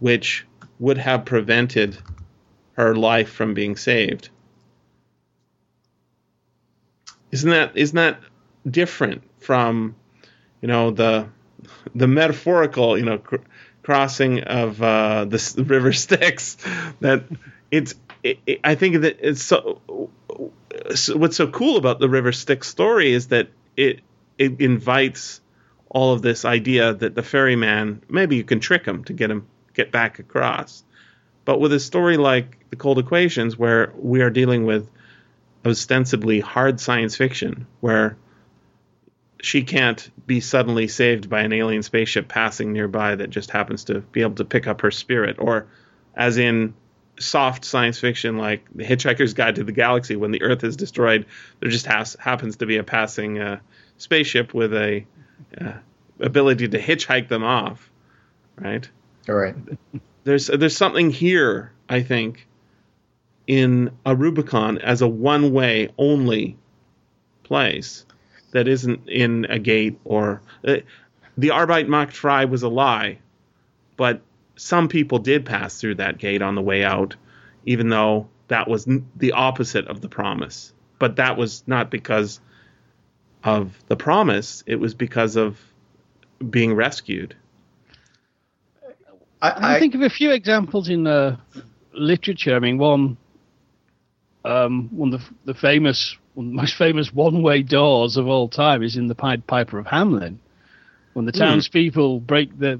[0.00, 0.44] which
[0.80, 1.96] would have prevented
[2.72, 4.28] her life from being saved.
[7.30, 8.20] Isn't that isn't that
[8.68, 9.94] different from
[10.64, 11.28] you know the
[11.94, 13.44] the metaphorical you know cr-
[13.82, 16.56] crossing of uh, the, river Styx
[17.00, 17.24] that
[17.70, 20.08] it's it, it, I think that it's so,
[20.94, 24.00] so, what's so cool about the river Styx story is that it
[24.38, 25.42] it invites
[25.90, 29.46] all of this idea that the ferryman maybe you can trick him to get him
[29.74, 30.82] get back across.
[31.44, 34.88] But with a story like the cold equations where we are dealing with
[35.66, 38.16] ostensibly hard science fiction where
[39.44, 44.00] she can't be suddenly saved by an alien spaceship passing nearby that just happens to
[44.00, 45.36] be able to pick up her spirit.
[45.38, 45.66] Or
[46.16, 46.74] as in
[47.18, 51.26] soft science fiction like the hitchhiker's guide to the galaxy when the earth is destroyed
[51.60, 53.60] there just has, happens to be a passing uh,
[53.98, 55.06] spaceship with a
[55.60, 55.72] uh,
[56.18, 57.88] ability to hitchhike them off
[58.56, 58.88] right?
[59.28, 59.54] All right.
[60.24, 62.48] there's there's something here i think
[63.46, 66.56] in a rubicon as a one way only
[67.44, 68.04] place
[68.54, 70.76] that isn't in a gate or uh,
[71.36, 73.18] the arbeit macht frei was a lie
[73.96, 74.22] but
[74.56, 77.16] some people did pass through that gate on the way out
[77.66, 82.40] even though that was n- the opposite of the promise but that was not because
[83.42, 85.60] of the promise it was because of
[86.50, 87.36] being rescued
[89.42, 91.36] I, I I, think of a few examples in uh,
[91.92, 92.56] literature.
[92.56, 93.16] I mean, one,
[94.44, 98.48] um, one of the, the famous, one of the most famous one-way doors of all
[98.48, 100.38] time is in the Pied Piper of Hamelin.
[101.14, 102.78] When the townspeople break their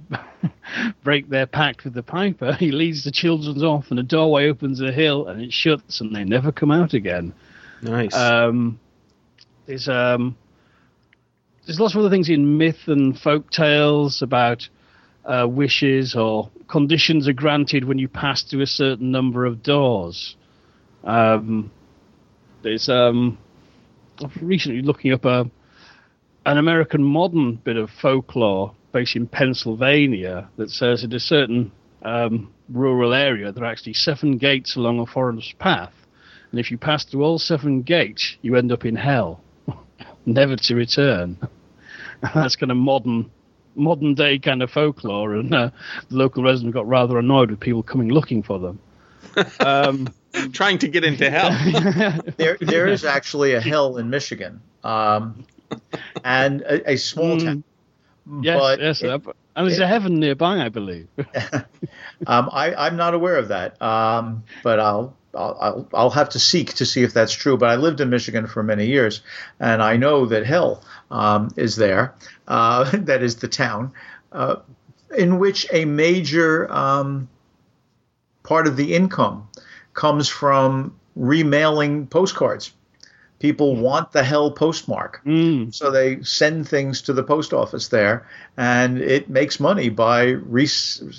[1.05, 4.81] break their pact with the piper, he leads the children off, and a doorway opens
[4.81, 7.33] a hill, and it shuts, and they never come out again.
[7.81, 8.81] nice Um,
[9.67, 10.37] there's um,
[11.65, 14.69] there's lots of other things in myth and folk tales about
[15.25, 20.37] uh, wishes or conditions are granted when you pass through a certain number of doors.
[21.05, 21.71] Um,
[22.63, 23.39] there's um,
[24.41, 25.51] recently looking up a
[26.47, 31.73] an American modern bit of folklore based in Pennsylvania that says in a certain
[32.03, 35.93] um, rural area there are actually seven gates along a forest path,
[36.51, 39.41] and if you pass through all seven gates, you end up in hell,
[40.27, 41.39] never to return.
[42.35, 43.31] That's kind of modern,
[43.75, 45.71] modern day kind of folklore, and uh,
[46.09, 48.79] the local resident got rather annoyed with people coming looking for them.
[49.61, 50.15] Um,
[50.53, 51.51] trying to get into hell
[52.37, 55.45] there there is actually a hill in Michigan, um,
[56.25, 57.45] and a, a small Mm.
[57.45, 57.65] town.
[58.43, 59.23] yes, but yes, it-
[59.57, 61.07] and there's a heaven nearby, I believe.
[62.27, 66.41] um, I, I'm not aware of that, um, but I'll, I'll I'll I'll have to
[66.41, 67.57] seek to see if that's true.
[67.57, 69.21] But I lived in Michigan for many years,
[69.61, 72.15] and I know that hell um, is there.
[72.49, 73.93] Uh, that is the town
[74.33, 74.57] uh,
[75.17, 77.29] in which a major um,
[78.43, 79.47] part of the income
[79.95, 82.73] comes from remailing postcards.
[83.41, 85.21] People want the hell postmark.
[85.27, 85.75] Mm.
[85.75, 88.27] So they send things to the post office there,
[88.57, 90.69] and it makes money by re,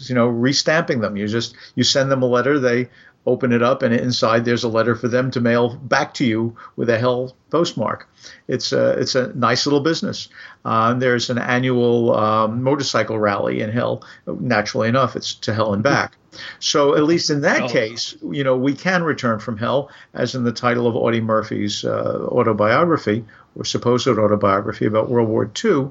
[0.07, 1.18] you know restamping them.
[1.18, 2.89] You just you send them a letter, they
[3.26, 6.56] open it up, and inside there's a letter for them to mail back to you
[6.76, 8.07] with a hell postmark.
[8.47, 10.30] It's a it's a nice little business.
[10.64, 14.03] Uh, there's an annual um, motorcycle rally in Hell.
[14.26, 16.18] Naturally enough, it's to Hell and back.
[16.60, 17.68] So at least in that Oh.
[17.69, 21.85] case, you know, we can return from hell, as in the title of Audie Murphy's
[21.85, 23.23] uh, autobiography
[23.56, 25.89] or supposed autobiography about World War II.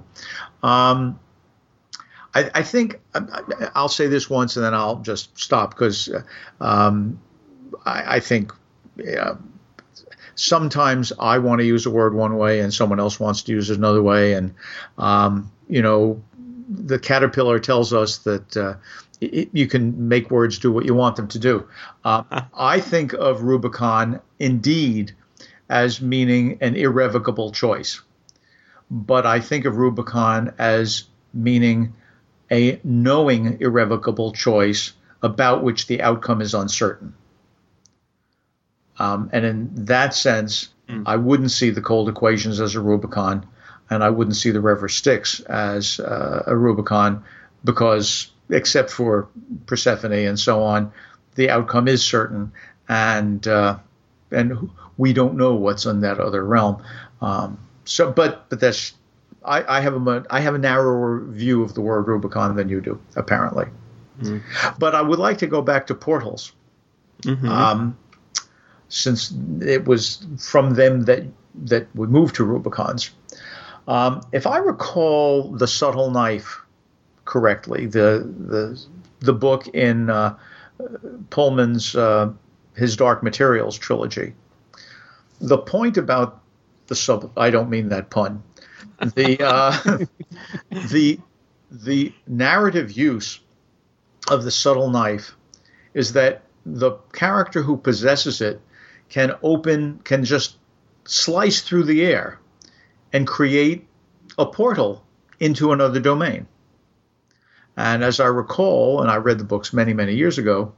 [0.63, 1.19] Um,
[2.35, 6.11] I, I think I- I'll say this once and then I'll just stop because
[6.61, 7.21] um,
[7.85, 8.53] I, I think
[8.97, 9.35] yeah,
[10.35, 13.71] sometimes I want to use a word one way and someone else wants to use
[13.71, 14.55] it another way, and
[14.99, 16.23] um, you know,
[16.69, 18.57] the caterpillar tells us that.
[18.57, 18.75] Uh,
[19.21, 21.67] it, you can make words do what you want them to do.
[22.05, 22.25] Uh,
[22.55, 25.13] I think of Rubicon indeed
[25.71, 28.01] as meaning an irrevocable choice,
[28.91, 31.95] but I think of Rubicon as meaning
[32.51, 34.93] a knowing irrevocable choice
[35.23, 37.15] about which the outcome is uncertain.
[38.99, 40.69] Um, and in that sense,
[41.07, 43.47] I wouldn't see the cold equations as a Rubicon,
[43.89, 47.25] and I wouldn't see the River Styx as uh, a Rubicon
[47.65, 49.29] because, except for
[49.67, 50.93] Persephone and so on,
[51.37, 52.53] the outcome is certain,
[52.89, 53.79] and uh,
[54.31, 56.83] and we don't know what's in that other realm.
[57.21, 58.93] Um, so, but but that's
[59.45, 62.81] I, I have a I have a narrower view of the word Rubicon than you
[62.81, 63.67] do, apparently.
[64.79, 66.53] But I would like to go back to portals,
[67.49, 67.97] um,
[68.89, 71.25] since it was from them that
[71.65, 73.11] that we moved to Rubicons.
[73.87, 76.61] Um, if I recall the subtle knife
[77.25, 78.81] correctly, the the
[79.21, 80.37] the book in uh,
[81.31, 82.33] Pullman's uh,
[82.77, 84.35] his Dark Materials trilogy,
[85.41, 86.41] the point about
[86.87, 88.43] the sub I don't mean that pun.
[89.05, 89.99] The uh,
[90.91, 91.21] the
[91.71, 93.41] the narrative use
[94.29, 95.37] of the subtle knife
[95.93, 98.61] is that the character who possesses it
[99.09, 100.57] can open can just
[101.05, 102.39] slice through the air
[103.13, 103.87] and create
[104.39, 105.05] a portal
[105.39, 106.47] into another domain.
[107.77, 110.73] And as I recall, and I read the books many, many years ago,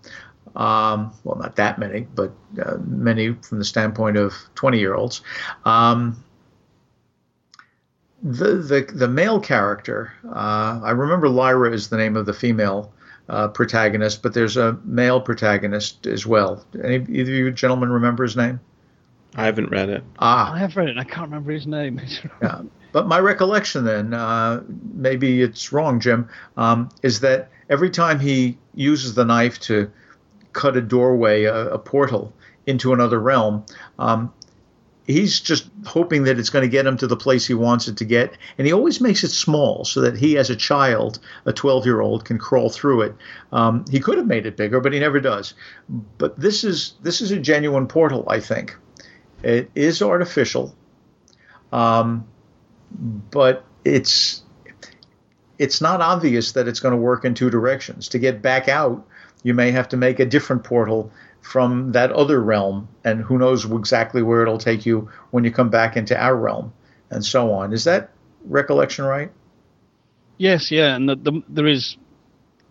[0.56, 2.32] um, well, not that many, but
[2.64, 5.20] uh, many from the standpoint of 20 year olds,
[5.64, 6.24] um,
[8.22, 12.92] the, the, the male character, uh, I remember Lyra is the name of the female
[13.28, 16.64] uh, protagonist, but there's a male protagonist as well.
[16.82, 18.60] Any either of you gentlemen remember his name?
[19.34, 20.02] I haven't read it.
[20.18, 20.96] Ah, I have read it.
[20.96, 22.00] I can't remember his name.
[22.42, 22.62] Yeah.
[22.92, 24.62] But my recollection then, uh,
[24.94, 29.90] maybe it's wrong, Jim, um, is that every time he uses the knife to
[30.54, 32.32] cut a doorway, a, a portal
[32.66, 33.66] into another realm,
[33.98, 34.32] um,
[35.06, 37.96] he's just hoping that it's going to get him to the place he wants it
[37.98, 38.36] to get.
[38.58, 42.00] And he always makes it small so that he, as a child, a 12 year
[42.00, 43.14] old, can crawl through it.
[43.52, 45.54] Um, he could have made it bigger, but he never does.
[46.18, 48.76] But this is this is a genuine portal, I think.
[49.42, 50.74] It is artificial.
[51.72, 52.26] Um,
[53.30, 54.42] but it's
[55.58, 58.08] it's not obvious that it's going to work in two directions.
[58.08, 59.06] To get back out,
[59.42, 61.10] you may have to make a different portal
[61.46, 65.70] from that other realm, and who knows exactly where it'll take you when you come
[65.70, 66.72] back into our realm,
[67.10, 67.72] and so on.
[67.72, 68.10] Is that
[68.44, 69.30] recollection right?
[70.38, 71.96] Yes, yeah, and the, the, there is,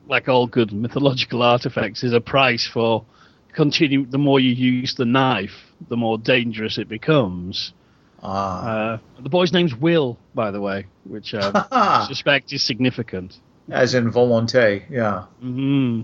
[0.07, 3.05] like all good mythological artifacts, is a price for
[3.53, 4.05] continue.
[4.05, 7.73] The more you use the knife, the more dangerous it becomes.
[8.21, 13.39] Ah, Uh, the boy's name's Will, by the way, which um, I suspect is significant.
[13.71, 15.23] as in volonté, yeah.
[15.39, 16.01] hmm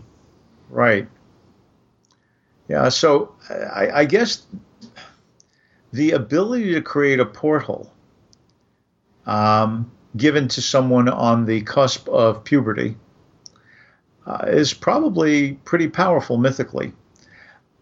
[0.70, 1.08] Right.
[2.72, 4.44] Yeah, so I, I guess
[5.92, 7.92] the ability to create a portal
[9.26, 12.96] um, given to someone on the cusp of puberty
[14.26, 16.94] uh, is probably pretty powerful mythically.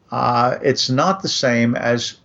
[0.10, 2.16] Uh, it's not the same as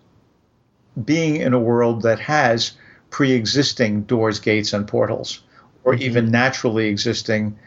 [1.05, 2.73] being in a world that has
[3.11, 5.43] pre existing doors, gates, and portals,
[5.85, 7.59] or even naturally existing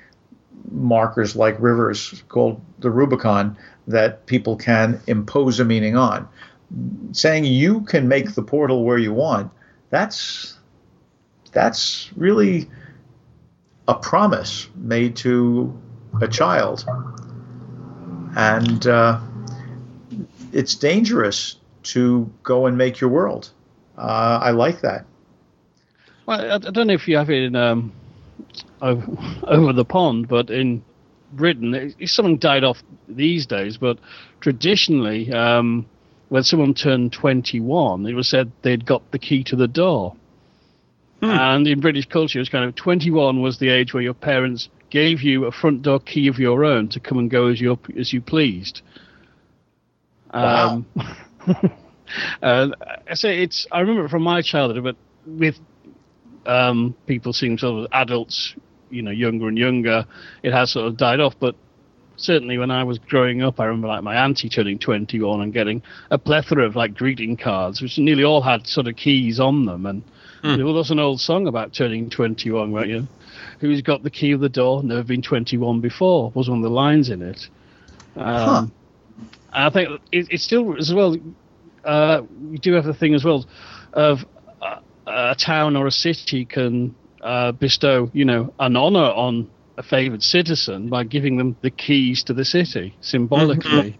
[0.71, 3.55] markers like rivers called the Rubicon
[3.87, 6.27] that people can impose a meaning on.
[7.13, 9.51] Saying you can make the portal where you want,
[9.89, 10.57] that's
[11.53, 12.69] that's really
[13.87, 15.79] a promise made to
[16.21, 16.85] a child,
[18.35, 19.19] and uh,
[20.51, 23.49] it's dangerous to go and make your world.
[23.97, 25.05] Uh, I like that.
[26.25, 27.93] Well, I, don't know if you have it in um,
[28.81, 30.83] over the pond, but in
[31.31, 32.77] Britain, it's something died off
[33.07, 33.77] these days.
[33.77, 33.99] But
[34.39, 35.85] traditionally, um,
[36.29, 40.15] when someone turned 21, it was said they'd got the key to the door.
[41.21, 45.21] And in British culture, it's kind of 21 was the age where your parents gave
[45.21, 48.13] you a front door key of your own to come and go as you as
[48.13, 48.81] you pleased.
[50.33, 50.83] Wow.
[50.85, 50.85] Um,
[52.41, 52.75] and
[53.09, 53.65] I say it's.
[53.71, 54.95] I remember from my childhood, but
[55.25, 55.55] with
[56.45, 58.55] um, people seeing themselves as adults,
[58.89, 60.05] you know, younger and younger,
[60.43, 61.35] it has sort of died off.
[61.39, 61.55] But
[62.17, 65.81] certainly when I was growing up, I remember like my auntie turning 21 and getting
[66.11, 69.85] a plethora of like greeting cards, which nearly all had sort of keys on them.
[69.85, 70.03] And
[70.57, 72.87] there was an old song about turning 21, right?
[72.87, 73.07] You know,
[73.59, 74.83] who's got the key of the door?
[74.83, 77.47] Never been 21 before was one of the lines in it.
[78.15, 78.71] Um,
[79.53, 81.15] and I think it, it's still as well.
[81.83, 83.45] Uh, we do have the thing as well
[83.93, 84.25] of
[84.61, 86.95] uh, a town or a city can
[87.27, 92.23] uh, bestow, you know, an honor on a favored citizen by giving them the keys
[92.23, 93.99] to the city symbolically.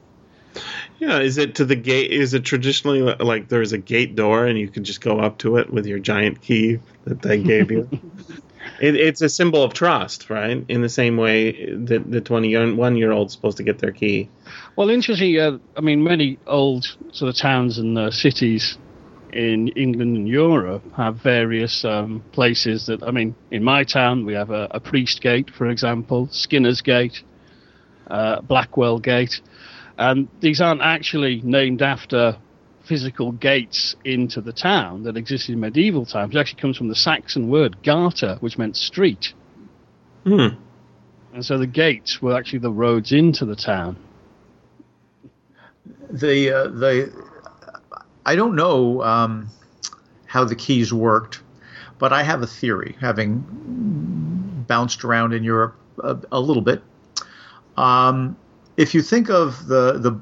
[0.97, 2.11] Yeah, is it to the gate?
[2.11, 5.57] Is it traditionally like there's a gate door and you can just go up to
[5.57, 7.87] it with your giant key that they gave you?
[8.81, 10.65] it, it's a symbol of trust, right?
[10.67, 14.29] In the same way that the 21 year old's supposed to get their key.
[14.75, 18.77] Well, interestingly, uh, I mean, many old sort of towns and uh, cities
[19.33, 24.33] in England and Europe have various um, places that, I mean, in my town we
[24.33, 27.23] have a, a priest gate, for example, Skinner's Gate,
[28.09, 29.41] uh, Blackwell Gate,
[29.97, 32.37] And these aren't actually named after
[32.85, 36.35] physical gates into the town that existed in medieval times.
[36.35, 39.33] It actually comes from the Saxon word garter, which meant street.
[40.23, 40.47] Hmm.
[41.33, 43.97] And so the gates were actually the roads into the town.
[46.09, 47.11] The uh, the
[48.27, 49.49] I don't know um,
[50.25, 51.41] how the keys worked,
[51.97, 56.83] but I have a theory, having bounced around in Europe a, a little bit.
[57.77, 58.37] Um,
[58.75, 60.19] if you think of the the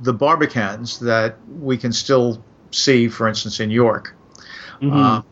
[0.00, 4.14] the barbicans that we can still see, for instance, in York,
[4.82, 4.96] Mm-hmm.
[4.96, 5.22] uh,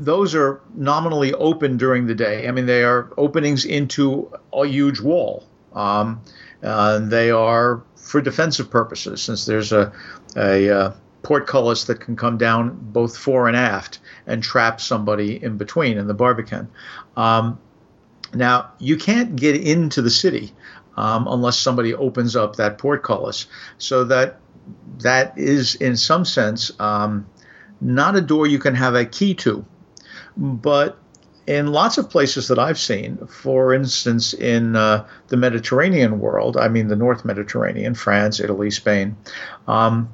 [0.00, 2.48] those are nominally open during the day.
[2.48, 5.44] I mean, they are openings into a huge wall.
[5.74, 6.22] Um,
[6.62, 9.92] uh, they are for defensive purposes, since there's a,
[10.36, 10.92] a uh,
[11.22, 16.06] portcullis that can come down both fore and aft and trap somebody in between in
[16.06, 16.68] the barbican.
[17.16, 17.58] Um,
[18.34, 20.52] now, you can't get into the city
[20.96, 23.46] um, unless somebody opens up that portcullis.
[23.78, 24.40] So that
[24.98, 27.26] that is, in some sense, um,
[27.80, 29.64] not a door you can have a key to.
[30.36, 30.98] But
[31.46, 36.68] in lots of places that I've seen, for instance, in uh, the Mediterranean world, I
[36.68, 39.16] mean the North Mediterranean, France, Italy, Spain,
[39.66, 40.10] um,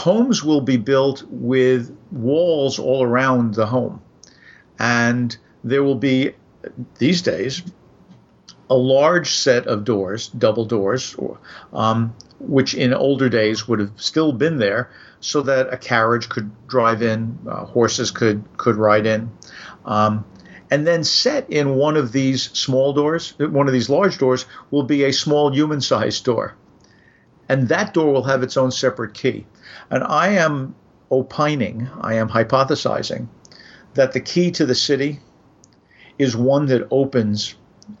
[0.00, 4.00] homes will be built with walls all around the home.
[4.78, 6.32] And there will be,
[6.98, 7.62] these days,
[8.70, 11.14] a large set of doors, double doors,
[11.72, 14.90] um, which in older days would have still been there,
[15.20, 19.30] so that a carriage could drive in, uh, horses could could ride in,
[19.84, 20.24] um,
[20.70, 24.84] and then set in one of these small doors, one of these large doors, will
[24.84, 26.54] be a small human-sized door,
[27.48, 29.44] and that door will have its own separate key.
[29.90, 30.74] And I am
[31.10, 33.26] opining, I am hypothesizing,
[33.94, 35.20] that the key to the city
[36.18, 37.56] is one that opens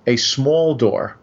[0.06, 1.16] a small door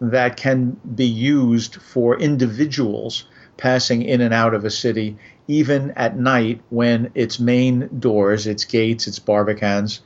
[0.00, 3.24] that can be used for individuals
[3.56, 5.16] passing in and out of a city,
[5.46, 10.00] even at night when its main doors, its gates, its barbicans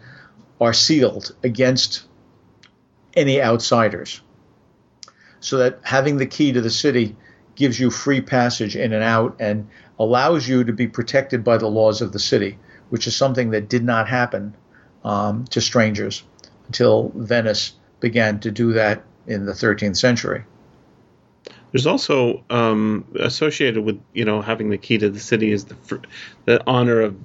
[0.61, 2.05] are sealed against
[3.15, 4.21] any outsiders.
[5.41, 7.17] So that having the key to the city
[7.55, 9.69] gives you free passage in and out and
[9.99, 12.59] allows you to be protected by the laws of the city,
[12.91, 14.55] which is something that did not happen
[15.05, 16.25] um, to strangers
[16.67, 20.45] until Venice began to do that in the 13th century.
[21.73, 25.75] There's also um, associated with you know having the key to the city is the
[25.75, 25.97] fr-
[26.45, 27.17] the honor of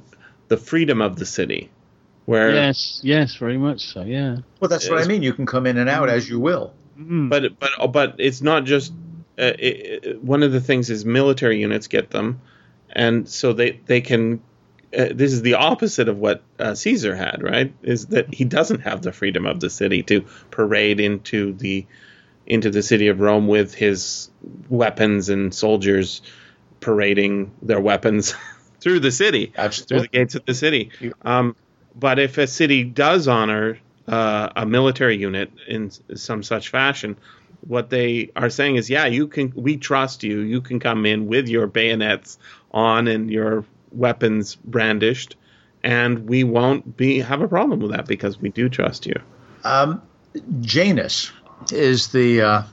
[0.47, 1.69] the freedom of the city,
[2.25, 4.01] where Yes, yes, very much so.
[4.01, 4.37] Yeah.
[4.59, 5.21] Well, that's what I mean.
[5.21, 6.73] You can come in and out as you will.
[6.97, 8.91] but but but it's not just
[9.39, 12.41] uh, it, it- one of the things is military units get them,
[12.89, 14.41] and so they they can.
[14.91, 17.73] Uh, this is the opposite of what uh, Caesar had, right?
[17.83, 21.85] Is that he doesn't have the freedom of the city to parade into the
[22.47, 24.31] into the city of Rome with his
[24.67, 26.23] weapons and soldiers
[26.79, 28.33] parading their weapons
[28.79, 29.53] through the city
[29.87, 30.89] through the gates of the city.
[31.21, 31.55] Um,
[31.95, 37.17] but if a city does honor uh, a military unit in some such fashion,
[37.61, 39.53] what they are saying is, yeah, you can.
[39.55, 40.39] We trust you.
[40.39, 42.37] You can come in with your bayonets
[42.71, 45.35] on and your weapons brandished,
[45.83, 49.15] and we won't be have a problem with that because we do trust you.
[49.63, 50.01] Um,
[50.61, 51.31] Janus
[51.71, 52.63] is the uh,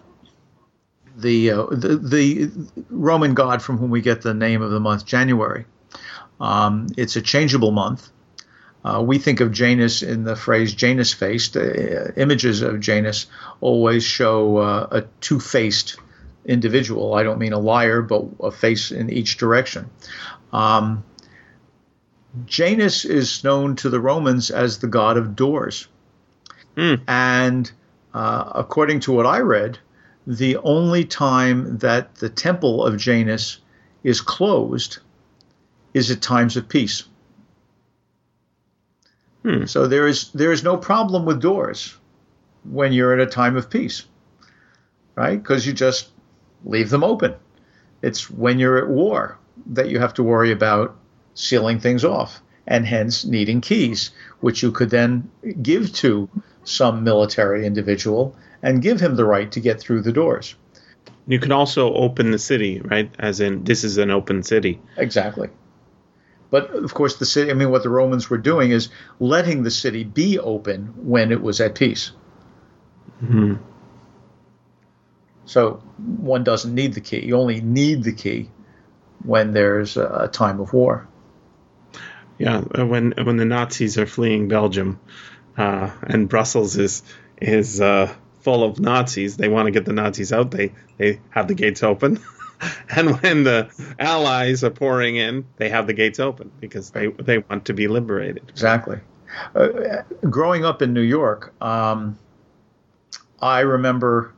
[1.17, 2.51] the, uh, the the
[2.91, 5.65] Roman god from whom we get the name of the month January.
[6.41, 8.11] Um, it's a changeable month.
[8.87, 11.57] Uh, we think of Janus in the phrase Janus faced.
[11.57, 13.27] Uh, images of Janus
[13.61, 15.97] always show uh, a two faced
[16.45, 17.15] individual.
[17.15, 19.91] I don't mean a liar, but a face in each direction.
[20.53, 21.03] Um,
[22.45, 25.89] Janus is known to the Romans as the god of doors.
[27.09, 27.73] And
[28.15, 29.81] uh, according to what I read,
[30.29, 33.59] the only time that the temple of Janus
[34.05, 34.99] is closed
[35.93, 37.03] is at times of peace.
[39.47, 39.67] Hmm.
[39.67, 41.97] So there is there is no problem with doors
[42.65, 44.03] when you're at a time of peace,
[45.15, 45.41] right?
[45.41, 46.09] Because you just
[46.65, 47.37] leave them open.
[48.03, 50.97] It's when you're at war that you have to worry about
[51.35, 54.11] sealing things off and hence needing keys,
[54.41, 55.31] which you could then
[55.63, 56.29] give to
[56.65, 60.57] some military individual and give him the right to get through the doors.
[61.29, 63.15] You can also open the city, right?
[63.21, 64.81] As in, this is an open city.
[64.97, 65.51] Exactly.
[66.57, 68.89] But of course, the city, I mean, what the Romans were doing is
[69.21, 72.13] letting the city be open when it was at peace.
[75.45, 77.21] So one doesn't need the key.
[77.27, 78.49] You only need the key
[79.23, 81.07] when there's a, a time of war.
[82.39, 84.99] Yeah, uh, when when the Nazis are fleeing Belgium,
[85.59, 87.03] uh, and Brussels is
[87.39, 88.11] is uh,
[88.41, 90.51] full of Nazis, they want to get the Nazis out.
[90.53, 92.19] They they have the gates open.
[92.97, 93.69] and when the
[93.99, 97.89] allies are pouring in, they have the gates open because they they want to be
[97.89, 98.45] liberated.
[98.49, 98.99] Exactly.
[99.55, 102.19] Uh, growing up in New York, um,
[103.41, 104.33] I remember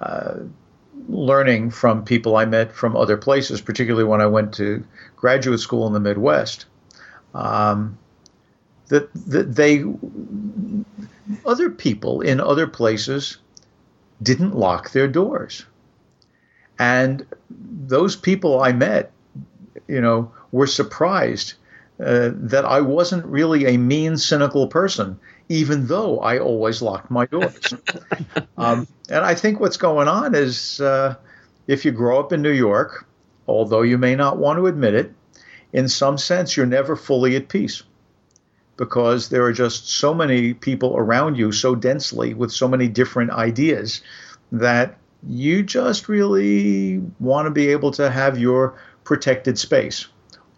[0.00, 0.40] uh,
[1.08, 4.84] learning from people I met from other places, particularly when I went to
[5.16, 6.66] graduate school in the Midwest,
[7.34, 7.96] um,
[8.88, 9.84] that, that they
[11.44, 13.38] other people in other places
[14.22, 15.66] didn't lock their doors,
[16.78, 19.12] and those people I met,
[19.88, 21.54] you know, were surprised
[21.98, 27.26] uh, that I wasn't really a mean, cynical person, even though I always locked my
[27.26, 27.72] doors.
[28.58, 31.14] um, and I think what's going on is uh,
[31.66, 33.06] if you grow up in New York,
[33.48, 35.12] although you may not want to admit it,
[35.72, 37.82] in some sense, you're never fully at peace
[38.76, 43.30] because there are just so many people around you so densely with so many different
[43.30, 44.02] ideas
[44.52, 44.98] that
[45.28, 50.06] you just really want to be able to have your protected space.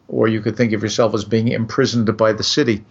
[0.09, 2.85] Or you could think of yourself as being imprisoned by the city.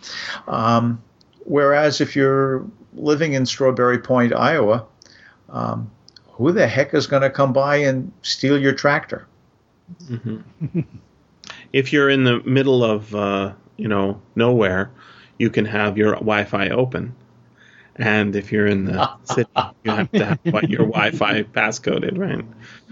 [0.47, 1.01] Um,
[1.45, 4.85] whereas if you're living in Strawberry Point, Iowa,
[5.49, 5.89] um,
[6.33, 9.27] who the heck is going to come by and steal your tractor?
[10.03, 10.79] Mm-hmm.
[11.73, 14.91] if you're in the middle of, uh, you know, nowhere,
[15.39, 17.15] you can have your Wi-Fi open
[17.97, 19.49] and if you're in the city,
[19.83, 22.45] you have to have what your Wi-Fi passcoded, right?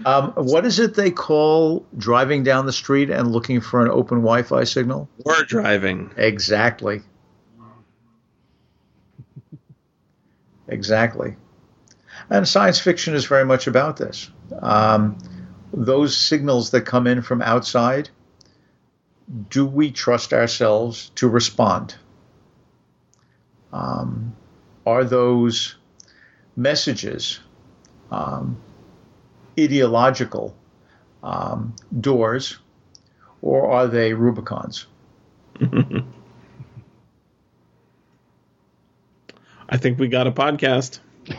[0.04, 4.18] Um, what is it they call driving down the street and looking for an open
[4.18, 5.08] Wi-Fi signal?
[5.24, 6.10] War driving.
[6.16, 7.02] Exactly.
[10.68, 11.36] exactly.
[12.28, 14.30] And science fiction is very much about this.
[14.60, 15.18] Um,
[15.72, 18.08] those signals that come in from outside,
[19.50, 21.94] do we trust ourselves to respond?
[23.72, 24.35] Um,
[24.86, 25.74] are those
[26.56, 27.40] messages
[28.10, 28.56] um,
[29.58, 30.56] ideological
[31.22, 32.58] um, doors
[33.42, 34.86] or are they Rubicons?
[39.68, 41.00] I think we got a podcast.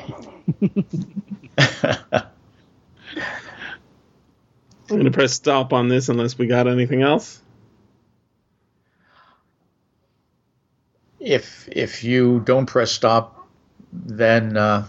[4.90, 7.42] I'm going to press stop on this unless we got anything else.
[11.20, 13.37] If if you don't press stop,
[13.92, 14.88] then uh,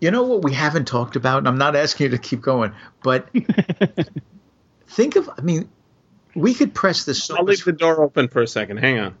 [0.00, 2.72] you know what we haven't talked about, and I'm not asking you to keep going,
[3.02, 3.28] but
[4.86, 5.68] think of, I mean,
[6.34, 7.22] we could press this.
[7.22, 8.78] So I'll leave the door open for a second.
[8.78, 9.14] Hang on.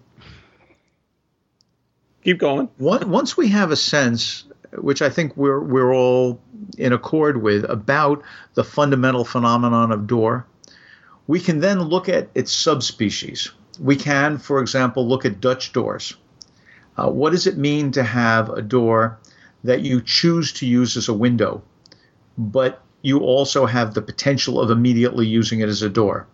[2.24, 2.68] Keep going.
[2.78, 6.40] Once we have a sense, which I think we're we're all
[6.78, 8.22] in accord with, about
[8.54, 10.46] the fundamental phenomenon of door,
[11.26, 13.50] we can then look at its subspecies.
[13.80, 16.16] We can, for example, look at Dutch doors.
[17.02, 19.18] Uh, what does it mean to have a door
[19.64, 21.62] that you choose to use as a window,
[22.38, 26.26] but you also have the potential of immediately using it as a door?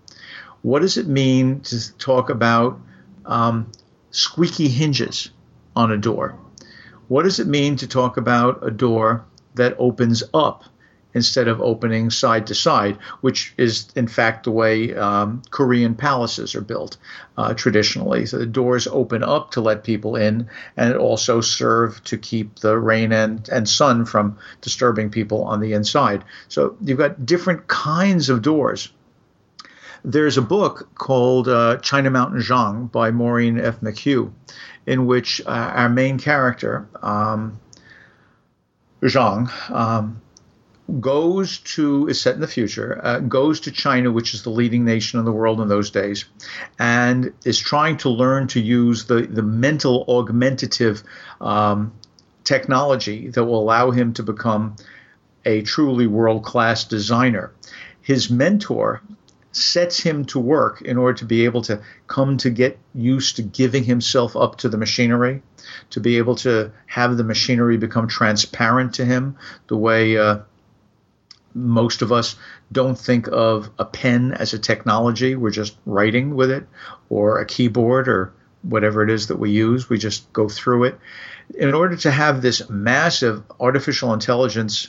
[0.62, 2.78] What does it mean to talk about
[3.24, 3.70] um,
[4.10, 5.30] squeaky hinges
[5.74, 6.36] on a door?
[7.08, 9.24] What does it mean to talk about a door
[9.54, 10.64] that opens up
[11.14, 16.54] instead of opening side to side, which is in fact the way um, Korean palaces
[16.54, 16.96] are built
[17.36, 18.26] uh, traditionally.
[18.26, 22.58] So the doors open up to let people in, and it also serve to keep
[22.60, 26.24] the rain and, and sun from disturbing people on the inside.
[26.48, 28.90] So you've got different kinds of doors.
[30.04, 33.80] There's a book called uh, China Mountain Zhang by Maureen F.
[33.80, 34.30] McHugh,
[34.86, 37.58] in which uh, our main character, um,
[39.02, 40.20] Zhang, um,
[41.00, 44.84] goes to is set in the future uh, goes to China, which is the leading
[44.84, 46.24] nation in the world in those days,
[46.78, 51.02] and is trying to learn to use the the mental augmentative
[51.40, 51.92] um,
[52.44, 54.76] technology that will allow him to become
[55.44, 57.52] a truly world class designer.
[58.00, 59.02] His mentor
[59.52, 63.42] sets him to work in order to be able to come to get used to
[63.42, 65.42] giving himself up to the machinery,
[65.90, 69.36] to be able to have the machinery become transparent to him,
[69.66, 70.38] the way uh,
[71.54, 72.36] most of us
[72.70, 75.34] don't think of a pen as a technology.
[75.34, 76.66] We're just writing with it,
[77.08, 79.88] or a keyboard, or whatever it is that we use.
[79.88, 80.98] We just go through it.
[81.54, 84.88] In order to have this massive artificial intelligence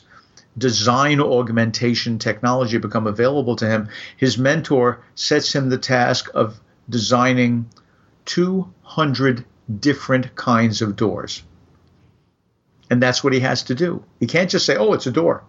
[0.57, 6.59] design augmentation technology become available to him, his mentor sets him the task of
[6.89, 7.69] designing
[8.25, 9.45] 200
[9.79, 11.43] different kinds of doors.
[12.89, 14.03] And that's what he has to do.
[14.19, 15.43] He can't just say, oh, it's a door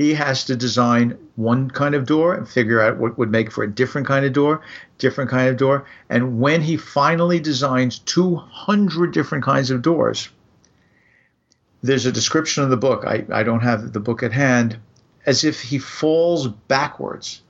[0.00, 3.64] he has to design one kind of door and figure out what would make for
[3.64, 4.62] a different kind of door,
[4.96, 5.84] different kind of door.
[6.08, 10.30] And when he finally designs 200 different kinds of doors,
[11.82, 13.04] there's a description in the book.
[13.06, 14.78] I, I don't have the book at hand,
[15.26, 17.42] as if he falls backwards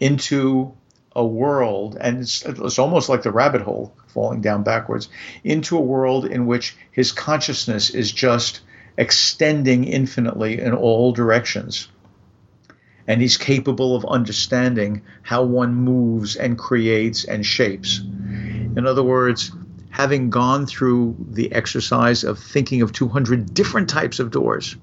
[0.00, 0.72] into
[1.14, 5.10] a world, and it's, it's almost like the rabbit hole falling down backwards
[5.44, 8.62] into a world in which his consciousness is just
[8.96, 11.88] extending infinitely in all directions.
[13.06, 18.00] And he's capable of understanding how one moves and creates and shapes.
[18.00, 19.52] In other words,
[19.90, 24.76] having gone through the exercise of thinking of 200 different types of doors,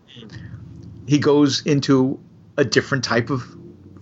[1.05, 2.19] he goes into
[2.57, 3.43] a different type of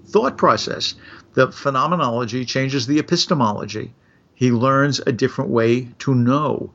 [0.06, 0.94] thought process.
[1.34, 3.94] The phenomenology changes the epistemology.
[4.36, 6.72] He learns a different way to know.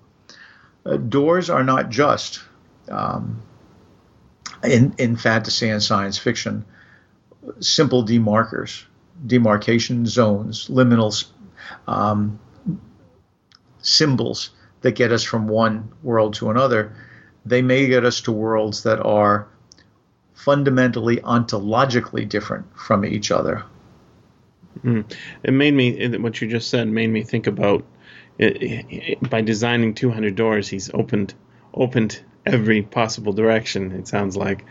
[0.84, 2.40] Uh, doors are not just
[2.90, 3.42] um,
[4.62, 6.64] in, in fantasy and science fiction
[7.60, 8.84] simple demarkers,
[9.26, 11.24] demarcation zones, liminal
[11.86, 12.38] um,
[13.80, 14.50] symbols
[14.80, 16.92] that get us from one world to another,
[17.44, 19.48] they may get us to worlds that are
[20.34, 23.64] fundamentally ontologically different from each other.
[24.84, 25.10] Mm.
[25.42, 27.84] It made me what you just said made me think about
[28.38, 30.68] it, it, by designing 200 doors.
[30.68, 31.32] He's opened
[31.72, 33.92] opened every possible direction.
[33.92, 34.64] It sounds like.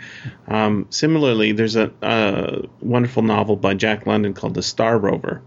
[0.48, 5.42] Um, similarly, there's a, a, wonderful novel by Jack London called The Star Rover,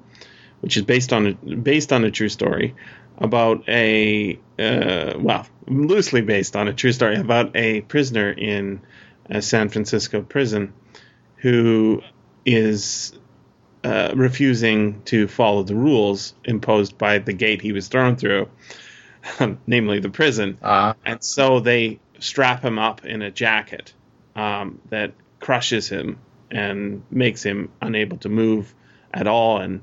[0.61, 2.75] which is based on a, based on a true story
[3.19, 8.81] about a uh, well, loosely based on a true story about a prisoner in
[9.29, 10.73] a San Francisco prison
[11.37, 12.03] who
[12.45, 13.13] is
[13.85, 18.49] uh, refusing to follow the rules imposed by the gate he was thrown through,
[19.67, 20.59] namely the prison.
[20.63, 20.95] Uh.
[21.05, 23.93] And so they strap him up in a jacket
[24.35, 26.19] um, that crushes him
[26.51, 28.75] and makes him unable to move
[29.13, 29.83] at all and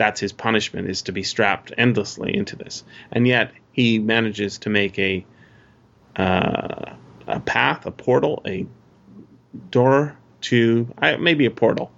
[0.00, 2.84] that's his punishment is to be strapped endlessly into this.
[3.12, 5.26] And yet he manages to make a
[6.16, 6.94] uh,
[7.26, 8.66] a path, a portal, a
[9.70, 10.88] door to
[11.18, 11.92] maybe a portal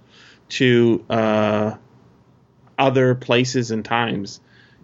[0.49, 1.75] to uh,
[2.77, 4.41] other places and times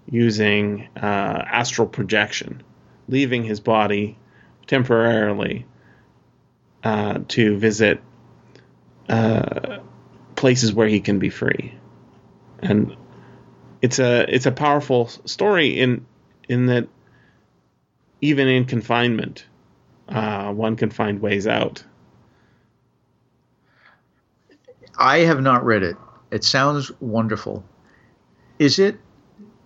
[0.10, 2.64] using uh, astral projection,
[3.10, 4.18] leaving his body
[4.70, 5.66] temporarily
[6.84, 8.00] uh, to visit
[9.10, 9.80] uh,
[10.36, 11.74] places where he can be free.
[12.60, 12.96] And
[13.82, 16.06] it's a it's a powerful story in
[16.48, 16.88] in that
[18.22, 19.46] even in confinement,
[20.08, 21.84] uh, one can find ways out.
[24.98, 25.96] I have not read it.
[26.30, 27.64] It sounds wonderful.
[28.60, 29.00] Is it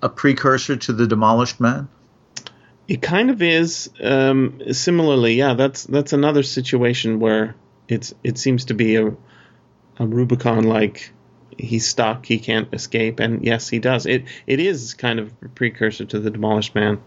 [0.02, 1.90] a precursor to the Demolished Man?
[2.88, 3.90] It kind of is.
[4.02, 7.56] Um, similarly, yeah, that's that's another situation where
[7.88, 9.08] it's it seems to be a
[9.98, 11.12] a Rubicon like
[11.58, 12.26] he's stuck.
[12.26, 14.06] He can't escape, and yes, he does.
[14.06, 17.02] It it is kind of a precursor to the Demolished Man.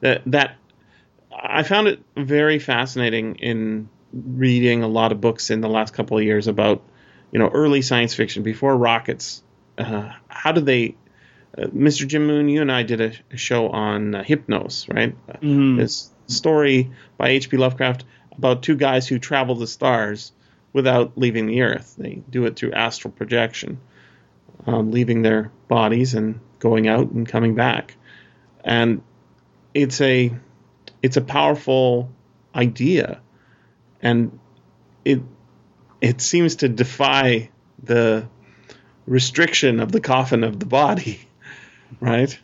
[0.00, 0.56] That that
[1.32, 6.18] I found it very fascinating in reading a lot of books in the last couple
[6.18, 6.82] of years about
[7.30, 9.42] you know early science fiction before rockets.
[9.78, 10.96] Uh, how did they?
[11.56, 12.06] Uh, Mr.
[12.06, 15.14] Jim Moon, you and I did a, a show on uh, Hypnos, right?
[15.40, 15.76] Mm-hmm.
[15.76, 17.56] This story by H.P.
[17.56, 18.04] Lovecraft
[18.36, 20.32] about two guys who travel the stars
[20.72, 21.94] without leaving the earth.
[21.98, 23.80] They do it through astral projection,
[24.66, 27.96] um, leaving their bodies and going out and coming back.
[28.64, 29.02] And
[29.74, 30.32] it's a
[31.02, 32.10] it's a powerful
[32.54, 33.20] idea,
[34.00, 34.38] and
[35.04, 35.20] it
[36.00, 37.50] it seems to defy
[37.82, 38.28] the
[39.06, 41.20] restriction of the coffin of the body,
[42.00, 42.38] right?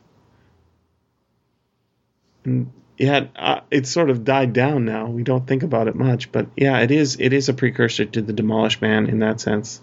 [2.44, 5.06] And yeah, uh, it's sort of died down now.
[5.06, 7.16] We don't think about it much, but yeah, it is.
[7.20, 9.80] It is a precursor to the Demolished Man in that sense.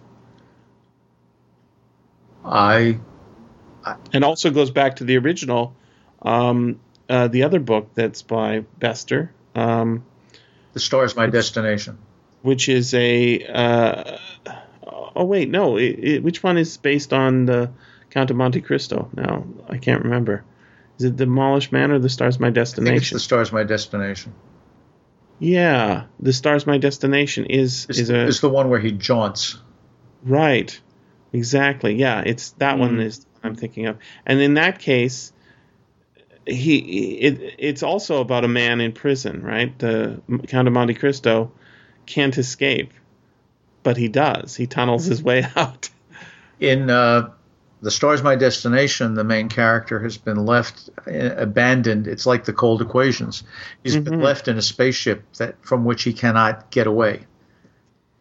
[2.43, 2.99] I,
[3.85, 5.75] I and also goes back to the original,
[6.21, 6.79] um,
[7.09, 9.31] uh, the other book that's by Bester.
[9.55, 10.03] Um,
[10.73, 11.97] the is My Destination,
[12.41, 13.45] which is a.
[13.45, 14.17] Uh,
[15.15, 15.77] oh wait, no.
[15.77, 17.71] It, it, which one is based on the
[18.15, 19.09] Count of Monte Cristo?
[19.13, 20.45] Now I can't remember.
[20.97, 22.95] Is it Demolished Man or The Stars My Destination?
[22.95, 24.33] it's The Stars My Destination.
[25.37, 29.57] Yeah, The Stars My Destination is it's, is a is the one where he jaunts.
[30.23, 30.79] Right.
[31.33, 31.95] Exactly.
[31.95, 32.79] Yeah, it's that mm.
[32.79, 33.97] one is I'm thinking of.
[34.25, 35.33] And in that case,
[36.47, 36.77] he
[37.17, 39.77] it it's also about a man in prison, right?
[39.77, 41.51] The Count of Monte Cristo
[42.05, 42.93] can't escape,
[43.83, 44.55] but he does.
[44.55, 45.89] He tunnels his way out.
[46.61, 47.31] In uh,
[47.85, 52.07] the Stars My Destination, the main character has been left uh, abandoned.
[52.07, 53.43] It's like the cold equations.
[53.83, 54.05] He's mm-hmm.
[54.05, 57.27] been left in a spaceship that from which he cannot get away.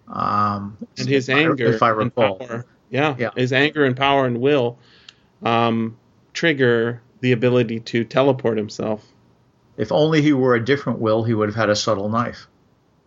[0.06, 3.96] Um, and his if anger, I, if I recall, power, yeah, yeah, his anger and
[3.96, 4.78] power and will
[5.42, 5.96] um,
[6.34, 9.02] trigger the ability to teleport himself.
[9.78, 12.48] If only he were a different will, he would have had a subtle knife.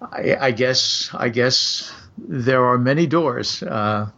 [0.00, 4.08] I, I guess I guess there are many doors uh,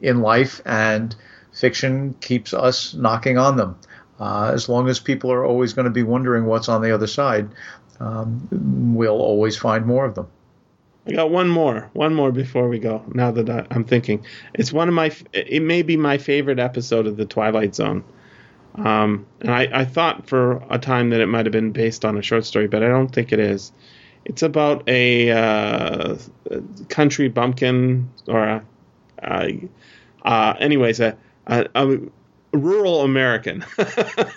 [0.00, 1.14] in life, and
[1.52, 3.78] fiction keeps us knocking on them.
[4.20, 7.06] Uh, as long as people are always going to be wondering what's on the other
[7.06, 7.48] side,
[8.00, 8.48] um,
[8.94, 10.28] we'll always find more of them.
[11.06, 13.02] I got one more, one more before we go.
[13.14, 15.10] Now that I, I'm thinking, it's one of my.
[15.32, 18.04] It may be my favorite episode of the Twilight Zone.
[18.74, 22.16] Um, and I, I thought for a time that it might have been based on
[22.18, 23.72] a short story, but I don't think it is.
[24.28, 26.16] It's about a uh,
[26.88, 28.64] country bumpkin or a,
[29.22, 29.48] uh,
[30.22, 31.98] uh, anyways, a, a, a
[32.52, 33.64] rural American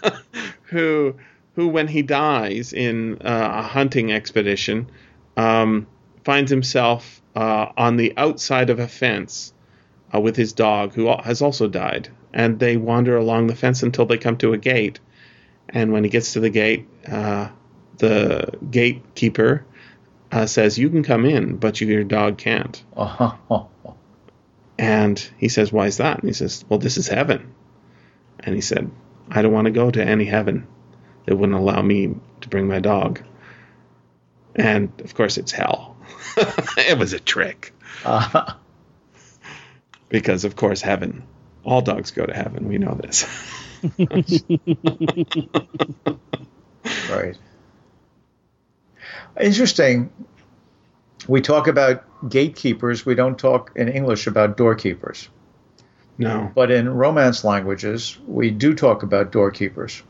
[0.64, 1.16] who
[1.56, 4.90] who when he dies in uh, a hunting expedition
[5.36, 5.86] um,
[6.24, 9.54] finds himself uh, on the outside of a fence
[10.14, 12.10] with his dog who has also died.
[12.34, 15.00] And they wander along the fence until they come to a gate.
[15.68, 17.50] And when he gets to the gate uh,
[17.98, 19.66] the gatekeeper
[20.32, 22.84] uh, says you can come in but your dog can't
[24.80, 27.54] and he says why is that and he says well this is heaven
[28.44, 28.90] and he said,
[29.30, 30.68] I don't want to go to any heaven
[31.26, 33.22] that wouldn't allow me to bring my dog.
[34.56, 35.96] And of course, it's hell.
[36.78, 37.74] it was a trick.
[38.04, 38.56] Uh-huh.
[40.10, 41.24] Because, of course, heaven,
[41.64, 42.68] all dogs go to heaven.
[42.68, 43.26] We know this.
[47.10, 47.38] right.
[49.40, 50.12] Interesting.
[51.28, 55.30] We talk about gatekeepers, we don't talk in English about doorkeepers.
[56.18, 56.52] No.
[56.54, 60.04] But in Romance languages, we do talk about doorkeepers,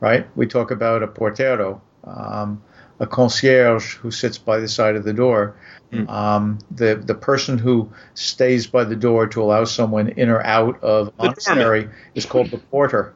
[0.00, 0.26] right?
[0.36, 2.62] We talk about a portero, um,
[2.98, 5.54] a concierge who sits by the side of the door.
[5.92, 6.08] Mm.
[6.08, 10.82] Um, the the person who stays by the door to allow someone in or out
[10.82, 13.14] of the monastery is called the porter.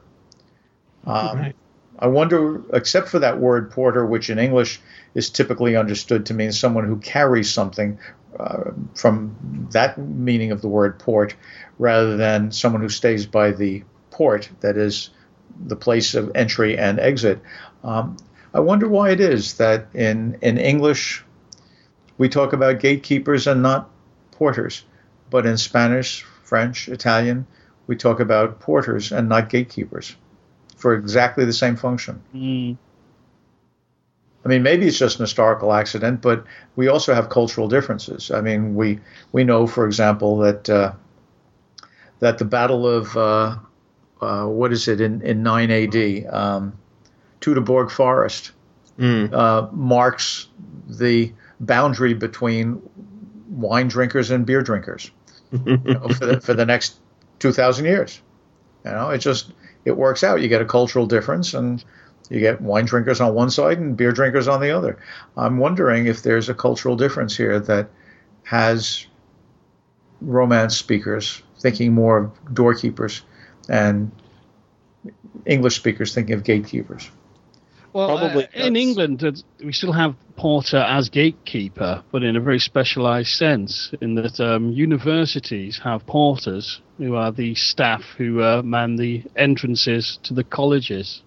[1.05, 1.55] Um, right.
[1.99, 4.81] I wonder, except for that word porter, which in English
[5.13, 7.99] is typically understood to mean someone who carries something
[8.39, 11.35] uh, from that meaning of the word port
[11.77, 15.11] rather than someone who stays by the port, that is
[15.67, 17.39] the place of entry and exit.
[17.83, 18.17] Um,
[18.55, 21.23] I wonder why it is that in, in English
[22.17, 23.89] we talk about gatekeepers and not
[24.31, 24.83] porters,
[25.29, 27.45] but in Spanish, French, Italian,
[27.85, 30.15] we talk about porters and not gatekeepers
[30.83, 32.21] for exactly the same function.
[32.35, 32.77] Mm.
[34.43, 36.43] I mean, maybe it's just an historical accident, but
[36.75, 38.31] we also have cultural differences.
[38.31, 38.99] I mean, we
[39.31, 40.91] we know, for example, that uh,
[42.19, 43.55] that the Battle of uh,
[44.19, 46.27] uh, what is it in in 9 A.D.
[46.27, 46.73] Um,
[47.39, 48.51] Teutoburg Forest
[48.99, 49.71] mm.
[49.71, 50.49] marks
[50.89, 51.31] the
[51.61, 52.81] boundary between
[53.47, 55.11] wine drinkers and beer drinkers
[55.65, 56.99] you know, for the for the next
[57.39, 58.21] 2,000 years.
[58.83, 59.53] You know, it just
[59.85, 60.41] it works out.
[60.41, 61.83] You get a cultural difference and
[62.29, 64.97] you get wine drinkers on one side and beer drinkers on the other.
[65.37, 67.89] I'm wondering if there's a cultural difference here that
[68.43, 69.05] has
[70.21, 73.23] Romance speakers thinking more of doorkeepers
[73.69, 74.11] and
[75.45, 77.09] English speakers thinking of gatekeepers.
[77.93, 82.59] Well, Probably uh, in England, we still have porter as gatekeeper, but in a very
[82.59, 88.95] specialised sense, in that um, universities have porters who are the staff who uh, man
[88.95, 91.21] the entrances to the colleges.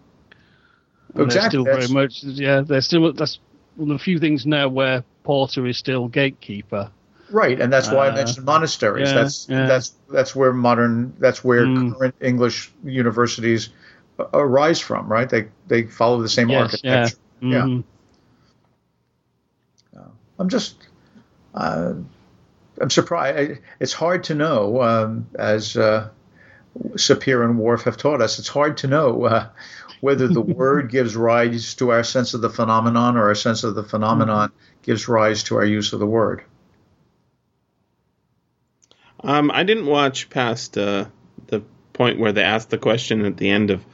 [1.14, 1.24] Exactly.
[1.24, 2.62] They're still very much, yeah.
[2.62, 3.38] They're still that's
[3.76, 6.90] one of the few things now where Porter is still gatekeeper.
[7.30, 9.08] Right, and that's why uh, I mentioned monasteries.
[9.08, 9.66] Yeah, that's yeah.
[9.66, 11.96] that's that's where modern that's where mm.
[11.96, 13.70] current English universities
[14.18, 15.08] arise from.
[15.08, 17.16] Right, they they follow the same yes, architecture.
[17.40, 17.48] Yeah.
[17.48, 17.80] Mm-hmm.
[19.92, 20.00] yeah.
[20.00, 20.76] Uh, I'm just.
[21.54, 21.94] Uh,
[22.78, 23.60] I'm surprised.
[23.80, 26.10] It's hard to know, um, as uh,
[26.94, 28.38] Sapir and Whorf have taught us.
[28.38, 29.48] It's hard to know uh,
[30.00, 33.74] whether the word gives rise to our sense of the phenomenon or our sense of
[33.74, 34.82] the phenomenon mm-hmm.
[34.82, 36.44] gives rise to our use of the word.
[39.20, 41.06] Um, I didn't watch past uh,
[41.46, 41.62] the
[41.92, 43.84] point where they asked the question at the end of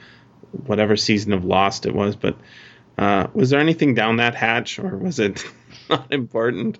[0.65, 2.35] whatever season of Lost it was, but
[2.97, 5.43] uh, was there anything down that hatch, or was it
[5.89, 6.79] not important?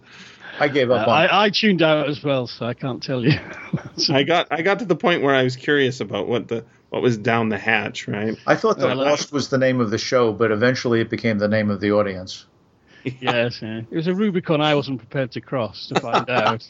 [0.60, 1.08] I gave up.
[1.08, 3.40] Uh, I, I, tuned out as well, so I can't tell you.
[4.10, 7.02] I got I got to the point where I was curious about what the what
[7.02, 8.38] was down the hatch, right?
[8.46, 11.48] I thought that Lost was the name of the show, but eventually it became the
[11.48, 12.46] name of the audience.
[13.04, 13.80] yes, yeah.
[13.80, 16.70] it was a Rubicon I wasn't prepared to cross to find out.